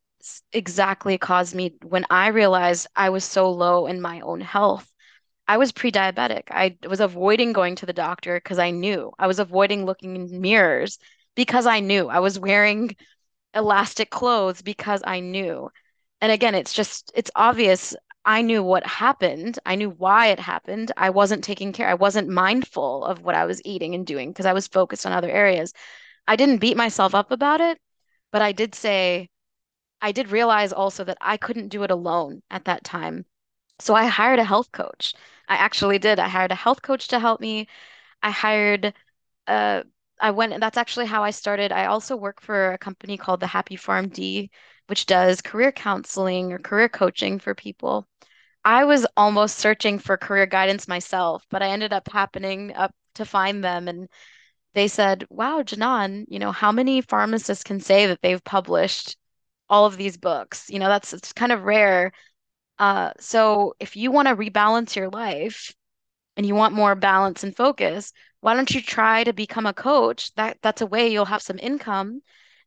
exactly 0.54 1.18
caused 1.18 1.56
me 1.56 1.76
when 1.84 2.06
I 2.10 2.30
realized 2.30 2.88
I 2.96 3.10
was 3.12 3.26
so 3.26 3.52
low 3.52 3.88
in 3.88 4.02
my 4.02 4.22
own 4.22 4.42
health. 4.42 4.92
I 5.48 5.58
was 5.58 5.72
pre-diabetic. 5.74 6.44
I 6.52 6.78
was 6.88 7.02
avoiding 7.02 7.54
going 7.54 7.76
to 7.78 7.88
the 7.88 7.94
doctor 7.94 8.38
because 8.38 8.60
I 8.60 8.72
knew. 8.72 9.14
I 9.20 9.28
was 9.28 9.40
avoiding 9.40 9.86
looking 9.86 10.16
in 10.16 10.42
mirrors 10.42 11.00
because 11.36 11.68
I 11.68 11.82
knew. 11.82 12.10
I 12.10 12.20
was 12.20 12.40
wearing 12.40 12.96
elastic 13.54 14.10
clothes 14.10 14.62
because 14.62 15.02
I 15.06 15.20
knew. 15.20 15.70
And 16.22 16.32
again, 16.32 16.56
it's 16.56 16.74
just 16.74 17.12
it's 17.16 17.32
obvious 17.36 17.96
I 18.30 18.44
knew 18.44 18.64
what 18.64 18.86
happened. 18.88 19.60
I 19.66 19.76
knew 19.76 19.90
why 19.90 20.28
it 20.28 20.40
happened. 20.40 20.92
I 20.96 21.10
wasn't 21.10 21.44
taking 21.44 21.74
care. 21.74 21.90
I 21.90 21.96
wasn't 21.96 22.30
mindful 22.30 23.04
of 23.04 23.24
what 23.24 23.36
I 23.36 23.46
was 23.46 23.62
eating 23.66 23.94
and 23.96 24.06
doing 24.08 24.30
because 24.32 24.46
I 24.46 24.54
was 24.54 24.68
focused 24.68 25.06
on 25.06 25.12
other 25.14 25.30
areas. 25.32 25.74
I 26.28 26.36
didn't 26.36 26.60
beat 26.60 26.78
myself 26.78 27.16
up 27.16 27.32
about 27.32 27.62
it, 27.62 27.80
but 28.32 28.42
I 28.44 28.52
did 28.54 28.76
say, 28.76 29.30
I 30.02 30.12
did 30.14 30.32
realize 30.32 30.74
also 30.74 31.04
that 31.06 31.18
I 31.22 31.38
couldn't 31.38 31.70
do 31.70 31.84
it 31.84 31.92
alone 31.92 32.44
at 32.52 32.66
that 32.66 32.84
time. 32.84 33.26
So 33.80 33.96
I 33.96 34.08
hired 34.08 34.40
a 34.40 34.46
health 34.46 34.72
coach. 34.74 35.14
I 35.50 35.56
actually 35.58 36.00
did. 36.00 36.20
I 36.20 36.30
hired 36.30 36.52
a 36.52 36.56
health 36.56 36.82
coach 36.84 37.10
to 37.10 37.20
help 37.20 37.42
me. 37.42 37.68
I 38.24 38.32
hired 38.32 38.94
uh 39.48 39.84
I 40.22 40.32
went 40.32 40.54
and 40.54 40.62
that's 40.64 40.78
actually 40.78 41.08
how 41.08 41.24
I 41.24 41.32
started. 41.32 41.72
I 41.72 41.86
also 41.88 42.16
work 42.18 42.42
for 42.42 42.74
a 42.74 42.78
company 42.78 43.18
called 43.18 43.40
the 43.42 43.48
Happy 43.48 43.78
PharmD, 43.78 44.50
which 44.90 45.06
does 45.06 45.42
career 45.42 45.72
counseling 45.72 46.54
or 46.54 46.60
career 46.60 46.90
coaching 46.90 47.40
for 47.40 47.56
people. 47.56 48.08
I 48.66 48.86
was 48.86 49.06
almost 49.18 49.58
searching 49.60 50.00
for 50.00 50.18
career 50.18 50.46
guidance 50.46 50.88
myself, 50.88 51.46
but 51.50 51.62
I 51.64 51.70
ended 51.70 51.94
up 51.94 52.10
happening 52.12 52.74
up 52.76 52.94
to 53.16 53.26
find 53.26 53.64
them 53.64 53.88
and 53.88 54.10
they 54.74 54.88
said, 54.88 55.26
"Wow, 55.30 55.64
Janan, 55.64 56.26
you 56.30 56.40
know, 56.40 56.52
how 56.52 56.72
many 56.72 57.02
pharmacists 57.02 57.64
can 57.64 57.80
say 57.82 58.08
that 58.08 58.22
they've 58.22 58.44
published 58.44 59.18
all 59.70 59.86
of 59.86 59.98
these 59.98 60.18
books. 60.18 60.70
You 60.70 60.80
know, 60.80 60.90
that's 60.90 61.14
it's 61.14 61.34
kind 61.34 61.52
of 61.52 61.64
rare. 61.64 62.12
Uh, 62.80 63.12
so 63.20 63.76
if 63.80 63.96
you 63.96 64.12
want 64.12 64.28
to 64.28 64.36
rebalance 64.36 64.96
your 64.96 65.10
life 65.10 65.74
and 66.38 66.46
you 66.46 66.56
want 66.56 66.74
more 66.76 66.96
balance 66.96 67.44
and 67.44 67.56
focus, 67.56 68.14
why 68.42 68.56
don't 68.56 68.74
you 68.74 68.82
try 68.82 69.24
to 69.24 69.34
become 69.34 69.66
a 69.66 69.74
coach? 69.74 70.34
That 70.36 70.58
that's 70.62 70.82
a 70.82 70.88
way 70.88 71.10
you'll 71.10 71.26
have 71.26 71.42
some 71.42 71.60
income, 71.60 72.22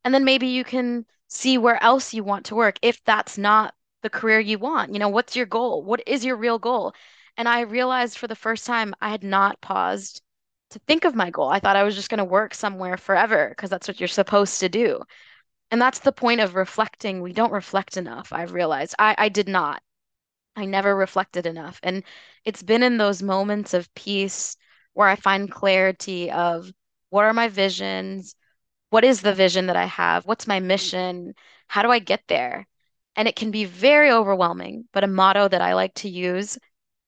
and 0.05 0.15
then 0.15 0.25
maybe 0.25 0.49
you 0.49 0.65
can 0.65 1.07
see 1.33 1.59
where 1.59 1.83
else 1.83 2.13
you 2.15 2.23
want 2.25 2.47
to 2.47 2.55
work 2.55 2.79
if 2.83 3.03
that's 3.05 3.39
not 3.39 3.75
the 4.03 4.11
career 4.11 4.41
you 4.41 4.59
want. 4.59 4.93
You 4.93 4.99
know, 4.99 5.09
what's 5.09 5.37
your 5.37 5.47
goal? 5.47 5.83
What 5.83 6.03
is 6.07 6.25
your 6.25 6.37
real 6.37 6.59
goal? 6.59 6.95
And 7.37 7.49
I 7.49 7.61
realized 7.61 8.19
for 8.19 8.29
the 8.29 8.37
first 8.37 8.67
time 8.67 8.95
I 9.01 9.11
had 9.11 9.25
not 9.25 9.61
paused 9.61 10.23
to 10.71 10.79
think 10.81 11.05
of 11.05 11.15
my 11.15 11.31
goal. 11.31 11.49
I 11.49 11.61
thought 11.61 11.77
I 11.77 11.85
was 11.85 11.95
just 11.95 12.11
going 12.11 12.19
to 12.19 12.25
work 12.25 12.55
somewhere 12.55 12.97
forever 12.97 13.49
because 13.49 13.71
that's 13.71 13.89
what 13.89 14.01
you're 14.01 14.09
supposed 14.09 14.61
to 14.61 14.69
do. 14.69 15.03
And 15.71 15.81
that's 15.81 16.01
the 16.01 16.13
point 16.13 16.41
of 16.41 16.55
reflecting. 16.55 17.23
We 17.23 17.33
don't 17.33 17.53
reflect 17.53 17.97
enough, 17.97 18.33
I've 18.33 18.53
realized. 18.53 18.95
I, 18.99 19.15
I 19.19 19.29
did 19.31 19.49
not. 19.49 19.83
I 20.57 20.67
never 20.67 20.95
reflected 20.95 21.47
enough. 21.47 21.81
And 21.83 22.05
it's 22.45 22.63
been 22.63 22.83
in 22.83 22.99
those 22.99 23.23
moments 23.23 23.75
of 23.75 23.93
peace 23.95 24.57
where 24.95 25.09
I 25.09 25.17
find 25.17 25.51
clarity 25.51 26.31
of 26.31 26.71
what 27.11 27.25
are 27.25 27.33
my 27.33 27.49
visions? 27.49 28.35
What 28.93 29.05
is 29.05 29.23
the 29.23 29.33
vision 29.33 29.69
that 29.69 29.77
I 29.77 29.87
have? 29.87 30.27
What's 30.27 30.47
my 30.47 30.59
mm-hmm. 30.59 30.67
mission? 30.67 31.35
How 31.67 31.81
do 31.81 31.91
I 31.91 31.99
get 31.99 32.21
there? 32.29 32.69
And 33.17 33.27
it 33.27 33.37
can 33.37 33.51
be 33.51 33.65
very 33.65 34.11
overwhelming, 34.11 34.87
but 34.93 35.03
a 35.03 35.07
motto 35.07 35.49
that 35.49 35.63
I 35.63 35.73
like 35.73 35.95
to 35.95 36.11
use 36.11 36.59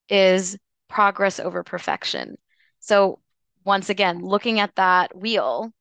is 0.09 0.57
progress 0.89 1.39
over 1.39 1.63
perfection. 1.63 2.37
So 2.81 3.21
once 3.67 3.91
again, 3.91 4.23
looking 4.25 4.61
at 4.61 4.75
that 4.77 5.15
wheel, 5.15 5.75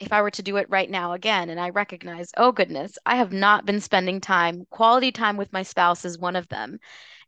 if 0.00 0.10
I 0.10 0.22
were 0.22 0.30
to 0.30 0.42
do 0.42 0.56
it 0.56 0.70
right 0.70 0.88
now 0.88 1.12
again, 1.12 1.50
and 1.50 1.60
I 1.60 1.68
recognize, 1.68 2.30
oh 2.38 2.52
goodness, 2.52 2.96
I 3.04 3.16
have 3.16 3.34
not 3.34 3.66
been 3.66 3.80
spending 3.82 4.22
time, 4.22 4.64
quality 4.70 5.12
time 5.12 5.36
with 5.36 5.52
my 5.52 5.64
spouse 5.64 6.06
is 6.06 6.18
one 6.18 6.34
of 6.34 6.48
them. 6.48 6.78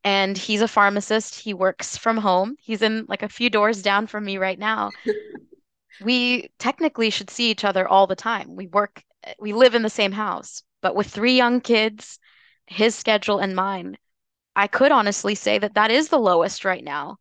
And 0.02 0.38
he's 0.38 0.62
a 0.62 0.68
pharmacist. 0.68 1.38
He 1.38 1.52
works 1.52 1.98
from 1.98 2.16
home. 2.16 2.56
He's 2.58 2.80
in 2.80 3.04
like 3.06 3.22
a 3.22 3.28
few 3.28 3.50
doors 3.50 3.82
down 3.82 4.06
from 4.06 4.24
me 4.24 4.38
right 4.38 4.58
now. 4.58 4.92
we 6.02 6.50
technically 6.58 7.10
should 7.10 7.30
see 7.30 7.50
each 7.50 7.64
other 7.64 7.86
all 7.86 8.06
the 8.06 8.16
time. 8.16 8.56
We 8.56 8.66
work, 8.66 9.02
we 9.38 9.52
live 9.52 9.74
in 9.74 9.82
the 9.82 9.90
same 9.90 10.12
house, 10.12 10.62
but 10.82 10.94
with 10.94 11.08
three 11.08 11.36
young 11.36 11.60
kids, 11.60 12.18
his 12.66 12.94
schedule 12.94 13.38
and 13.38 13.54
mine, 13.54 13.96
I 14.56 14.66
could 14.66 14.92
honestly 14.92 15.34
say 15.34 15.58
that 15.58 15.74
that 15.74 15.90
is 15.90 16.08
the 16.08 16.18
lowest 16.18 16.64
right 16.64 16.84
now. 16.84 17.18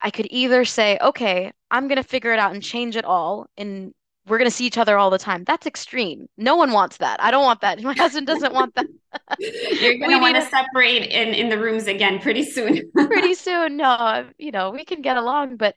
I 0.00 0.10
could 0.10 0.28
either 0.30 0.64
say, 0.64 0.98
okay, 1.00 1.52
I'm 1.70 1.86
going 1.86 1.96
to 1.96 2.02
figure 2.02 2.32
it 2.32 2.38
out 2.38 2.52
and 2.52 2.62
change 2.62 2.96
it 2.96 3.04
all, 3.04 3.46
and 3.56 3.92
we're 4.26 4.38
going 4.38 4.48
to 4.48 4.54
see 4.54 4.64
each 4.64 4.78
other 4.78 4.96
all 4.96 5.10
the 5.10 5.18
time. 5.18 5.44
That's 5.44 5.66
extreme. 5.66 6.26
No 6.36 6.56
one 6.56 6.72
wants 6.72 6.98
that. 6.98 7.22
I 7.22 7.30
don't 7.30 7.44
want 7.44 7.60
that. 7.60 7.82
My 7.82 7.94
husband 7.94 8.26
doesn't 8.26 8.52
want 8.54 8.74
that. 8.76 8.86
You're 9.38 9.98
going 9.98 10.10
to 10.10 10.18
want 10.18 10.36
to 10.36 10.42
separate 10.42 11.10
in, 11.10 11.34
in 11.34 11.48
the 11.48 11.58
rooms 11.58 11.86
again 11.86 12.18
pretty 12.18 12.44
soon. 12.44 12.90
pretty 12.94 13.34
soon. 13.34 13.76
No, 13.76 14.28
you 14.38 14.52
know, 14.52 14.70
we 14.70 14.84
can 14.84 15.02
get 15.02 15.16
along, 15.16 15.56
but 15.56 15.74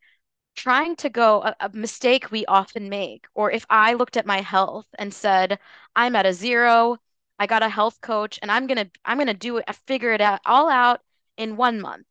trying 0.56 0.95
to 0.97 1.10
go 1.10 1.43
a, 1.43 1.56
a 1.62 1.70
mistake 1.70 2.32
we 2.32 2.45
often 2.45 2.89
make, 2.89 3.26
or 3.34 3.51
if 3.51 3.66
I 3.70 3.93
looked 3.93 4.18
at 4.18 4.26
my 4.26 4.41
health 4.41 4.88
and 4.97 5.14
said, 5.14 5.60
I'm 5.95 6.16
at 6.16 6.26
a 6.26 6.34
zero, 6.34 6.97
I 7.39 7.47
got 7.47 7.64
a 7.64 7.70
health 7.70 8.01
coach, 8.01 8.39
and 8.41 8.51
I'm 8.51 8.68
gonna 8.68 8.89
I'm 9.06 9.18
gonna 9.18 9.34
do 9.34 9.58
it, 9.58 9.66
I 9.68 9.74
figure 9.74 10.14
it 10.14 10.22
out 10.22 10.41
all 10.45 10.70
out 10.70 11.01
in 11.38 11.56
one 11.58 11.82
month. 11.82 12.06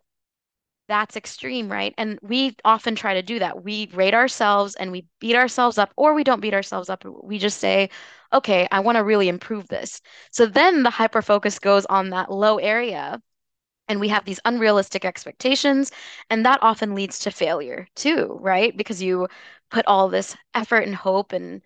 That's 0.89 1.17
extreme, 1.17 1.71
right? 1.71 1.95
And 1.97 2.19
we 2.23 2.57
often 2.65 2.95
try 2.97 3.15
to 3.15 3.23
do 3.23 3.39
that. 3.39 3.63
We 3.65 3.89
rate 3.95 4.15
ourselves 4.15 4.75
and 4.75 4.93
we 4.93 5.07
beat 5.21 5.37
ourselves 5.37 5.79
up, 5.79 5.93
or 5.97 6.13
we 6.15 6.25
don't 6.25 6.41
beat 6.41 6.55
ourselves 6.55 6.91
up. 6.91 7.05
We 7.23 7.39
just 7.39 7.59
say, 7.59 7.89
okay, 8.33 8.69
I 8.71 8.81
want 8.81 8.97
to 8.97 9.05
really 9.05 9.29
improve 9.29 9.69
this. 9.69 10.01
So 10.33 10.47
then 10.47 10.83
the 10.83 10.91
hyper 10.91 11.23
focus 11.23 11.59
goes 11.59 11.87
on 11.87 12.11
that 12.11 12.31
low 12.31 12.59
area 12.59 13.23
and 13.89 14.01
we 14.01 14.09
have 14.09 14.25
these 14.25 14.41
unrealistic 14.45 15.05
expectations 15.05 15.91
and 16.31 16.45
that 16.47 16.63
often 16.63 16.95
leads 16.95 17.19
to 17.21 17.31
failure 17.31 17.87
too 17.95 18.39
right? 18.41 18.77
Because 18.77 19.03
you 19.03 19.29
put 19.71 19.87
all 19.87 20.09
this 20.09 20.37
effort 20.55 20.87
and 20.87 20.95
hope 20.95 21.33
and 21.33 21.63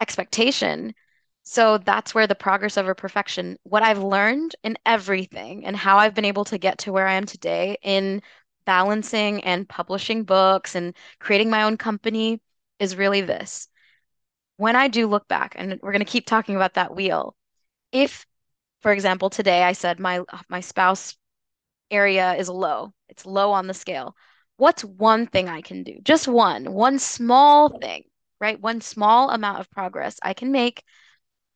expectation. 0.00 0.94
So 1.42 1.78
that's 1.78 2.14
where 2.14 2.26
the 2.26 2.34
progress 2.34 2.76
over 2.76 2.94
perfection 2.94 3.56
what 3.62 3.82
i've 3.82 4.02
learned 4.02 4.56
in 4.64 4.76
everything 4.84 5.64
and 5.64 5.76
how 5.76 5.98
i've 5.98 6.14
been 6.14 6.24
able 6.24 6.44
to 6.46 6.58
get 6.58 6.78
to 6.78 6.92
where 6.92 7.06
i 7.06 7.14
am 7.14 7.24
today 7.26 7.76
in 7.82 8.20
balancing 8.64 9.42
and 9.44 9.68
publishing 9.68 10.24
books 10.24 10.74
and 10.74 10.96
creating 11.20 11.50
my 11.50 11.62
own 11.62 11.76
company 11.76 12.40
is 12.80 12.96
really 12.96 13.20
this. 13.20 13.68
When 14.56 14.76
i 14.76 14.88
do 14.88 15.06
look 15.06 15.28
back 15.28 15.54
and 15.56 15.78
we're 15.82 15.92
going 15.92 16.04
to 16.04 16.10
keep 16.12 16.26
talking 16.26 16.56
about 16.56 16.74
that 16.74 16.94
wheel. 16.94 17.36
If 17.92 18.26
for 18.82 18.92
example 18.92 19.30
today 19.30 19.62
i 19.64 19.72
said 19.72 20.00
my 20.00 20.22
my 20.48 20.60
spouse 20.60 21.16
area 21.90 22.34
is 22.34 22.48
low. 22.48 22.92
It's 23.08 23.26
low 23.26 23.52
on 23.52 23.66
the 23.66 23.74
scale. 23.74 24.14
What's 24.56 24.84
one 24.84 25.26
thing 25.26 25.48
I 25.48 25.60
can 25.60 25.82
do? 25.82 25.98
Just 26.02 26.28
one, 26.28 26.72
one 26.72 26.98
small 26.98 27.78
thing, 27.78 28.04
right? 28.40 28.60
One 28.60 28.80
small 28.80 29.30
amount 29.30 29.60
of 29.60 29.70
progress 29.70 30.18
I 30.22 30.34
can 30.34 30.50
make 30.50 30.82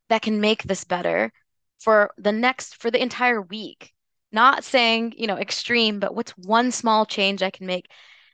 that 0.08 0.22
can 0.22 0.40
make 0.40 0.62
this 0.62 0.84
better 0.84 1.32
for 1.78 2.10
the 2.18 2.32
next, 2.32 2.76
for 2.80 2.90
the 2.90 3.02
entire 3.02 3.40
week. 3.40 3.92
Not 4.32 4.64
saying, 4.64 5.14
you 5.16 5.26
know, 5.26 5.38
extreme, 5.38 5.98
but 5.98 6.14
what's 6.14 6.32
one 6.32 6.70
small 6.70 7.06
change 7.06 7.42
I 7.42 7.50
can 7.50 7.66
make? 7.66 7.86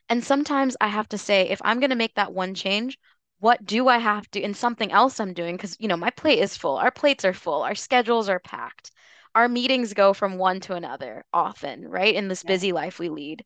And 0.09 0.23
sometimes 0.23 0.77
I 0.81 0.89
have 0.89 1.09
to 1.11 1.19
say, 1.19 1.49
if 1.49 1.61
I'm 1.65 1.81
going 1.81 1.91
to 1.91 1.97
make 1.97 2.15
that 2.17 2.33
one 2.33 2.55
change, 2.55 2.99
what 3.39 3.65
do 3.65 3.89
I 3.89 3.99
have 3.99 4.31
to, 4.33 4.41
in 4.41 4.55
something 4.55 4.93
else 4.93 5.21
I'm 5.21 5.33
doing? 5.33 5.57
Because, 5.57 5.77
you 5.79 5.89
know, 5.89 5.97
my 5.97 6.11
plate 6.11 6.41
is 6.41 6.57
full, 6.57 6.77
our 6.77 6.91
plates 6.91 7.25
are 7.25 7.33
full, 7.33 7.63
our 7.63 7.75
schedules 7.75 8.29
are 8.29 8.41
packed 8.41 8.91
our 9.37 9.49
meetings 9.51 9.93
go 9.93 10.15
from 10.15 10.39
one 10.39 10.61
to 10.61 10.73
another 10.73 11.23
often, 11.31 11.87
right? 11.87 12.15
In 12.15 12.27
this 12.27 12.43
busy 12.43 12.73
life 12.73 12.99
we 12.99 13.11
lead. 13.11 13.45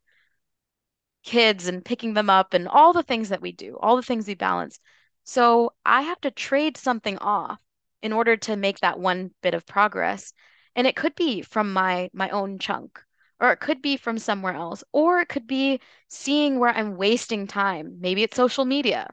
Kids 1.25 1.67
and 1.67 1.85
picking 1.85 2.15
them 2.15 2.31
up 2.31 2.55
and 2.55 2.69
all 2.69 2.93
the 2.93 3.03
things 3.03 3.31
that 3.31 3.43
we 3.43 3.51
do, 3.51 3.77
all 3.81 3.97
the 3.97 4.03
things 4.03 4.29
we 4.29 4.35
balance. 4.35 4.79
So 5.25 5.73
I 5.85 6.03
have 6.03 6.21
to 6.21 6.31
trade 6.31 6.77
something 6.77 7.19
off 7.19 7.59
in 8.03 8.13
order 8.13 8.37
to 8.37 8.55
make 8.55 8.79
that 8.79 9.01
one 9.01 9.33
bit 9.43 9.53
of 9.53 9.67
progress. 9.67 10.33
And 10.77 10.87
it 10.87 10.95
could 10.95 11.17
be 11.17 11.43
from 11.43 11.73
my 11.73 12.09
my 12.13 12.29
own 12.29 12.61
chunk, 12.61 13.03
or 13.41 13.51
it 13.51 13.59
could 13.59 13.83
be 13.83 13.97
from 13.97 14.17
somewhere 14.17 14.55
else, 14.55 14.85
or 14.93 15.19
it 15.19 15.29
could 15.29 15.49
be 15.49 15.81
seeing 16.07 16.61
where 16.61 16.71
I'm 16.71 16.97
wasting 16.99 17.49
time. 17.49 17.97
Maybe 17.99 18.23
it's 18.23 18.37
social 18.37 18.65
media. 18.65 19.11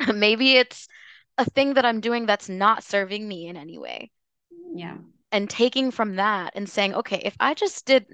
Maybe 0.12 0.56
it's 0.56 0.88
a 1.38 1.44
thing 1.44 1.74
that 1.74 1.84
I'm 1.84 2.00
doing 2.00 2.26
that's 2.26 2.48
not 2.48 2.82
serving 2.82 3.28
me 3.28 3.46
in 3.46 3.56
any 3.56 3.78
way. 3.78 4.10
Yeah 4.74 4.96
and 5.32 5.48
taking 5.50 5.90
from 5.90 6.16
that 6.16 6.52
and 6.56 6.68
saying, 6.68 6.94
okay, 6.94 7.20
if 7.24 7.36
I 7.40 7.54
just 7.54 7.86
did 7.86 8.06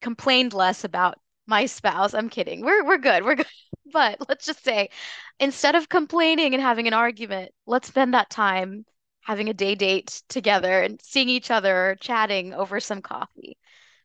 complained 0.00 0.52
less 0.54 0.84
about 0.84 1.18
my 1.46 1.66
spouse, 1.66 2.14
I'm 2.14 2.28
kidding. 2.30 2.62
We're 2.62 2.84
we're 2.84 2.98
good. 2.98 3.24
We're 3.24 3.36
good. 3.36 3.46
But 3.92 4.28
let's 4.28 4.46
just 4.46 4.64
say 4.64 4.90
instead 5.38 5.76
of 5.76 5.88
complaining 5.88 6.54
and 6.54 6.62
having 6.62 6.88
an 6.88 6.92
argument, 6.92 7.52
let's 7.66 7.88
spend 7.88 8.14
that 8.14 8.28
time 8.30 8.84
having 9.20 9.48
a 9.48 9.54
day 9.54 9.74
date 9.76 10.22
together 10.28 10.82
and 10.82 11.00
seeing 11.02 11.28
each 11.28 11.50
other, 11.52 11.96
chatting 12.00 12.52
over 12.52 12.80
some 12.80 13.00
coffee. 13.02 13.56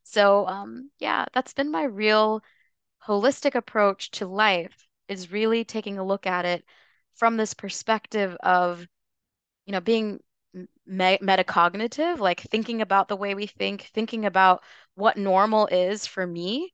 So, 0.03 0.47
um, 0.47 0.91
yeah, 0.99 1.25
that's 1.33 1.53
been 1.53 1.71
my 1.71 1.83
real 1.83 2.43
holistic 3.05 3.55
approach 3.55 4.11
to 4.11 4.27
life 4.27 4.87
is 5.07 5.31
really 5.31 5.65
taking 5.65 5.97
a 5.97 6.05
look 6.05 6.27
at 6.27 6.45
it 6.45 6.63
from 7.15 7.37
this 7.37 7.53
perspective 7.53 8.35
of, 8.41 8.85
you 9.65 9.71
know, 9.73 9.81
being 9.81 10.19
me 10.91 11.17
metacognitive, 11.21 12.19
like 12.19 12.41
thinking 12.41 12.81
about 12.81 13.07
the 13.07 13.15
way 13.15 13.33
we 13.35 13.47
think, 13.47 13.83
thinking 13.93 14.25
about 14.25 14.63
what 14.95 15.17
normal 15.17 15.67
is 15.67 16.05
for 16.05 16.27
me. 16.27 16.73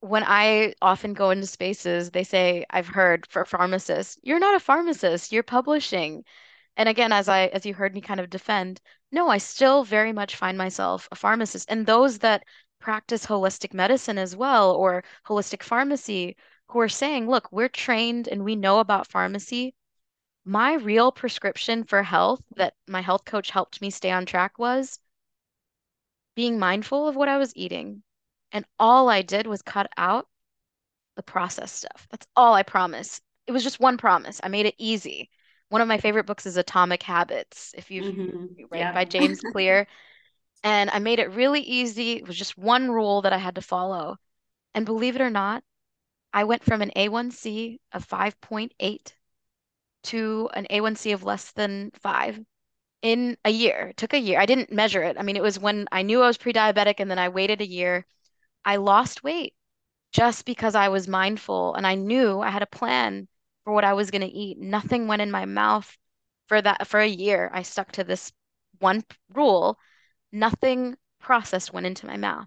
When 0.00 0.22
I 0.24 0.74
often 0.80 1.14
go 1.14 1.30
into 1.30 1.46
spaces, 1.48 2.10
they 2.12 2.22
say, 2.22 2.64
I've 2.70 2.86
heard 2.86 3.26
for 3.26 3.44
pharmacists, 3.44 4.18
you're 4.22 4.38
not 4.38 4.54
a 4.54 4.60
pharmacist, 4.60 5.32
you're 5.32 5.42
publishing. 5.42 6.24
And 6.76 6.88
again, 6.88 7.12
as 7.12 7.28
I 7.28 7.46
as 7.48 7.66
you 7.66 7.74
heard 7.74 7.94
me 7.94 8.00
kind 8.00 8.20
of 8.20 8.30
defend, 8.30 8.80
no, 9.12 9.28
I 9.28 9.38
still 9.38 9.84
very 9.84 10.12
much 10.12 10.36
find 10.36 10.58
myself 10.58 11.08
a 11.12 11.16
pharmacist. 11.16 11.70
And 11.70 11.86
those 11.86 12.18
that 12.20 12.44
practice 12.80 13.26
holistic 13.26 13.74
medicine 13.74 14.18
as 14.18 14.36
well, 14.36 14.72
or 14.72 15.04
holistic 15.26 15.62
pharmacy, 15.64 16.36
who 16.68 16.80
are 16.80 16.88
saying, 16.88 17.28
look, 17.28 17.50
we're 17.50 17.68
trained 17.68 18.28
and 18.28 18.44
we 18.44 18.56
know 18.56 18.78
about 18.80 19.08
pharmacy 19.08 19.74
my 20.44 20.74
real 20.74 21.10
prescription 21.10 21.84
for 21.84 22.02
health 22.02 22.42
that 22.56 22.74
my 22.86 23.00
health 23.00 23.24
coach 23.24 23.50
helped 23.50 23.80
me 23.80 23.90
stay 23.90 24.10
on 24.10 24.26
track 24.26 24.58
was 24.58 24.98
being 26.34 26.58
mindful 26.58 27.08
of 27.08 27.16
what 27.16 27.28
I 27.28 27.38
was 27.38 27.52
eating. 27.56 28.02
And 28.52 28.64
all 28.78 29.08
I 29.08 29.22
did 29.22 29.46
was 29.46 29.62
cut 29.62 29.90
out 29.96 30.28
the 31.16 31.22
processed 31.22 31.76
stuff. 31.76 32.06
That's 32.10 32.26
all 32.36 32.54
I 32.54 32.62
promise. 32.62 33.20
It 33.46 33.52
was 33.52 33.62
just 33.62 33.80
one 33.80 33.96
promise. 33.96 34.40
I 34.42 34.48
made 34.48 34.66
it 34.66 34.74
easy. 34.78 35.30
One 35.70 35.80
of 35.80 35.88
my 35.88 35.98
favorite 35.98 36.26
books 36.26 36.46
is 36.46 36.56
Atomic 36.56 37.02
Habits, 37.02 37.74
if 37.76 37.90
you've 37.90 38.14
mm-hmm. 38.14 38.64
read 38.70 38.78
yeah. 38.80 38.92
by 38.92 39.04
James 39.04 39.40
Clear. 39.52 39.86
and 40.62 40.90
I 40.90 40.98
made 40.98 41.18
it 41.18 41.32
really 41.32 41.60
easy. 41.60 42.12
It 42.12 42.26
was 42.26 42.36
just 42.36 42.58
one 42.58 42.90
rule 42.90 43.22
that 43.22 43.32
I 43.32 43.38
had 43.38 43.54
to 43.54 43.62
follow. 43.62 44.16
And 44.74 44.84
believe 44.84 45.16
it 45.16 45.22
or 45.22 45.30
not, 45.30 45.62
I 46.32 46.44
went 46.44 46.64
from 46.64 46.82
an 46.82 46.90
A1C 46.96 47.78
of 47.92 48.06
5.8 48.06 49.12
to 50.04 50.48
an 50.54 50.66
A1C 50.70 51.12
of 51.12 51.24
less 51.24 51.52
than 51.52 51.90
five 52.02 52.40
in 53.02 53.36
a 53.44 53.50
year. 53.50 53.88
It 53.90 53.96
took 53.96 54.14
a 54.14 54.18
year. 54.18 54.40
I 54.40 54.46
didn't 54.46 54.72
measure 54.72 55.02
it. 55.02 55.16
I 55.18 55.22
mean, 55.22 55.36
it 55.36 55.42
was 55.42 55.58
when 55.58 55.86
I 55.92 56.02
knew 56.02 56.22
I 56.22 56.26
was 56.26 56.38
pre-diabetic 56.38 56.96
and 56.98 57.10
then 57.10 57.18
I 57.18 57.28
waited 57.28 57.60
a 57.60 57.66
year. 57.66 58.06
I 58.64 58.76
lost 58.76 59.22
weight 59.22 59.54
just 60.12 60.46
because 60.46 60.74
I 60.74 60.88
was 60.88 61.08
mindful 61.08 61.74
and 61.74 61.86
I 61.86 61.96
knew 61.96 62.40
I 62.40 62.50
had 62.50 62.62
a 62.62 62.66
plan 62.66 63.28
for 63.64 63.72
what 63.72 63.84
I 63.84 63.94
was 63.94 64.10
going 64.10 64.22
to 64.22 64.28
eat. 64.28 64.58
Nothing 64.58 65.06
went 65.06 65.22
in 65.22 65.30
my 65.30 65.44
mouth 65.44 65.96
for 66.48 66.62
that 66.62 66.86
for 66.86 67.00
a 67.00 67.06
year. 67.06 67.50
I 67.52 67.62
stuck 67.62 67.92
to 67.92 68.04
this 68.04 68.32
one 68.78 69.04
rule. 69.34 69.78
Nothing 70.32 70.96
processed 71.20 71.72
went 71.72 71.86
into 71.86 72.06
my 72.06 72.16
mouth. 72.16 72.46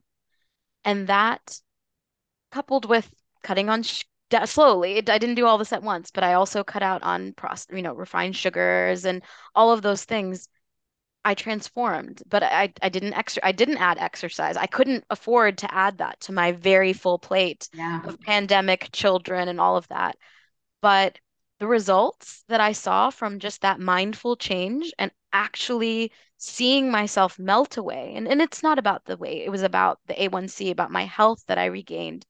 And 0.85 1.07
that 1.07 1.59
coupled 2.51 2.85
with 2.85 3.09
cutting 3.43 3.69
on 3.69 3.83
slowly, 4.45 4.97
it, 4.97 5.09
I 5.09 5.17
didn't 5.17 5.35
do 5.35 5.45
all 5.45 5.57
this 5.57 5.73
at 5.73 5.83
once, 5.83 6.11
but 6.11 6.23
I 6.23 6.33
also 6.33 6.63
cut 6.63 6.83
out 6.83 7.03
on 7.03 7.33
processed, 7.33 7.71
you 7.71 7.81
know, 7.81 7.93
refined 7.93 8.35
sugars 8.35 9.05
and 9.05 9.23
all 9.55 9.71
of 9.71 9.81
those 9.81 10.03
things. 10.03 10.47
I 11.25 11.33
transformed, 11.33 12.23
but 12.27 12.41
I 12.41 12.73
I 12.81 12.89
didn't 12.89 13.13
extra 13.13 13.45
I 13.45 13.51
didn't 13.51 13.77
add 13.77 13.97
exercise. 13.97 14.55
I 14.55 14.65
couldn't 14.67 15.03
afford 15.09 15.57
to 15.59 15.73
add 15.73 15.97
that 15.97 16.21
to 16.21 16.31
my 16.31 16.53
very 16.53 16.93
full 16.93 17.19
plate 17.19 17.67
yeah. 17.73 18.01
of 18.05 18.19
pandemic 18.21 18.89
children 18.93 19.49
and 19.49 19.59
all 19.59 19.75
of 19.75 19.87
that. 19.89 20.15
But 20.81 21.19
the 21.59 21.67
results 21.67 22.43
that 22.47 22.61
I 22.61 22.71
saw 22.71 23.09
from 23.09 23.39
just 23.39 23.61
that 23.61 23.79
mindful 23.79 24.35
change 24.37 24.93
and 24.99 25.11
actually 25.33 26.11
seeing 26.37 26.91
myself 26.91 27.39
melt 27.39 27.77
away. 27.77 28.13
And, 28.15 28.27
and 28.27 28.41
it's 28.41 28.63
not 28.63 28.79
about 28.79 29.05
the 29.05 29.17
weight, 29.17 29.43
it 29.45 29.49
was 29.49 29.63
about 29.63 29.99
the 30.07 30.13
A1C, 30.13 30.71
about 30.71 30.91
my 30.91 31.05
health 31.05 31.43
that 31.47 31.57
I 31.57 31.65
regained, 31.65 32.25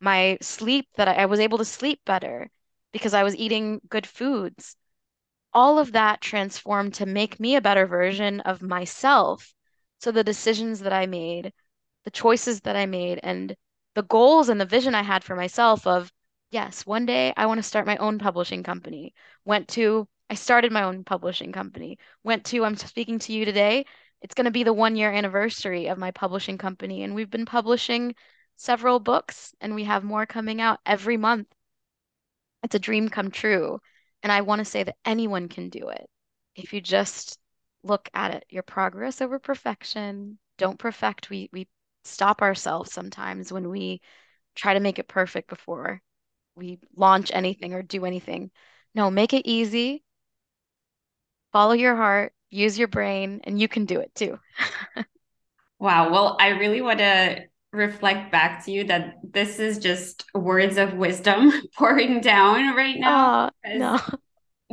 my 0.00 0.38
sleep 0.40 0.88
that 0.96 1.08
I, 1.08 1.26
was 1.26 1.40
able 1.40 1.58
to 1.58 1.64
sleep 1.64 2.00
better 2.04 2.50
because 2.92 3.14
I 3.14 3.22
was 3.22 3.36
eating 3.36 3.80
good 3.88 4.06
foods 4.06 4.76
all 5.52 5.78
of 5.78 5.92
that 5.92 6.20
transformed 6.20 6.94
to 6.94 7.06
make 7.06 7.40
me 7.40 7.56
a 7.56 7.60
better 7.60 7.86
version 7.86 8.40
of 8.40 8.62
myself. 8.62 9.54
So 10.00 10.12
the 10.12 10.24
decisions 10.24 10.80
that 10.80 10.92
I 10.92 11.06
made, 11.06 11.52
the 12.04 12.10
choices 12.10 12.60
that 12.62 12.76
I 12.76 12.86
made, 12.86 13.18
and 13.22 13.56
the 13.94 14.02
goals 14.02 14.48
and 14.48 14.60
the 14.60 14.66
vision 14.66 14.94
I 14.94 15.02
had 15.02 15.24
for 15.24 15.34
myself 15.34 15.86
of, 15.86 16.12
yes, 16.50 16.86
one 16.86 17.06
day 17.06 17.32
I 17.36 17.46
want 17.46 17.58
to 17.58 17.62
start 17.62 17.86
my 17.86 17.96
own 17.96 18.18
publishing 18.18 18.62
company. 18.62 19.14
Went 19.44 19.68
to, 19.68 20.06
I 20.30 20.34
started 20.34 20.70
my 20.70 20.84
own 20.84 21.04
publishing 21.04 21.52
company. 21.52 21.98
Went 22.22 22.44
to, 22.46 22.64
I'm 22.64 22.76
speaking 22.76 23.18
to 23.20 23.32
you 23.32 23.44
today. 23.44 23.84
It's 24.22 24.34
going 24.34 24.44
to 24.44 24.50
be 24.50 24.64
the 24.64 24.72
one 24.72 24.96
year 24.96 25.10
anniversary 25.10 25.88
of 25.88 25.98
my 25.98 26.10
publishing 26.10 26.58
company. 26.58 27.02
And 27.02 27.14
we've 27.14 27.30
been 27.30 27.46
publishing 27.46 28.14
several 28.58 28.98
books 29.00 29.54
and 29.60 29.74
we 29.74 29.84
have 29.84 30.04
more 30.04 30.26
coming 30.26 30.60
out 30.60 30.80
every 30.84 31.16
month. 31.16 31.46
It's 32.62 32.74
a 32.74 32.78
dream 32.78 33.08
come 33.08 33.30
true. 33.30 33.80
And 34.22 34.32
I 34.32 34.42
want 34.42 34.58
to 34.58 34.64
say 34.64 34.82
that 34.82 34.96
anyone 35.04 35.48
can 35.48 35.70
do 35.70 35.88
it 35.88 36.10
if 36.56 36.72
you 36.72 36.80
just 36.80 37.38
look 37.84 38.08
at 38.12 38.34
it. 38.34 38.44
Your 38.50 38.64
progress 38.64 39.22
over 39.22 39.38
perfection. 39.38 40.38
Don't 40.58 40.78
perfect. 40.78 41.30
We 41.30 41.48
we 41.52 41.68
stop 42.04 42.42
ourselves 42.42 42.92
sometimes 42.92 43.52
when 43.52 43.70
we 43.70 44.00
try 44.56 44.74
to 44.74 44.80
make 44.80 44.98
it 44.98 45.08
perfect 45.08 45.48
before 45.48 46.02
we 46.56 46.80
launch 46.96 47.30
anything 47.32 47.74
or 47.74 47.82
do 47.82 48.04
anything. 48.04 48.50
No, 48.94 49.10
make 49.10 49.32
it 49.32 49.46
easy. 49.46 50.02
Follow 51.52 51.74
your 51.74 51.96
heart, 51.96 52.34
use 52.50 52.78
your 52.78 52.88
brain, 52.88 53.40
and 53.44 53.60
you 53.60 53.68
can 53.68 53.84
do 53.84 54.00
it 54.00 54.14
too. 54.14 54.38
wow. 55.78 56.10
Well, 56.10 56.36
I 56.40 56.48
really 56.48 56.80
want 56.82 56.98
to 56.98 57.44
reflect 57.72 58.32
back 58.32 58.64
to 58.64 58.70
you 58.70 58.84
that 58.84 59.16
this 59.22 59.58
is 59.58 59.78
just 59.78 60.24
words 60.34 60.76
of 60.78 60.94
wisdom 60.94 61.52
pouring 61.76 62.20
down 62.20 62.74
right 62.74 62.98
now. 62.98 63.44
Uh, 63.44 63.50
because, 63.62 63.78
no. 63.78 64.00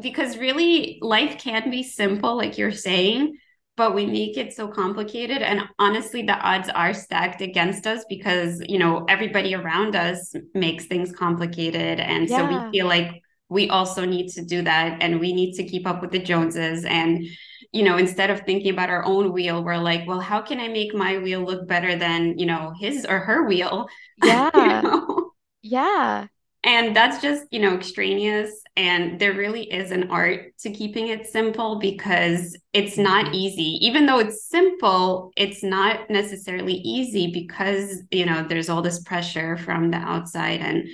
because 0.02 0.38
really 0.38 1.00
life 1.02 1.38
can 1.38 1.70
be 1.70 1.84
simple, 1.84 2.36
like 2.36 2.58
you're 2.58 2.72
saying, 2.72 3.38
but 3.78 3.94
we 3.94 4.06
make 4.06 4.38
it 4.38 4.54
so 4.54 4.68
complicated. 4.68 5.42
And 5.42 5.62
honestly, 5.78 6.24
the 6.24 6.38
odds 6.38 6.70
are 6.70 6.94
stacked 6.94 7.42
against 7.42 7.86
us 7.86 8.06
because, 8.08 8.62
you 8.68 8.80
know, 8.80 9.06
everybody 9.10 9.54
around 9.54 9.96
us 9.96 10.34
makes 10.54 10.86
things 10.86 11.12
complicated. 11.12 12.00
And 12.00 12.30
yeah. 12.30 12.38
so 12.38 12.66
we 12.66 12.72
feel 12.72 12.88
like 12.88 13.22
we 13.50 13.70
also 13.70 14.06
need 14.06 14.30
to 14.30 14.44
do 14.44 14.62
that 14.62 15.02
and 15.02 15.20
we 15.20 15.34
need 15.34 15.54
to 15.56 15.64
keep 15.66 15.86
up 15.86 16.02
with 16.02 16.12
the 16.12 16.20
Joneses. 16.20 16.86
And 16.86 17.26
you 17.72 17.84
know, 17.84 17.98
instead 17.98 18.30
of 18.30 18.42
thinking 18.42 18.72
about 18.72 18.90
our 18.90 19.04
own 19.06 19.32
wheel, 19.34 19.64
we're 19.64 19.78
like, 19.78 20.08
well, 20.08 20.20
how 20.20 20.42
can 20.42 20.60
I 20.60 20.68
make 20.68 20.94
my 20.94 21.18
wheel 21.18 21.42
look 21.42 21.68
better 21.68 21.96
than, 21.96 22.38
you 22.38 22.46
know, 22.46 22.74
his 22.80 23.06
or 23.06 23.20
her 23.20 23.48
wheel? 23.48 23.88
Yeah. 24.24 24.50
you 24.56 24.68
know? 24.68 25.32
Yeah. 25.62 26.28
And 26.64 26.96
that's 26.96 27.22
just, 27.22 27.46
you 27.52 27.60
know, 27.60 27.76
extraneous. 27.76 28.50
And 28.76 29.20
there 29.20 29.34
really 29.34 29.72
is 29.72 29.92
an 29.92 30.10
art 30.10 30.58
to 30.62 30.72
keeping 30.72 31.10
it 31.10 31.28
simple 31.28 31.78
because 31.78 32.58
it's 32.74 32.98
not 32.98 33.36
easy. 33.36 33.78
Even 33.86 34.08
though 34.08 34.18
it's 34.18 34.50
simple, 34.50 35.32
it's 35.38 35.64
not 35.64 36.10
necessarily 36.10 36.74
easy 36.74 37.32
because, 37.32 38.02
you 38.10 38.26
know, 38.26 38.46
there's 38.48 38.68
all 38.70 38.82
this 38.82 39.04
pressure 39.04 39.58
from 39.58 39.92
the 39.92 39.98
outside. 39.98 40.62
And 40.62 40.88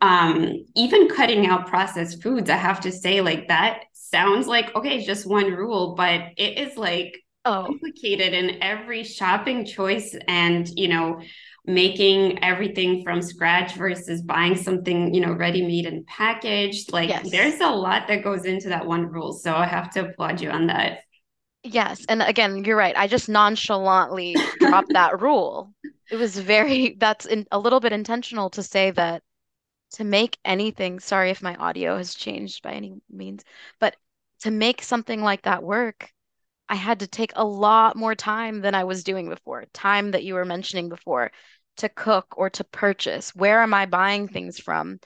um, 0.00 0.64
even 0.76 1.08
cutting 1.08 1.46
out 1.46 1.66
processed 1.66 2.22
foods, 2.22 2.48
I 2.48 2.56
have 2.56 2.80
to 2.82 2.92
say, 2.92 3.20
like 3.20 3.48
that 3.48 3.84
sounds 4.10 4.46
like 4.46 4.74
okay, 4.74 5.04
just 5.04 5.26
one 5.26 5.52
rule, 5.52 5.94
but 5.94 6.20
it 6.36 6.58
is 6.58 6.76
like 6.76 7.18
oh. 7.44 7.64
complicated 7.66 8.34
in 8.34 8.62
every 8.62 9.04
shopping 9.04 9.64
choice 9.64 10.14
and 10.26 10.68
you 10.76 10.88
know 10.88 11.20
making 11.68 12.42
everything 12.42 13.02
from 13.04 13.20
scratch 13.20 13.74
versus 13.74 14.22
buying 14.22 14.56
something 14.56 15.12
you 15.12 15.20
know 15.20 15.32
ready 15.32 15.64
made 15.64 15.84
and 15.84 16.06
packaged 16.06 16.92
like 16.92 17.10
yes. 17.10 17.30
there's 17.30 17.60
a 17.60 17.68
lot 17.68 18.08
that 18.08 18.24
goes 18.24 18.46
into 18.46 18.70
that 18.70 18.86
one 18.86 19.06
rule 19.06 19.34
so 19.34 19.54
i 19.54 19.66
have 19.66 19.90
to 19.90 20.06
applaud 20.08 20.40
you 20.40 20.48
on 20.48 20.66
that 20.66 21.00
yes 21.62 22.06
and 22.08 22.22
again 22.22 22.64
you're 22.64 22.76
right 22.76 22.96
i 22.96 23.06
just 23.06 23.28
nonchalantly 23.28 24.34
dropped 24.60 24.92
that 24.94 25.20
rule 25.20 25.70
it 26.10 26.16
was 26.16 26.38
very 26.38 26.96
that's 26.98 27.26
in, 27.26 27.46
a 27.52 27.58
little 27.58 27.80
bit 27.80 27.92
intentional 27.92 28.48
to 28.48 28.62
say 28.62 28.90
that 28.90 29.22
to 29.92 30.04
make 30.04 30.38
anything, 30.44 31.00
sorry 31.00 31.30
if 31.30 31.42
my 31.42 31.54
audio 31.56 31.96
has 31.96 32.14
changed 32.14 32.62
by 32.62 32.72
any 32.72 33.00
means, 33.10 33.44
but 33.80 33.96
to 34.40 34.50
make 34.50 34.82
something 34.82 35.22
like 35.22 35.42
that 35.42 35.62
work, 35.62 36.12
I 36.68 36.74
had 36.76 37.00
to 37.00 37.06
take 37.06 37.32
a 37.34 37.44
lot 37.44 37.96
more 37.96 38.14
time 38.14 38.60
than 38.60 38.74
I 38.74 38.84
was 38.84 39.04
doing 39.04 39.28
before. 39.28 39.64
Time 39.72 40.10
that 40.12 40.24
you 40.24 40.34
were 40.34 40.44
mentioning 40.44 40.88
before 40.88 41.32
to 41.78 41.88
cook 41.88 42.34
or 42.36 42.50
to 42.50 42.64
purchase. 42.64 43.34
Where 43.34 43.62
am 43.62 43.74
I 43.74 43.86
buying 43.86 44.28
things 44.28 44.58
from? 44.58 45.00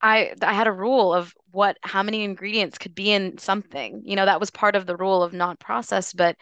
I 0.00 0.34
I 0.42 0.52
had 0.52 0.66
a 0.66 0.72
rule 0.72 1.12
of 1.14 1.34
what 1.50 1.78
how 1.82 2.02
many 2.02 2.24
ingredients 2.24 2.78
could 2.78 2.94
be 2.94 3.10
in 3.12 3.38
something. 3.38 4.02
You 4.04 4.16
know, 4.16 4.24
that 4.26 4.40
was 4.40 4.50
part 4.50 4.76
of 4.76 4.86
the 4.86 4.96
rule 4.96 5.22
of 5.22 5.32
not 5.32 5.58
processed, 5.60 6.16
but 6.16 6.36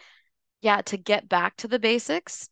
yeah, 0.61 0.81
to 0.83 0.97
get 0.97 1.29
back 1.29 1.55
to 1.57 1.67
the 1.67 1.79
basics 1.79 2.49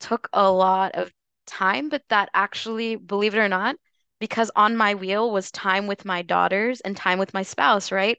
took 0.00 0.28
a 0.32 0.50
lot 0.50 0.94
of 0.96 1.12
time, 1.52 1.88
but 1.88 2.02
that 2.08 2.30
actually, 2.34 2.96
believe 2.96 3.34
it 3.34 3.38
or 3.38 3.48
not, 3.48 3.76
because 4.20 4.50
on 4.56 4.76
my 4.76 4.94
wheel 4.94 5.30
was 5.30 5.50
time 5.50 5.86
with 5.86 6.04
my 6.04 6.22
daughters 6.22 6.80
and 6.80 6.96
time 6.96 7.18
with 7.18 7.34
my 7.34 7.42
spouse, 7.42 7.92
right? 7.92 8.18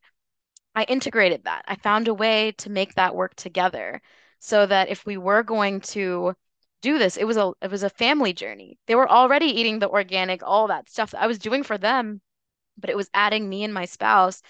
I 0.76 0.84
integrated 0.86 1.46
that. 1.46 1.66
I 1.68 1.76
found 1.76 2.08
a 2.08 2.14
way 2.14 2.52
to 2.60 2.70
make 2.70 2.96
that 2.96 3.16
work 3.16 3.36
together 3.36 4.02
so 4.40 4.66
that 4.66 4.90
if 4.90 5.06
we 5.06 5.18
were 5.18 5.44
going 5.44 5.82
to 5.82 6.34
do 6.82 6.98
this, 7.00 7.18
it 7.18 7.26
was 7.26 7.38
a 7.38 7.54
it 7.62 7.72
was 7.72 7.84
a 7.84 7.90
family 7.90 8.34
journey. 8.34 8.78
They 8.88 8.96
were 8.96 9.10
already 9.10 9.48
eating 9.48 9.80
the 9.80 9.90
organic, 9.90 10.44
all 10.44 10.68
that 10.68 10.90
stuff 10.90 11.12
that 11.12 11.22
I 11.24 11.28
was 11.28 11.40
doing 11.40 11.64
for 11.64 11.78
them, 11.78 12.22
but 12.78 12.90
it 12.90 12.98
was 12.98 13.10
adding 13.14 13.48
me 13.50 13.64
and 13.64 13.74
my 13.74 13.86
spouse 13.86 14.42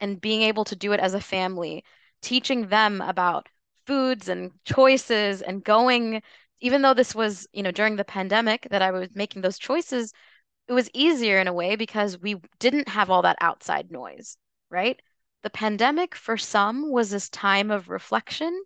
and 0.00 0.20
being 0.20 0.42
able 0.42 0.64
to 0.66 0.76
do 0.76 0.92
it 0.92 1.00
as 1.00 1.14
a 1.14 1.20
family, 1.20 1.84
teaching 2.22 2.68
them 2.68 3.00
about 3.00 3.48
foods 3.86 4.28
and 4.28 4.52
choices 4.64 5.42
and 5.42 5.64
going 5.64 6.22
even 6.62 6.80
though 6.80 6.94
this 6.94 7.14
was, 7.14 7.46
you 7.52 7.62
know, 7.62 7.72
during 7.72 7.96
the 7.96 8.04
pandemic 8.04 8.68
that 8.70 8.82
I 8.82 8.92
was 8.92 9.08
making 9.14 9.42
those 9.42 9.58
choices, 9.58 10.12
it 10.68 10.72
was 10.72 10.88
easier 10.94 11.40
in 11.40 11.48
a 11.48 11.52
way 11.52 11.74
because 11.76 12.18
we 12.18 12.36
didn't 12.60 12.88
have 12.88 13.10
all 13.10 13.22
that 13.22 13.36
outside 13.40 13.90
noise, 13.90 14.36
right? 14.70 15.00
The 15.42 15.50
pandemic 15.50 16.14
for 16.14 16.38
some 16.38 16.90
was 16.92 17.10
this 17.10 17.28
time 17.28 17.72
of 17.72 17.88
reflection. 17.88 18.62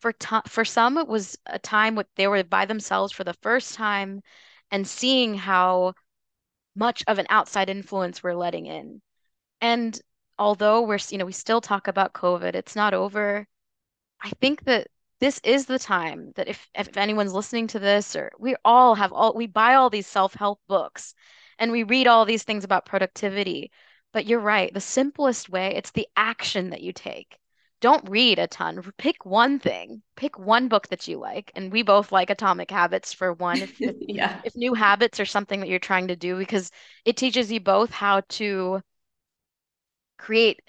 For 0.00 0.14
for 0.48 0.64
some, 0.64 0.96
it 0.98 1.08
was 1.08 1.36
a 1.46 1.58
time 1.58 1.94
when 1.94 2.06
they 2.16 2.26
were 2.26 2.42
by 2.42 2.64
themselves 2.64 3.12
for 3.12 3.24
the 3.24 3.34
first 3.42 3.74
time 3.74 4.22
and 4.70 4.88
seeing 4.88 5.34
how 5.34 5.94
much 6.74 7.04
of 7.06 7.18
an 7.18 7.26
outside 7.28 7.68
influence 7.70 8.22
we're 8.22 8.34
letting 8.34 8.66
in. 8.66 9.02
And 9.60 9.98
although 10.38 10.82
we're, 10.82 10.98
you 11.10 11.18
know, 11.18 11.26
we 11.26 11.32
still 11.32 11.60
talk 11.60 11.88
about 11.88 12.14
COVID, 12.14 12.54
it's 12.54 12.76
not 12.76 12.94
over. 12.94 13.46
I 14.22 14.30
think 14.40 14.64
that 14.64 14.88
this 15.20 15.40
is 15.44 15.66
the 15.66 15.78
time 15.78 16.32
that 16.36 16.48
if 16.48 16.68
if 16.74 16.96
anyone's 16.96 17.32
listening 17.32 17.66
to 17.68 17.78
this 17.78 18.14
or 18.16 18.30
we 18.38 18.54
all 18.64 18.94
have 18.94 19.12
all 19.12 19.34
we 19.34 19.46
buy 19.46 19.74
all 19.74 19.90
these 19.90 20.06
self-help 20.06 20.60
books 20.68 21.14
and 21.58 21.72
we 21.72 21.82
read 21.82 22.06
all 22.06 22.24
these 22.24 22.42
things 22.44 22.64
about 22.64 22.86
productivity. 22.86 23.70
But 24.12 24.26
you're 24.26 24.40
right 24.40 24.72
the 24.72 24.80
simplest 24.80 25.48
way 25.48 25.74
it's 25.74 25.90
the 25.92 26.08
action 26.16 26.70
that 26.70 26.82
you 26.82 26.92
take. 26.92 27.38
Don't 27.80 28.08
read 28.08 28.38
a 28.38 28.46
ton. 28.46 28.92
Pick 28.98 29.24
one 29.26 29.58
thing 29.58 30.02
pick 30.16 30.38
one 30.38 30.68
book 30.68 30.88
that 30.88 31.08
you 31.08 31.18
like 31.18 31.50
and 31.54 31.72
we 31.72 31.82
both 31.82 32.12
like 32.12 32.30
atomic 32.30 32.70
habits 32.70 33.12
for 33.12 33.32
one. 33.32 33.62
If, 33.62 33.80
yeah. 33.80 34.40
if 34.44 34.56
new 34.56 34.74
habits 34.74 35.20
are 35.20 35.26
something 35.26 35.60
that 35.60 35.68
you're 35.68 35.78
trying 35.78 36.08
to 36.08 36.16
do 36.16 36.36
because 36.38 36.70
it 37.04 37.16
teaches 37.16 37.50
you 37.52 37.60
both 37.60 37.90
how 37.90 38.22
to 38.30 38.82
create 40.18 40.60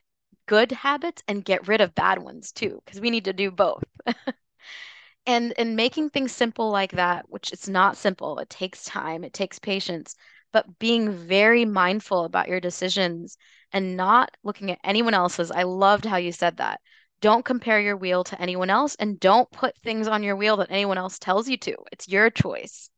good 0.47 0.71
habits 0.71 1.21
and 1.27 1.45
get 1.45 1.67
rid 1.67 1.81
of 1.81 1.95
bad 1.95 2.19
ones 2.19 2.51
too, 2.51 2.81
because 2.85 2.99
we 2.99 3.11
need 3.11 3.25
to 3.25 3.33
do 3.33 3.51
both. 3.51 3.83
and 5.27 5.53
and 5.57 5.75
making 5.75 6.09
things 6.09 6.31
simple 6.31 6.71
like 6.71 6.93
that, 6.93 7.29
which 7.29 7.51
it's 7.51 7.67
not 7.67 7.97
simple, 7.97 8.39
it 8.39 8.49
takes 8.49 8.85
time, 8.85 9.23
it 9.23 9.33
takes 9.33 9.59
patience, 9.59 10.15
but 10.51 10.79
being 10.79 11.11
very 11.11 11.65
mindful 11.65 12.23
about 12.23 12.47
your 12.47 12.59
decisions 12.59 13.37
and 13.73 13.97
not 13.97 14.31
looking 14.43 14.71
at 14.71 14.79
anyone 14.83 15.13
else's. 15.13 15.51
I 15.51 15.63
loved 15.63 16.05
how 16.05 16.17
you 16.17 16.31
said 16.31 16.57
that. 16.57 16.81
Don't 17.19 17.45
compare 17.45 17.79
your 17.81 17.97
wheel 17.97 18.23
to 18.25 18.41
anyone 18.41 18.69
else 18.69 18.95
and 18.95 19.19
don't 19.19 19.51
put 19.51 19.77
things 19.79 20.07
on 20.07 20.23
your 20.23 20.35
wheel 20.35 20.57
that 20.57 20.71
anyone 20.71 20.97
else 20.97 21.19
tells 21.19 21.49
you 21.49 21.57
to. 21.57 21.75
It's 21.91 22.07
your 22.07 22.29
choice. 22.29 22.89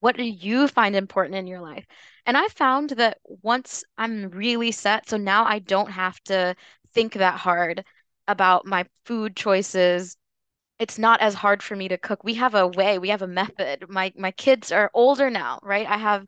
What 0.00 0.16
do 0.16 0.24
you 0.24 0.68
find 0.68 0.94
important 0.96 1.36
in 1.36 1.46
your 1.46 1.60
life? 1.60 1.84
And 2.24 2.36
I 2.36 2.46
found 2.48 2.90
that 2.90 3.18
once 3.24 3.84
I'm 3.96 4.30
really 4.30 4.70
set, 4.72 5.08
so 5.08 5.16
now 5.16 5.44
I 5.44 5.58
don't 5.58 5.90
have 5.90 6.20
to 6.24 6.54
think 6.98 7.14
that 7.14 7.38
hard 7.38 7.84
about 8.26 8.66
my 8.66 8.84
food 9.04 9.36
choices. 9.36 10.16
It's 10.80 10.98
not 10.98 11.20
as 11.20 11.34
hard 11.34 11.62
for 11.62 11.76
me 11.76 11.88
to 11.88 11.98
cook. 11.98 12.24
We 12.24 12.34
have 12.34 12.54
a 12.54 12.66
way, 12.66 12.98
we 12.98 13.08
have 13.10 13.22
a 13.22 13.28
method. 13.28 13.86
My 13.88 14.12
my 14.16 14.32
kids 14.32 14.72
are 14.72 14.90
older 14.94 15.30
now, 15.30 15.60
right? 15.62 15.86
I 15.86 15.96
have 15.96 16.26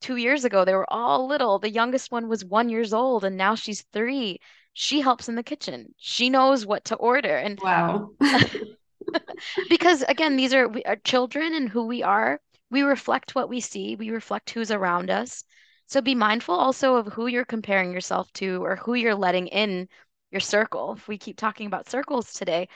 two 0.00 0.16
years 0.16 0.44
ago, 0.44 0.64
they 0.64 0.74
were 0.74 0.92
all 0.92 1.26
little. 1.26 1.58
The 1.58 1.70
youngest 1.70 2.10
one 2.12 2.28
was 2.28 2.44
one 2.44 2.68
years 2.68 2.92
old, 2.92 3.24
and 3.24 3.36
now 3.36 3.54
she's 3.54 3.82
three. 3.92 4.38
She 4.74 5.00
helps 5.00 5.28
in 5.28 5.34
the 5.34 5.42
kitchen. 5.42 5.94
She 5.98 6.30
knows 6.30 6.64
what 6.66 6.84
to 6.86 6.96
order. 6.96 7.36
And 7.36 7.58
wow. 7.60 8.10
because 9.68 10.02
again, 10.02 10.36
these 10.36 10.54
are, 10.54 10.68
we, 10.68 10.82
are 10.84 10.96
children 10.96 11.54
and 11.54 11.68
who 11.68 11.86
we 11.86 12.02
are. 12.02 12.40
We 12.70 12.82
reflect 12.82 13.34
what 13.34 13.48
we 13.48 13.60
see, 13.60 13.96
we 13.96 14.10
reflect 14.10 14.50
who's 14.50 14.70
around 14.70 15.10
us. 15.10 15.44
So 15.86 16.00
be 16.00 16.14
mindful 16.14 16.54
also 16.54 16.96
of 16.96 17.12
who 17.12 17.26
you're 17.26 17.44
comparing 17.44 17.92
yourself 17.92 18.32
to 18.34 18.64
or 18.64 18.76
who 18.76 18.94
you're 18.94 19.14
letting 19.14 19.48
in 19.48 19.88
your 20.32 20.40
circle. 20.40 20.94
If 20.94 21.08
we 21.08 21.18
keep 21.18 21.36
talking 21.36 21.66
about 21.66 21.88
circles 21.88 22.32
today, 22.32 22.68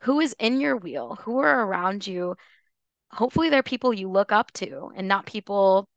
who 0.00 0.20
is 0.20 0.36
in 0.38 0.60
your 0.60 0.76
wheel? 0.76 1.16
Who 1.22 1.38
are 1.38 1.66
around 1.66 2.06
you? 2.06 2.36
Hopefully, 3.10 3.50
they're 3.50 3.62
people 3.62 3.92
you 3.94 4.08
look 4.10 4.32
up 4.32 4.52
to 4.52 4.90
and 4.94 5.08
not 5.08 5.26
people 5.26 5.88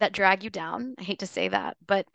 that 0.00 0.12
drag 0.12 0.44
you 0.44 0.50
down. 0.50 0.94
I 0.98 1.02
hate 1.02 1.18
to 1.20 1.26
say 1.26 1.48
that, 1.48 1.76
but 1.86 2.06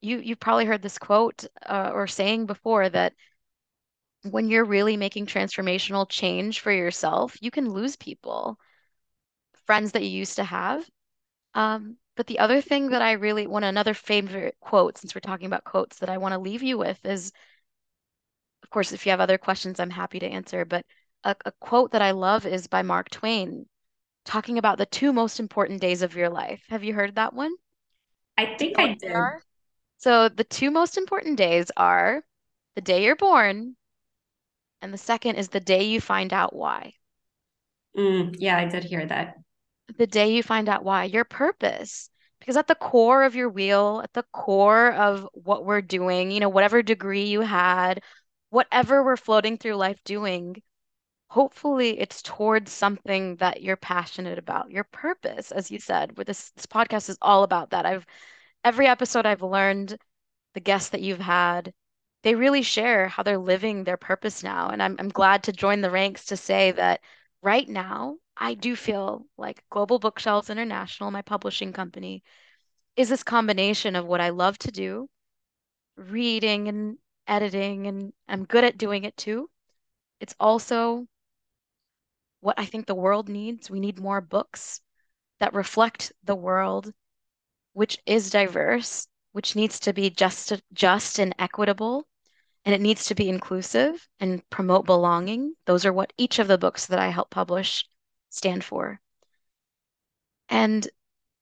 you 0.00 0.18
you've 0.18 0.40
probably 0.40 0.64
heard 0.64 0.82
this 0.82 0.98
quote 0.98 1.44
uh, 1.66 1.90
or 1.92 2.06
saying 2.06 2.46
before 2.46 2.88
that 2.88 3.14
when 4.22 4.48
you're 4.48 4.64
really 4.64 4.96
making 4.96 5.26
transformational 5.26 6.08
change 6.08 6.60
for 6.60 6.72
yourself, 6.72 7.36
you 7.40 7.50
can 7.50 7.70
lose 7.70 7.96
people, 7.96 8.58
friends 9.66 9.92
that 9.92 10.02
you 10.02 10.10
used 10.10 10.36
to 10.36 10.44
have. 10.44 10.88
Um, 11.54 11.96
but 12.16 12.26
the 12.26 12.38
other 12.38 12.60
thing 12.60 12.90
that 12.90 13.02
I 13.02 13.12
really 13.12 13.46
want 13.46 13.64
another 13.64 13.94
favorite 13.94 14.56
quote, 14.60 14.98
since 14.98 15.14
we're 15.14 15.20
talking 15.20 15.46
about 15.46 15.64
quotes, 15.64 15.98
that 15.98 16.10
I 16.10 16.18
want 16.18 16.32
to 16.34 16.38
leave 16.38 16.62
you 16.62 16.76
with 16.76 17.04
is, 17.04 17.32
of 18.62 18.70
course, 18.70 18.92
if 18.92 19.06
you 19.06 19.10
have 19.10 19.20
other 19.20 19.38
questions, 19.38 19.80
I'm 19.80 19.90
happy 19.90 20.18
to 20.18 20.26
answer. 20.26 20.64
But 20.64 20.84
a, 21.24 21.34
a 21.44 21.52
quote 21.60 21.92
that 21.92 22.02
I 22.02 22.12
love 22.12 22.46
is 22.46 22.66
by 22.66 22.82
Mark 22.82 23.10
Twain 23.10 23.66
talking 24.24 24.58
about 24.58 24.78
the 24.78 24.86
two 24.86 25.12
most 25.12 25.40
important 25.40 25.80
days 25.80 26.02
of 26.02 26.14
your 26.14 26.28
life. 26.28 26.62
Have 26.68 26.84
you 26.84 26.94
heard 26.94 27.14
that 27.14 27.34
one? 27.34 27.52
I 28.38 28.56
think 28.56 28.78
I 28.78 28.94
did. 28.94 29.14
So 29.98 30.28
the 30.28 30.44
two 30.44 30.70
most 30.70 30.96
important 30.96 31.36
days 31.36 31.70
are 31.76 32.22
the 32.74 32.80
day 32.80 33.04
you're 33.04 33.16
born, 33.16 33.76
and 34.80 34.94
the 34.94 34.98
second 34.98 35.36
is 35.36 35.48
the 35.48 35.60
day 35.60 35.84
you 35.84 36.00
find 36.00 36.32
out 36.32 36.54
why. 36.54 36.94
Mm, 37.96 38.34
yeah, 38.38 38.56
I 38.56 38.66
did 38.66 38.84
hear 38.84 39.04
that. 39.06 39.36
The 39.98 40.06
day 40.06 40.32
you 40.32 40.42
find 40.42 40.68
out 40.68 40.84
why, 40.84 41.04
your 41.04 41.24
purpose. 41.24 42.08
Because 42.38 42.56
at 42.56 42.68
the 42.68 42.74
core 42.74 43.24
of 43.24 43.34
your 43.34 43.50
wheel, 43.50 44.00
at 44.02 44.12
the 44.14 44.24
core 44.32 44.92
of 44.92 45.28
what 45.34 45.66
we're 45.66 45.82
doing, 45.82 46.30
you 46.30 46.40
know, 46.40 46.48
whatever 46.48 46.82
degree 46.82 47.24
you 47.24 47.42
had, 47.42 48.02
whatever 48.50 49.02
we're 49.02 49.16
floating 49.16 49.56
through 49.58 49.74
life 49.76 50.02
doing, 50.04 50.62
hopefully 51.28 51.98
it's 52.00 52.22
towards 52.22 52.72
something 52.72 53.36
that 53.36 53.62
you're 53.62 53.76
passionate 53.76 54.38
about 54.38 54.70
your 54.70 54.84
purpose 54.84 55.52
as 55.52 55.70
you 55.70 55.78
said 55.78 56.16
where 56.16 56.24
this 56.24 56.50
this 56.52 56.66
podcast 56.66 57.08
is 57.08 57.18
all 57.22 57.44
about 57.44 57.70
that. 57.70 57.86
I've 57.86 58.06
every 58.64 58.86
episode 58.86 59.26
i've 59.26 59.42
learned 59.42 59.96
the 60.54 60.60
guests 60.60 60.90
that 60.90 61.02
you've 61.02 61.20
had 61.20 61.72
they 62.22 62.34
really 62.34 62.62
share 62.62 63.08
how 63.08 63.22
they're 63.22 63.38
living 63.38 63.84
their 63.84 63.96
purpose 63.96 64.42
now. 64.42 64.68
And 64.68 64.82
i'm, 64.82 64.96
I'm 64.98 65.08
glad 65.08 65.44
to 65.44 65.52
join 65.52 65.80
the 65.80 65.90
ranks 65.90 66.26
to 66.26 66.36
say 66.36 66.72
that 66.72 67.00
right 67.42 67.68
now 67.68 68.16
i 68.36 68.54
do 68.54 68.76
feel 68.76 69.26
like 69.38 69.64
global 69.70 69.98
bookshelves 69.98 70.50
international 70.50 71.10
my 71.10 71.22
publishing 71.22 71.72
company 71.72 72.22
is 72.96 73.08
this 73.08 73.22
combination 73.22 73.96
of 73.96 74.06
what 74.06 74.20
i 74.20 74.30
love 74.30 74.58
to 74.58 74.70
do 74.70 75.08
reading 75.96 76.68
and 76.68 76.98
editing 77.30 77.86
and 77.86 78.12
i'm 78.28 78.44
good 78.44 78.64
at 78.64 78.76
doing 78.76 79.04
it 79.04 79.16
too 79.16 79.48
it's 80.20 80.34
also 80.38 81.06
what 82.40 82.58
I 82.58 82.64
think 82.64 82.86
the 82.86 82.94
world 82.94 83.28
needs. 83.28 83.70
We 83.70 83.80
need 83.80 84.00
more 84.00 84.20
books 84.20 84.80
that 85.38 85.54
reflect 85.54 86.12
the 86.24 86.34
world, 86.34 86.92
which 87.72 87.98
is 88.06 88.30
diverse, 88.30 89.06
which 89.32 89.56
needs 89.56 89.80
to 89.80 89.92
be 89.92 90.10
just 90.10 90.52
just 90.72 91.18
and 91.18 91.34
equitable, 91.38 92.06
and 92.64 92.74
it 92.74 92.80
needs 92.80 93.04
to 93.06 93.14
be 93.14 93.28
inclusive 93.28 94.08
and 94.20 94.48
promote 94.50 94.86
belonging. 94.86 95.54
Those 95.66 95.86
are 95.86 95.92
what 95.92 96.12
each 96.18 96.38
of 96.38 96.48
the 96.48 96.58
books 96.58 96.86
that 96.86 96.98
I 96.98 97.08
help 97.08 97.30
publish 97.30 97.84
stand 98.30 98.64
for. 98.64 99.00
And 100.48 100.88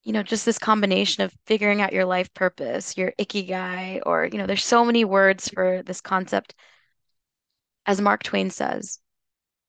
you 0.09 0.14
know, 0.14 0.22
just 0.22 0.46
this 0.46 0.59
combination 0.59 1.22
of 1.22 1.36
figuring 1.44 1.82
out 1.82 1.92
your 1.92 2.06
life 2.06 2.32
purpose, 2.32 2.96
your 2.96 3.12
ikigai, 3.18 4.00
or 4.06 4.24
you 4.24 4.38
know, 4.38 4.46
there's 4.46 4.64
so 4.64 4.82
many 4.82 5.04
words 5.04 5.50
for 5.50 5.82
this 5.82 6.00
concept. 6.00 6.54
As 7.84 8.00
Mark 8.00 8.22
Twain 8.22 8.48
says, 8.48 9.00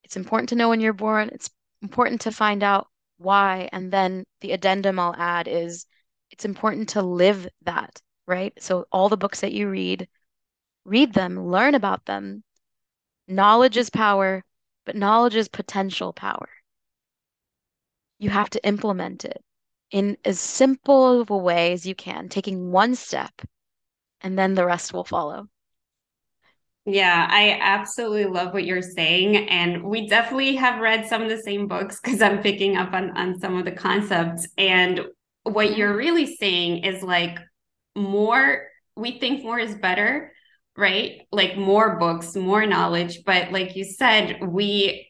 it's 0.05 0.15
important 0.15 0.47
to 0.49 0.55
know 0.55 0.69
when 0.69 0.79
you're 0.79 0.93
born. 0.93 1.29
It's 1.33 1.49
important 1.81 2.21
to 2.21 2.31
find 2.31 2.63
out 2.63 2.87
why. 3.17 3.67
And 3.73 3.91
then 3.91 4.23
the 4.39 4.53
addendum 4.53 4.97
I'll 4.97 5.13
add 5.17 5.49
is 5.49 5.85
it's 6.31 6.45
important 6.45 6.87
to 6.89 7.01
live 7.01 7.45
that, 7.63 8.01
right? 8.25 8.53
So 8.63 8.85
all 8.93 9.09
the 9.09 9.17
books 9.17 9.41
that 9.41 9.51
you 9.51 9.67
read, 9.67 10.07
read 10.85 11.13
them, 11.13 11.47
learn 11.47 11.75
about 11.75 12.05
them. 12.05 12.45
Knowledge 13.27 13.75
is 13.75 13.89
power, 13.89 14.45
but 14.85 14.95
knowledge 14.95 15.35
is 15.35 15.49
potential 15.49 16.13
power. 16.13 16.47
You 18.19 18.29
have 18.29 18.49
to 18.51 18.65
implement 18.65 19.25
it 19.25 19.43
in 19.91 20.17
as 20.25 20.39
simple 20.39 21.21
of 21.21 21.29
a 21.29 21.37
way 21.37 21.73
as 21.73 21.85
you 21.85 21.95
can, 21.95 22.29
taking 22.29 22.71
one 22.71 22.95
step, 22.95 23.31
and 24.21 24.37
then 24.37 24.53
the 24.53 24.65
rest 24.65 24.93
will 24.93 25.03
follow. 25.03 25.47
Yeah, 26.85 27.27
I 27.29 27.59
absolutely 27.61 28.25
love 28.25 28.53
what 28.53 28.65
you're 28.65 28.81
saying. 28.81 29.49
And 29.49 29.83
we 29.83 30.07
definitely 30.07 30.55
have 30.55 30.81
read 30.81 31.07
some 31.07 31.21
of 31.21 31.29
the 31.29 31.41
same 31.41 31.67
books 31.67 31.99
because 32.03 32.21
I'm 32.21 32.41
picking 32.41 32.77
up 32.77 32.93
on, 32.93 33.15
on 33.15 33.39
some 33.39 33.57
of 33.57 33.65
the 33.65 33.71
concepts. 33.71 34.47
And 34.57 35.01
what 35.43 35.77
you're 35.77 35.95
really 35.95 36.35
saying 36.37 36.83
is 36.85 37.03
like 37.03 37.37
more, 37.95 38.63
we 38.95 39.19
think 39.19 39.43
more 39.43 39.59
is 39.59 39.75
better, 39.75 40.33
right? 40.75 41.21
Like 41.31 41.57
more 41.57 41.99
books, 41.99 42.35
more 42.35 42.65
knowledge. 42.65 43.23
But 43.23 43.51
like 43.51 43.75
you 43.75 43.83
said, 43.83 44.39
we 44.41 45.08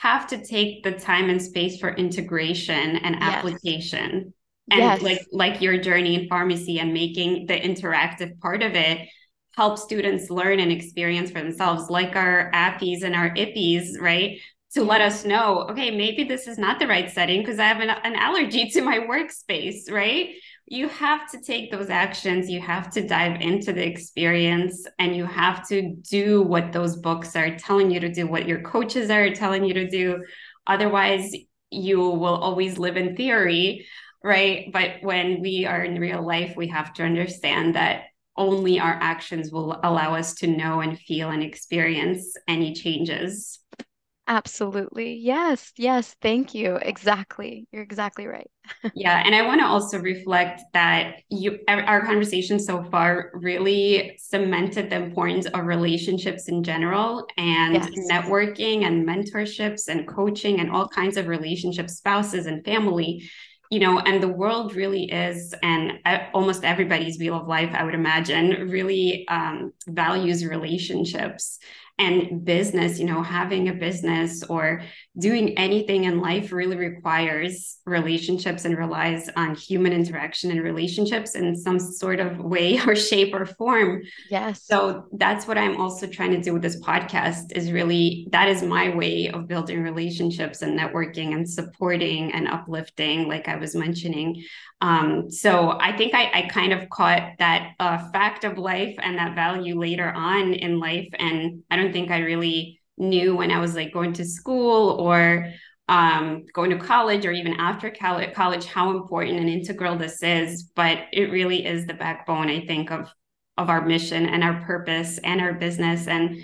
have 0.00 0.26
to 0.28 0.44
take 0.44 0.82
the 0.82 0.92
time 0.92 1.28
and 1.28 1.42
space 1.42 1.78
for 1.78 1.90
integration 1.90 2.96
and 2.96 3.16
yes. 3.16 3.22
application. 3.22 4.32
And 4.68 4.80
yes. 4.80 5.02
like 5.02 5.26
like 5.32 5.60
your 5.60 5.78
journey 5.78 6.20
in 6.20 6.28
pharmacy 6.28 6.80
and 6.80 6.92
making 6.92 7.46
the 7.46 7.54
interactive 7.54 8.40
part 8.40 8.62
of 8.62 8.74
it 8.74 9.08
help 9.54 9.78
students 9.78 10.28
learn 10.28 10.60
and 10.60 10.70
experience 10.70 11.30
for 11.30 11.40
themselves, 11.40 11.88
like 11.88 12.14
our 12.14 12.50
APPEs 12.52 13.02
and 13.02 13.14
our 13.14 13.30
IPPEs, 13.30 14.00
right? 14.00 14.38
To 14.74 14.84
let 14.84 15.00
us 15.00 15.24
know, 15.24 15.66
okay, 15.70 15.90
maybe 15.96 16.24
this 16.24 16.46
is 16.46 16.58
not 16.58 16.78
the 16.78 16.86
right 16.86 17.10
setting 17.10 17.40
because 17.40 17.58
I 17.58 17.64
have 17.64 17.80
an, 17.80 17.88
an 17.88 18.16
allergy 18.16 18.68
to 18.70 18.82
my 18.82 18.98
workspace, 18.98 19.90
right? 19.90 20.34
You 20.68 20.88
have 20.88 21.30
to 21.30 21.40
take 21.40 21.70
those 21.70 21.90
actions, 21.90 22.50
you 22.50 22.60
have 22.60 22.90
to 22.90 23.06
dive 23.06 23.40
into 23.40 23.72
the 23.72 23.86
experience, 23.86 24.84
and 24.98 25.14
you 25.14 25.24
have 25.24 25.66
to 25.68 25.94
do 25.94 26.42
what 26.42 26.72
those 26.72 26.96
books 26.96 27.36
are 27.36 27.56
telling 27.56 27.92
you 27.92 28.00
to 28.00 28.12
do, 28.12 28.26
what 28.26 28.48
your 28.48 28.62
coaches 28.62 29.08
are 29.08 29.30
telling 29.30 29.64
you 29.64 29.74
to 29.74 29.88
do. 29.88 30.24
Otherwise, 30.66 31.32
you 31.70 31.98
will 32.00 32.36
always 32.36 32.78
live 32.78 32.96
in 32.96 33.14
theory, 33.14 33.86
right? 34.24 34.70
But 34.72 35.02
when 35.02 35.40
we 35.40 35.66
are 35.66 35.84
in 35.84 36.00
real 36.00 36.26
life, 36.26 36.54
we 36.56 36.66
have 36.68 36.92
to 36.94 37.04
understand 37.04 37.76
that 37.76 38.06
only 38.36 38.80
our 38.80 38.98
actions 39.00 39.52
will 39.52 39.78
allow 39.84 40.16
us 40.16 40.34
to 40.34 40.48
know 40.48 40.80
and 40.80 40.98
feel 40.98 41.30
and 41.30 41.44
experience 41.44 42.36
any 42.48 42.74
changes. 42.74 43.60
Absolutely. 44.28 45.14
Yes. 45.14 45.72
Yes. 45.76 46.16
Thank 46.20 46.52
you. 46.54 46.76
Exactly. 46.76 47.68
You're 47.70 47.82
exactly 47.82 48.26
right. 48.26 48.50
yeah. 48.94 49.22
And 49.24 49.34
I 49.34 49.42
want 49.42 49.60
to 49.60 49.66
also 49.66 50.00
reflect 50.00 50.62
that 50.72 51.18
you, 51.30 51.60
our 51.68 52.04
conversation 52.04 52.58
so 52.58 52.82
far 52.90 53.30
really 53.34 54.16
cemented 54.18 54.90
the 54.90 54.96
importance 54.96 55.46
of 55.46 55.64
relationships 55.64 56.48
in 56.48 56.64
general 56.64 57.26
and 57.36 57.74
yes. 57.74 57.90
networking 58.10 58.84
and 58.84 59.06
mentorships 59.06 59.86
and 59.88 60.08
coaching 60.08 60.58
and 60.58 60.72
all 60.72 60.88
kinds 60.88 61.16
of 61.16 61.28
relationships, 61.28 61.98
spouses 61.98 62.46
and 62.46 62.64
family 62.64 63.28
you 63.68 63.80
know, 63.80 63.98
and 63.98 64.22
the 64.22 64.28
world 64.28 64.76
really 64.76 65.10
is, 65.10 65.52
and 65.62 65.98
almost 66.32 66.64
everybody's 66.64 67.18
wheel 67.18 67.34
of 67.34 67.48
life, 67.48 67.70
I 67.74 67.82
would 67.82 67.94
imagine, 67.94 68.68
really 68.70 69.26
um, 69.26 69.72
values 69.88 70.46
relationships 70.46 71.58
and 71.98 72.44
business 72.44 72.98
you 72.98 73.06
know 73.06 73.22
having 73.22 73.68
a 73.68 73.74
business 73.74 74.42
or 74.44 74.82
doing 75.18 75.56
anything 75.56 76.04
in 76.04 76.20
life 76.20 76.52
really 76.52 76.76
requires 76.76 77.78
relationships 77.86 78.64
and 78.64 78.76
relies 78.76 79.30
on 79.36 79.54
human 79.54 79.92
interaction 79.92 80.50
and 80.50 80.62
relationships 80.62 81.34
in 81.34 81.56
some 81.56 81.78
sort 81.78 82.20
of 82.20 82.38
way 82.38 82.78
or 82.86 82.94
shape 82.94 83.34
or 83.34 83.46
form. 83.46 84.02
Yes. 84.30 84.64
So 84.64 85.06
that's 85.12 85.46
what 85.46 85.58
i'm 85.58 85.80
also 85.80 86.06
trying 86.06 86.30
to 86.30 86.40
do 86.40 86.52
with 86.52 86.62
this 86.62 86.80
podcast 86.80 87.52
is 87.52 87.72
really 87.72 88.28
that 88.30 88.48
is 88.48 88.62
my 88.62 88.94
way 88.94 89.28
of 89.28 89.48
building 89.48 89.82
relationships 89.82 90.62
and 90.62 90.78
networking 90.78 91.34
and 91.34 91.48
supporting 91.48 92.32
and 92.32 92.48
uplifting 92.48 93.28
like 93.28 93.48
i 93.48 93.56
was 93.56 93.74
mentioning 93.74 94.42
um, 94.80 95.30
so 95.30 95.78
I 95.80 95.96
think 95.96 96.14
I, 96.14 96.30
I, 96.34 96.48
kind 96.48 96.74
of 96.74 96.90
caught 96.90 97.32
that 97.38 97.72
uh, 97.80 98.10
fact 98.10 98.44
of 98.44 98.58
life 98.58 98.94
and 98.98 99.16
that 99.16 99.34
value 99.34 99.78
later 99.80 100.10
on 100.10 100.52
in 100.52 100.78
life. 100.78 101.08
And 101.18 101.62
I 101.70 101.76
don't 101.76 101.94
think 101.94 102.10
I 102.10 102.18
really 102.18 102.82
knew 102.98 103.36
when 103.36 103.50
I 103.50 103.58
was 103.58 103.74
like 103.74 103.94
going 103.94 104.12
to 104.14 104.24
school 104.26 104.90
or 105.00 105.50
um, 105.88 106.44
going 106.52 106.70
to 106.70 106.78
college 106.78 107.24
or 107.24 107.32
even 107.32 107.54
after 107.54 107.90
college 107.90 108.66
how 108.66 108.90
important 108.90 109.38
and 109.38 109.48
integral 109.48 109.96
this 109.96 110.22
is. 110.22 110.64
But 110.74 110.98
it 111.10 111.30
really 111.30 111.64
is 111.64 111.86
the 111.86 111.94
backbone, 111.94 112.50
I 112.50 112.66
think, 112.66 112.90
of 112.90 113.10
of 113.56 113.70
our 113.70 113.86
mission 113.86 114.26
and 114.26 114.44
our 114.44 114.60
purpose 114.66 115.16
and 115.24 115.40
our 115.40 115.54
business 115.54 116.06
and 116.08 116.36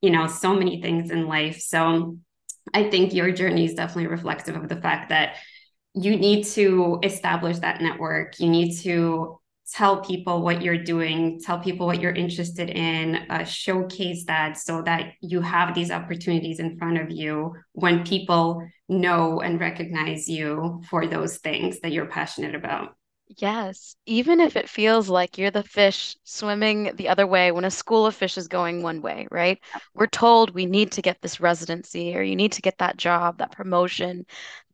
you 0.00 0.10
know 0.10 0.28
so 0.28 0.54
many 0.54 0.80
things 0.80 1.10
in 1.10 1.26
life. 1.26 1.60
So 1.60 2.18
I 2.72 2.88
think 2.88 3.12
your 3.12 3.32
journey 3.32 3.64
is 3.64 3.74
definitely 3.74 4.06
reflective 4.06 4.54
of 4.54 4.68
the 4.68 4.80
fact 4.80 5.08
that 5.08 5.36
you 5.94 6.16
need 6.16 6.44
to 6.44 6.98
establish 7.02 7.58
that 7.58 7.80
network. 7.80 8.38
You 8.38 8.48
need 8.48 8.76
to 8.78 9.38
tell 9.72 10.02
people 10.02 10.42
what 10.42 10.62
you're 10.62 10.82
doing, 10.82 11.40
tell 11.40 11.58
people 11.58 11.86
what 11.86 12.00
you're 12.00 12.12
interested 12.12 12.70
in, 12.70 13.16
uh, 13.30 13.44
showcase 13.44 14.24
that 14.26 14.58
so 14.58 14.82
that 14.82 15.12
you 15.20 15.40
have 15.40 15.74
these 15.74 15.90
opportunities 15.90 16.58
in 16.58 16.76
front 16.76 16.98
of 16.98 17.10
you 17.10 17.54
when 17.72 18.04
people 18.04 18.66
know 18.88 19.40
and 19.40 19.60
recognize 19.60 20.28
you 20.28 20.82
for 20.90 21.06
those 21.06 21.38
things 21.38 21.80
that 21.80 21.92
you're 21.92 22.06
passionate 22.06 22.54
about. 22.54 22.96
Yes, 23.38 23.94
even 24.06 24.40
if 24.40 24.56
it 24.56 24.68
feels 24.68 25.08
like 25.08 25.38
you're 25.38 25.52
the 25.52 25.62
fish 25.62 26.16
swimming 26.24 26.90
the 26.96 27.08
other 27.08 27.28
way 27.28 27.52
when 27.52 27.64
a 27.64 27.70
school 27.70 28.04
of 28.06 28.16
fish 28.16 28.36
is 28.36 28.48
going 28.48 28.82
one 28.82 29.02
way, 29.02 29.28
right? 29.30 29.60
We're 29.94 30.08
told 30.08 30.50
we 30.50 30.66
need 30.66 30.90
to 30.92 31.02
get 31.02 31.22
this 31.22 31.38
residency 31.38 32.16
or 32.16 32.22
you 32.22 32.34
need 32.34 32.52
to 32.52 32.62
get 32.62 32.78
that 32.78 32.96
job, 32.96 33.38
that 33.38 33.52
promotion, 33.52 34.26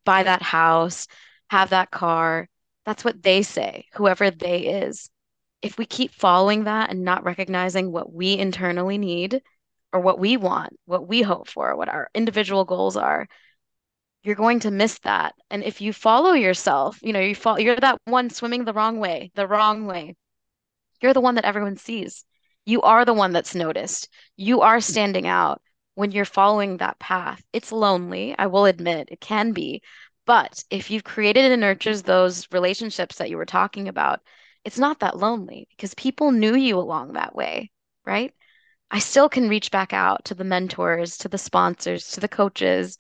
buy 0.07 0.23
that 0.23 0.41
house, 0.41 1.07
have 1.51 1.71
that 1.71 1.91
car. 1.91 2.49
That's 2.87 3.05
what 3.05 3.23
they 3.23 3.43
say, 3.43 3.85
whoever 3.93 4.31
they 4.31 4.61
is. 4.61 5.11
If 5.61 5.77
we 5.77 5.85
keep 5.85 6.15
following 6.15 6.65
that 6.65 6.89
and 6.91 7.05
not 7.05 7.25
recognizing 7.25 7.93
what 7.93 8.11
we 8.11 8.39
internally 8.39 8.97
need 8.97 9.43
or 9.93 10.01
what 10.01 10.19
we 10.19 10.39
want, 10.39 10.73
what 10.87 11.07
we 11.07 11.21
hope 11.21 11.49
for, 11.49 11.77
what 11.77 11.91
our 11.91 12.09
individual 12.15 12.65
goals 12.65 12.97
are, 12.97 13.27
you're 14.23 14.35
going 14.35 14.61
to 14.61 14.71
miss 14.71 14.99
that. 15.01 15.35
And 15.51 15.63
if 15.63 15.81
you 15.81 15.93
follow 15.93 16.33
yourself, 16.33 16.99
you 17.03 17.13
know, 17.13 17.21
you 17.21 17.35
fall, 17.35 17.61
you're 17.61 17.77
that 17.77 18.01
one 18.07 18.31
swimming 18.31 18.65
the 18.65 18.73
wrong 18.73 18.99
way, 18.99 19.31
the 19.35 19.47
wrong 19.47 19.87
way. 19.87 20.17
You're 21.03 21.15
the 21.15 21.21
one 21.21 21.35
that 21.35 21.45
everyone 21.45 21.77
sees. 21.77 22.25
You 22.65 22.83
are 22.83 23.05
the 23.05 23.15
one 23.15 23.33
that's 23.33 23.55
noticed. 23.55 24.09
You 24.37 24.63
are 24.63 24.81
standing 24.81 25.27
out 25.27 25.61
when 25.97 26.13
you're 26.13 26.25
following 26.27 26.77
that 26.77 26.99
path. 27.01 27.43
It's 27.53 27.73
lonely, 27.73 28.37
I 28.39 28.47
will 28.47 28.67
admit, 28.67 29.09
it 29.11 29.21
can 29.21 29.53
be. 29.53 29.83
But 30.27 30.63
if 30.71 30.91
you've 30.91 31.05
created 31.05 31.51
and 31.51 31.61
nurtures 31.61 32.03
those 32.03 32.47
relationships 32.53 33.17
that 33.17 33.31
you 33.31 33.37
were 33.37 33.47
talking 33.47 33.89
about, 33.89 34.21
it's 34.65 34.79
not 34.79 35.01
that 35.01 35.17
lonely 35.17 35.67
because 35.71 35.95
people 35.95 36.33
knew 36.33 36.55
you 36.55 36.79
along 36.79 37.15
that 37.15 37.35
way, 37.35 37.71
right? 38.05 38.33
I 38.91 38.99
still 38.99 39.29
can 39.29 39.49
reach 39.49 39.71
back 39.71 39.93
out 39.93 40.27
to 40.27 40.35
the 40.35 40.45
mentors, 40.45 41.17
to 41.19 41.29
the 41.29 41.39
sponsors, 41.39 42.11
to 42.13 42.21
the 42.21 42.29
coaches, 42.29 42.99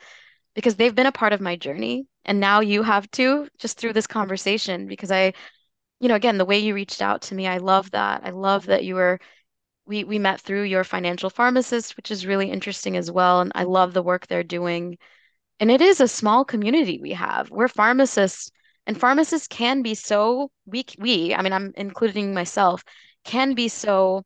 because 0.54 0.76
they've 0.76 0.94
been 0.94 1.06
a 1.06 1.12
part 1.12 1.34
of 1.34 1.40
my 1.40 1.54
journey. 1.54 2.06
And 2.24 2.40
now 2.40 2.60
you 2.60 2.82
have 2.82 3.10
too, 3.10 3.48
just 3.58 3.78
through 3.78 3.92
this 3.92 4.06
conversation, 4.06 4.86
because 4.86 5.10
I, 5.12 5.34
you 6.00 6.08
know, 6.08 6.14
again, 6.14 6.38
the 6.38 6.46
way 6.46 6.58
you 6.58 6.74
reached 6.74 7.02
out 7.02 7.22
to 7.22 7.34
me, 7.34 7.46
I 7.46 7.58
love 7.58 7.90
that. 7.90 8.22
I 8.24 8.30
love 8.30 8.66
that 8.66 8.84
you 8.84 8.94
were 8.94 9.20
we 9.86 10.04
we 10.04 10.18
met 10.18 10.40
through 10.40 10.64
your 10.64 10.84
financial 10.84 11.30
pharmacist, 11.30 11.96
which 11.96 12.10
is 12.10 12.26
really 12.26 12.50
interesting 12.50 12.96
as 12.96 13.10
well. 13.10 13.40
And 13.40 13.52
I 13.54 13.64
love 13.64 13.94
the 13.94 14.02
work 14.02 14.26
they're 14.26 14.42
doing. 14.42 14.98
And 15.60 15.70
it 15.70 15.80
is 15.80 16.00
a 16.00 16.08
small 16.08 16.44
community 16.44 16.98
we 17.00 17.12
have. 17.12 17.50
We're 17.50 17.68
pharmacists, 17.68 18.50
and 18.86 18.98
pharmacists 18.98 19.48
can 19.48 19.82
be 19.82 19.94
so 19.94 20.50
we 20.66 20.84
we, 20.98 21.34
I 21.34 21.42
mean, 21.42 21.52
I'm 21.52 21.72
including 21.76 22.34
myself, 22.34 22.84
can 23.24 23.54
be 23.54 23.68
so 23.68 24.24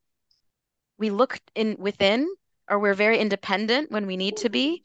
we 0.98 1.10
look 1.10 1.38
in 1.54 1.76
within 1.78 2.28
or 2.68 2.78
we're 2.78 2.94
very 2.94 3.18
independent 3.18 3.90
when 3.90 4.06
we 4.06 4.16
need 4.16 4.36
to 4.38 4.48
be, 4.48 4.84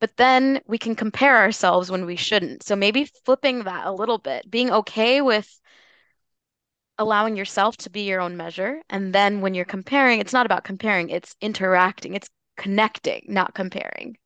but 0.00 0.16
then 0.16 0.60
we 0.66 0.78
can 0.78 0.94
compare 0.94 1.36
ourselves 1.36 1.90
when 1.90 2.06
we 2.06 2.16
shouldn't. 2.16 2.62
So 2.62 2.76
maybe 2.76 3.10
flipping 3.24 3.64
that 3.64 3.86
a 3.86 3.92
little 3.92 4.18
bit, 4.18 4.50
being 4.50 4.70
okay 4.70 5.20
with 5.20 5.48
allowing 6.98 7.36
yourself 7.36 7.76
to 7.78 7.90
be 7.90 8.02
your 8.02 8.20
own 8.20 8.36
measure. 8.36 8.82
And 8.90 9.14
then 9.14 9.40
when 9.40 9.54
you're 9.54 9.64
comparing, 9.64 10.20
it's 10.20 10.32
not 10.32 10.46
about 10.46 10.64
comparing, 10.64 11.10
it's 11.10 11.34
interacting, 11.40 12.14
it's 12.14 12.28
connecting, 12.56 13.24
not 13.28 13.54
comparing. 13.54 14.16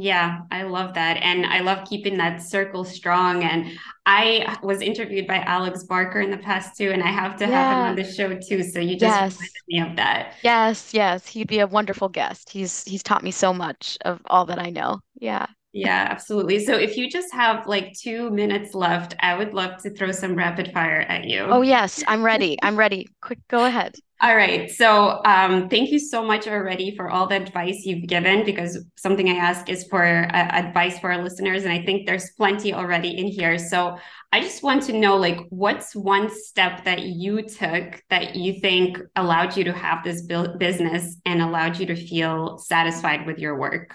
Yeah, 0.00 0.42
I 0.52 0.62
love 0.62 0.94
that. 0.94 1.16
And 1.16 1.44
I 1.44 1.58
love 1.58 1.88
keeping 1.88 2.18
that 2.18 2.40
circle 2.40 2.84
strong. 2.84 3.42
And 3.42 3.76
I 4.06 4.56
was 4.62 4.80
interviewed 4.80 5.26
by 5.26 5.38
Alex 5.38 5.82
Barker 5.84 6.20
in 6.20 6.30
the 6.30 6.38
past 6.38 6.76
too, 6.76 6.92
and 6.92 7.02
I 7.02 7.08
have 7.08 7.36
to 7.38 7.46
yeah. 7.46 7.50
have 7.50 7.72
him 7.72 7.84
on 7.84 7.96
the 7.96 8.04
show 8.04 8.32
too. 8.38 8.62
So 8.62 8.78
you 8.78 8.96
just 8.96 9.02
yes. 9.02 9.36
reminded 9.36 9.50
me 9.68 9.90
of 9.90 9.96
that. 9.96 10.34
Yes, 10.42 10.94
yes. 10.94 11.26
He'd 11.26 11.48
be 11.48 11.58
a 11.58 11.66
wonderful 11.66 12.08
guest. 12.08 12.50
He's 12.50 12.84
he's 12.84 13.02
taught 13.02 13.24
me 13.24 13.32
so 13.32 13.52
much 13.52 13.98
of 14.04 14.20
all 14.26 14.46
that 14.46 14.60
I 14.60 14.70
know. 14.70 15.00
Yeah. 15.18 15.46
Yeah, 15.72 16.08
absolutely. 16.10 16.64
So 16.64 16.74
if 16.74 16.96
you 16.96 17.10
just 17.10 17.32
have 17.32 17.66
like 17.66 17.92
two 17.92 18.30
minutes 18.30 18.74
left, 18.74 19.14
I 19.20 19.36
would 19.36 19.52
love 19.52 19.82
to 19.82 19.90
throw 19.90 20.12
some 20.12 20.34
rapid 20.34 20.72
fire 20.72 21.00
at 21.02 21.24
you. 21.24 21.40
Oh, 21.42 21.60
yes, 21.60 22.02
I'm 22.08 22.22
ready. 22.22 22.56
I'm 22.62 22.78
ready. 22.78 23.06
Quick, 23.20 23.40
go 23.48 23.64
ahead. 23.64 23.94
All 24.20 24.34
right. 24.34 24.68
So 24.68 25.22
um, 25.24 25.68
thank 25.68 25.90
you 25.90 26.00
so 26.00 26.24
much 26.24 26.48
already 26.48 26.96
for 26.96 27.08
all 27.08 27.28
the 27.28 27.36
advice 27.36 27.84
you've 27.84 28.08
given 28.08 28.44
because 28.44 28.84
something 28.96 29.28
I 29.28 29.34
ask 29.34 29.68
is 29.68 29.84
for 29.84 30.04
uh, 30.04 30.36
advice 30.36 30.98
for 30.98 31.12
our 31.12 31.22
listeners. 31.22 31.62
And 31.62 31.72
I 31.72 31.84
think 31.84 32.06
there's 32.06 32.30
plenty 32.36 32.74
already 32.74 33.16
in 33.16 33.28
here. 33.28 33.58
So 33.58 33.96
I 34.32 34.40
just 34.40 34.64
want 34.64 34.82
to 34.84 34.92
know 34.92 35.16
like, 35.16 35.38
what's 35.50 35.94
one 35.94 36.30
step 36.30 36.84
that 36.84 37.02
you 37.02 37.42
took 37.42 38.02
that 38.10 38.34
you 38.34 38.58
think 38.60 38.98
allowed 39.14 39.56
you 39.56 39.62
to 39.64 39.72
have 39.72 40.02
this 40.02 40.22
business 40.22 41.16
and 41.24 41.40
allowed 41.40 41.78
you 41.78 41.86
to 41.86 41.94
feel 41.94 42.58
satisfied 42.58 43.24
with 43.24 43.38
your 43.38 43.56
work? 43.56 43.94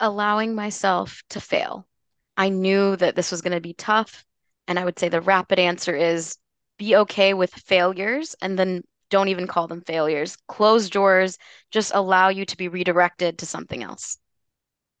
Allowing 0.00 0.54
myself 0.54 1.22
to 1.30 1.40
fail. 1.40 1.86
I 2.36 2.48
knew 2.48 2.96
that 2.96 3.16
this 3.16 3.30
was 3.30 3.42
going 3.42 3.54
to 3.54 3.60
be 3.60 3.74
tough. 3.74 4.24
And 4.66 4.78
I 4.78 4.84
would 4.84 4.98
say 4.98 5.08
the 5.08 5.20
rapid 5.20 5.58
answer 5.58 5.94
is 5.96 6.36
be 6.78 6.96
okay 6.96 7.34
with 7.34 7.52
failures 7.52 8.36
and 8.40 8.58
then 8.58 8.82
don't 9.10 9.28
even 9.28 9.46
call 9.46 9.66
them 9.66 9.80
failures. 9.82 10.36
Closed 10.46 10.92
doors 10.92 11.38
just 11.70 11.92
allow 11.94 12.28
you 12.28 12.44
to 12.44 12.56
be 12.56 12.68
redirected 12.68 13.38
to 13.38 13.46
something 13.46 13.82
else. 13.82 14.18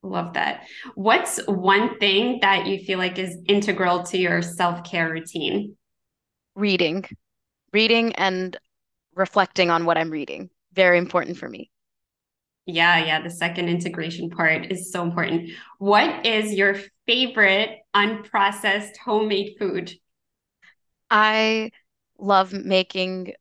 Love 0.02 0.34
that. 0.34 0.62
What's 0.94 1.38
one 1.46 1.98
thing 1.98 2.38
that 2.40 2.66
you 2.66 2.78
feel 2.78 2.98
like 2.98 3.18
is 3.18 3.36
integral 3.46 4.04
to 4.04 4.18
your 4.18 4.42
self 4.42 4.84
care 4.84 5.10
routine? 5.10 5.76
Reading, 6.54 7.04
reading 7.72 8.14
and 8.14 8.56
reflecting 9.14 9.70
on 9.70 9.84
what 9.84 9.98
I'm 9.98 10.10
reading. 10.10 10.50
Very 10.72 10.98
important 10.98 11.36
for 11.36 11.48
me. 11.48 11.70
Yeah, 12.68 13.02
yeah. 13.02 13.22
The 13.22 13.30
second 13.30 13.70
integration 13.70 14.28
part 14.28 14.70
is 14.70 14.92
so 14.92 15.02
important. 15.02 15.52
What 15.78 16.26
is 16.26 16.52
your 16.52 16.76
favorite 17.06 17.78
unprocessed 17.96 18.98
homemade 18.98 19.56
food? 19.58 19.94
I 21.10 21.70
love 22.18 22.52
making 22.52 23.32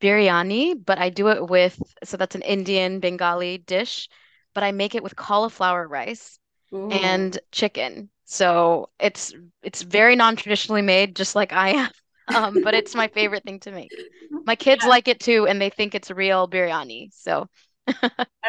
biryani, 0.00 0.74
but 0.84 0.98
I 0.98 1.10
do 1.10 1.28
it 1.28 1.48
with, 1.48 1.80
so 2.04 2.18
that's 2.18 2.34
an 2.34 2.42
Indian 2.42 3.00
Bengali 3.00 3.58
dish, 3.58 4.10
but 4.54 4.64
I 4.64 4.72
make 4.72 4.94
it 4.94 5.02
with 5.02 5.16
cauliflower 5.16 5.88
rice 5.88 6.38
Ooh. 6.74 6.90
and 6.92 7.38
chicken. 7.52 8.10
So 8.26 8.90
it's 9.00 9.32
it's 9.62 9.80
very 9.80 10.14
non-traditionally 10.14 10.82
made, 10.82 11.16
just 11.16 11.34
like 11.34 11.52
I 11.52 11.70
am. 11.70 11.90
Um, 12.30 12.60
but 12.60 12.74
it's 12.74 12.94
my 12.94 13.08
favorite 13.08 13.42
thing 13.44 13.58
to 13.60 13.72
make. 13.72 14.04
My 14.44 14.54
kids 14.54 14.82
yeah. 14.84 14.90
like 14.90 15.08
it 15.08 15.18
too, 15.18 15.46
and 15.46 15.58
they 15.58 15.70
think 15.70 15.94
it's 15.94 16.10
real 16.10 16.46
biryani. 16.46 17.08
So 17.14 17.48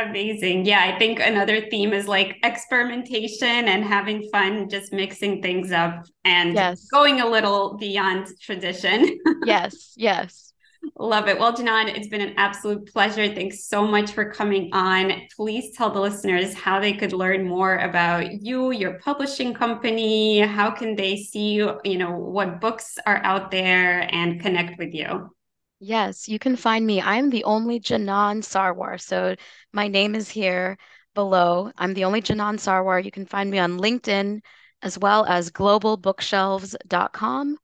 Amazing. 0.01 0.65
Yeah, 0.65 0.81
I 0.81 0.97
think 0.97 1.19
another 1.19 1.69
theme 1.69 1.93
is 1.93 2.07
like 2.07 2.37
experimentation 2.43 3.67
and 3.67 3.83
having 3.83 4.29
fun, 4.31 4.69
just 4.69 4.93
mixing 4.93 5.41
things 5.41 5.71
up 5.71 6.05
and 6.23 6.53
yes. 6.53 6.87
going 6.87 7.21
a 7.21 7.27
little 7.27 7.77
beyond 7.77 8.27
tradition. 8.41 9.19
yes, 9.45 9.93
yes. 9.97 10.53
Love 10.97 11.27
it. 11.27 11.37
Well, 11.37 11.53
Janan, 11.53 11.95
it's 11.95 12.07
been 12.07 12.21
an 12.21 12.33
absolute 12.37 12.91
pleasure. 12.91 13.33
Thanks 13.33 13.65
so 13.65 13.85
much 13.85 14.11
for 14.11 14.31
coming 14.31 14.69
on. 14.73 15.11
Please 15.35 15.75
tell 15.75 15.91
the 15.91 15.99
listeners 15.99 16.53
how 16.53 16.79
they 16.79 16.93
could 16.93 17.13
learn 17.13 17.47
more 17.47 17.77
about 17.77 18.41
you, 18.41 18.71
your 18.71 18.99
publishing 18.99 19.53
company. 19.53 20.39
How 20.39 20.71
can 20.71 20.95
they 20.95 21.17
see 21.17 21.53
you, 21.53 21.79
you 21.83 21.97
know, 21.97 22.11
what 22.11 22.61
books 22.61 22.97
are 23.05 23.21
out 23.23 23.51
there 23.51 24.07
and 24.13 24.39
connect 24.41 24.77
with 24.77 24.93
you? 24.93 25.29
Yes, 25.79 26.27
you 26.29 26.39
can 26.39 26.55
find 26.55 26.85
me. 26.85 27.01
I'm 27.01 27.29
the 27.29 27.43
only 27.45 27.79
Janan 27.79 28.43
Sarwar. 28.43 28.99
So 28.99 29.35
my 29.73 29.87
name 29.87 30.15
is 30.15 30.29
here 30.29 30.77
below. 31.13 31.71
I'm 31.77 31.93
the 31.93 32.05
only 32.05 32.21
Janan 32.21 32.59
Sarwar. 32.59 33.03
You 33.03 33.11
can 33.11 33.25
find 33.25 33.49
me 33.49 33.59
on 33.59 33.79
LinkedIn 33.79 34.41
as 34.81 34.97
well 34.97 35.25
as 35.25 35.51
globalbookshelves.com 35.51 37.57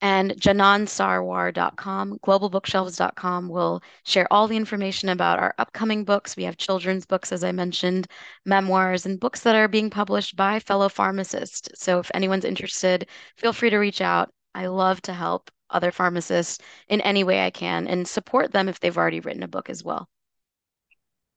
and 0.00 0.30
janansarwar.com. 0.32 2.18
Globalbookshelves.com 2.18 3.48
will 3.48 3.82
share 4.04 4.32
all 4.32 4.48
the 4.48 4.56
information 4.56 5.08
about 5.08 5.38
our 5.38 5.54
upcoming 5.58 6.04
books. 6.04 6.36
We 6.36 6.44
have 6.44 6.56
children's 6.56 7.06
books, 7.06 7.32
as 7.32 7.44
I 7.44 7.52
mentioned, 7.52 8.08
memoirs, 8.44 9.06
and 9.06 9.20
books 9.20 9.40
that 9.42 9.56
are 9.56 9.68
being 9.68 9.90
published 9.90 10.36
by 10.36 10.60
fellow 10.60 10.88
pharmacists. 10.88 11.68
So 11.80 11.98
if 12.00 12.10
anyone's 12.14 12.44
interested, 12.44 13.08
feel 13.36 13.52
free 13.52 13.70
to 13.70 13.78
reach 13.78 14.00
out. 14.00 14.32
I 14.54 14.66
love 14.66 15.00
to 15.02 15.12
help 15.12 15.50
other 15.74 15.92
pharmacists 15.92 16.64
in 16.88 17.00
any 17.02 17.24
way 17.24 17.44
I 17.44 17.50
can 17.50 17.86
and 17.86 18.08
support 18.08 18.52
them 18.52 18.68
if 18.68 18.80
they've 18.80 18.96
already 18.96 19.20
written 19.20 19.42
a 19.42 19.48
book 19.48 19.68
as 19.68 19.84
well. 19.84 20.08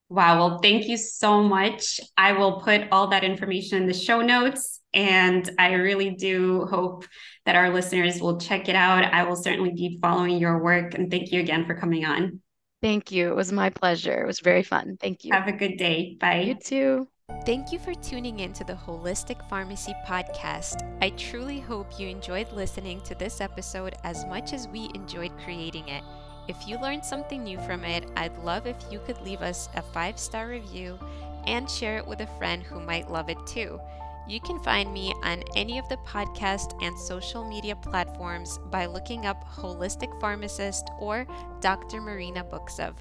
Wow. 0.10 0.38
Well, 0.38 0.60
thank 0.60 0.88
you 0.88 0.96
so 0.96 1.44
much. 1.44 2.00
I 2.16 2.32
will 2.32 2.62
put 2.62 2.88
all 2.92 3.08
that 3.08 3.26
information 3.26 3.82
in 3.82 3.88
the 3.88 3.94
show 3.94 4.22
notes. 4.22 4.80
And 4.94 5.50
I 5.60 5.74
really 5.74 6.12
do 6.12 6.66
hope 6.66 7.06
that 7.46 7.56
our 7.56 7.70
listeners 7.70 8.22
will 8.22 8.40
check 8.40 8.70
it 8.70 8.76
out. 8.76 9.04
I 9.04 9.24
will 9.24 9.36
certainly 9.36 9.74
be 9.74 10.00
following 10.02 10.38
your 10.38 10.64
work. 10.64 10.94
And 10.94 11.12
thank 11.12 11.32
you 11.32 11.42
again 11.42 11.66
for 11.66 11.76
coming 11.76 12.06
on. 12.06 12.40
Thank 12.82 13.12
you. 13.12 13.30
It 13.30 13.36
was 13.36 13.52
my 13.52 13.70
pleasure. 13.70 14.22
It 14.22 14.28
was 14.28 14.40
very 14.40 14.64
fun. 14.64 14.98
Thank 15.00 15.26
you. 15.26 15.34
Have 15.34 15.48
a 15.48 15.52
good 15.52 15.78
day. 15.78 16.16
Bye. 16.20 16.42
You 16.42 16.56
too. 16.56 17.08
Thank 17.46 17.74
you 17.74 17.80
for 17.80 17.94
tuning 17.94 18.40
in 18.40 18.54
to 18.54 18.64
the 18.64 18.74
Holistic 18.74 19.48
Pharmacy 19.50 19.94
Podcast. 20.06 20.82
I 21.02 21.10
truly 21.12 21.60
hope 21.60 22.00
you 22.00 22.08
enjoyed 22.08 22.52
listening 22.54 23.02
to 23.02 23.16
this 23.16 23.42
episode 23.42 23.96
as 24.06 24.26
much 24.26 24.54
as 24.54 24.70
we 24.70 24.90
enjoyed 24.96 25.32
creating 25.44 25.90
it. 25.90 26.04
If 26.48 26.68
you 26.68 26.78
learned 26.80 27.04
something 27.04 27.44
new 27.44 27.60
from 27.60 27.84
it, 27.84 28.10
I'd 28.16 28.38
love 28.40 28.66
if 28.66 28.78
you 28.90 29.00
could 29.00 29.22
leave 29.22 29.42
us 29.42 29.68
a 29.76 29.82
five 29.82 30.18
star 30.18 30.48
review 30.48 30.98
and 31.46 31.70
share 31.70 31.98
it 31.98 32.08
with 32.08 32.22
a 32.22 32.38
friend 32.38 32.64
who 32.64 32.80
might 32.80 33.12
love 33.12 33.30
it 33.30 33.46
too. 33.46 33.78
You 34.26 34.40
can 34.40 34.64
find 34.64 34.94
me 34.94 35.14
on 35.24 35.44
any 35.56 35.80
of 35.80 35.88
the 35.90 35.98
podcast 36.08 36.82
and 36.82 36.98
social 36.98 37.46
media 37.46 37.76
platforms 37.76 38.58
by 38.72 38.86
looking 38.86 39.26
up 39.26 39.44
Holistic 39.50 40.18
Pharmacist 40.22 40.90
or 41.00 41.28
Dr. 41.60 42.00
Marina 42.00 42.46
Buksov. 42.46 42.96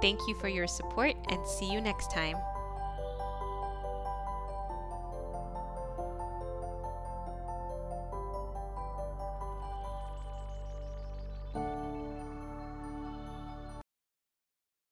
Thank 0.00 0.20
you 0.28 0.36
for 0.36 0.48
your 0.48 0.68
support 0.68 1.14
and 1.30 1.46
see 1.46 1.72
you 1.72 1.80
next 1.80 2.12
time. 2.12 2.36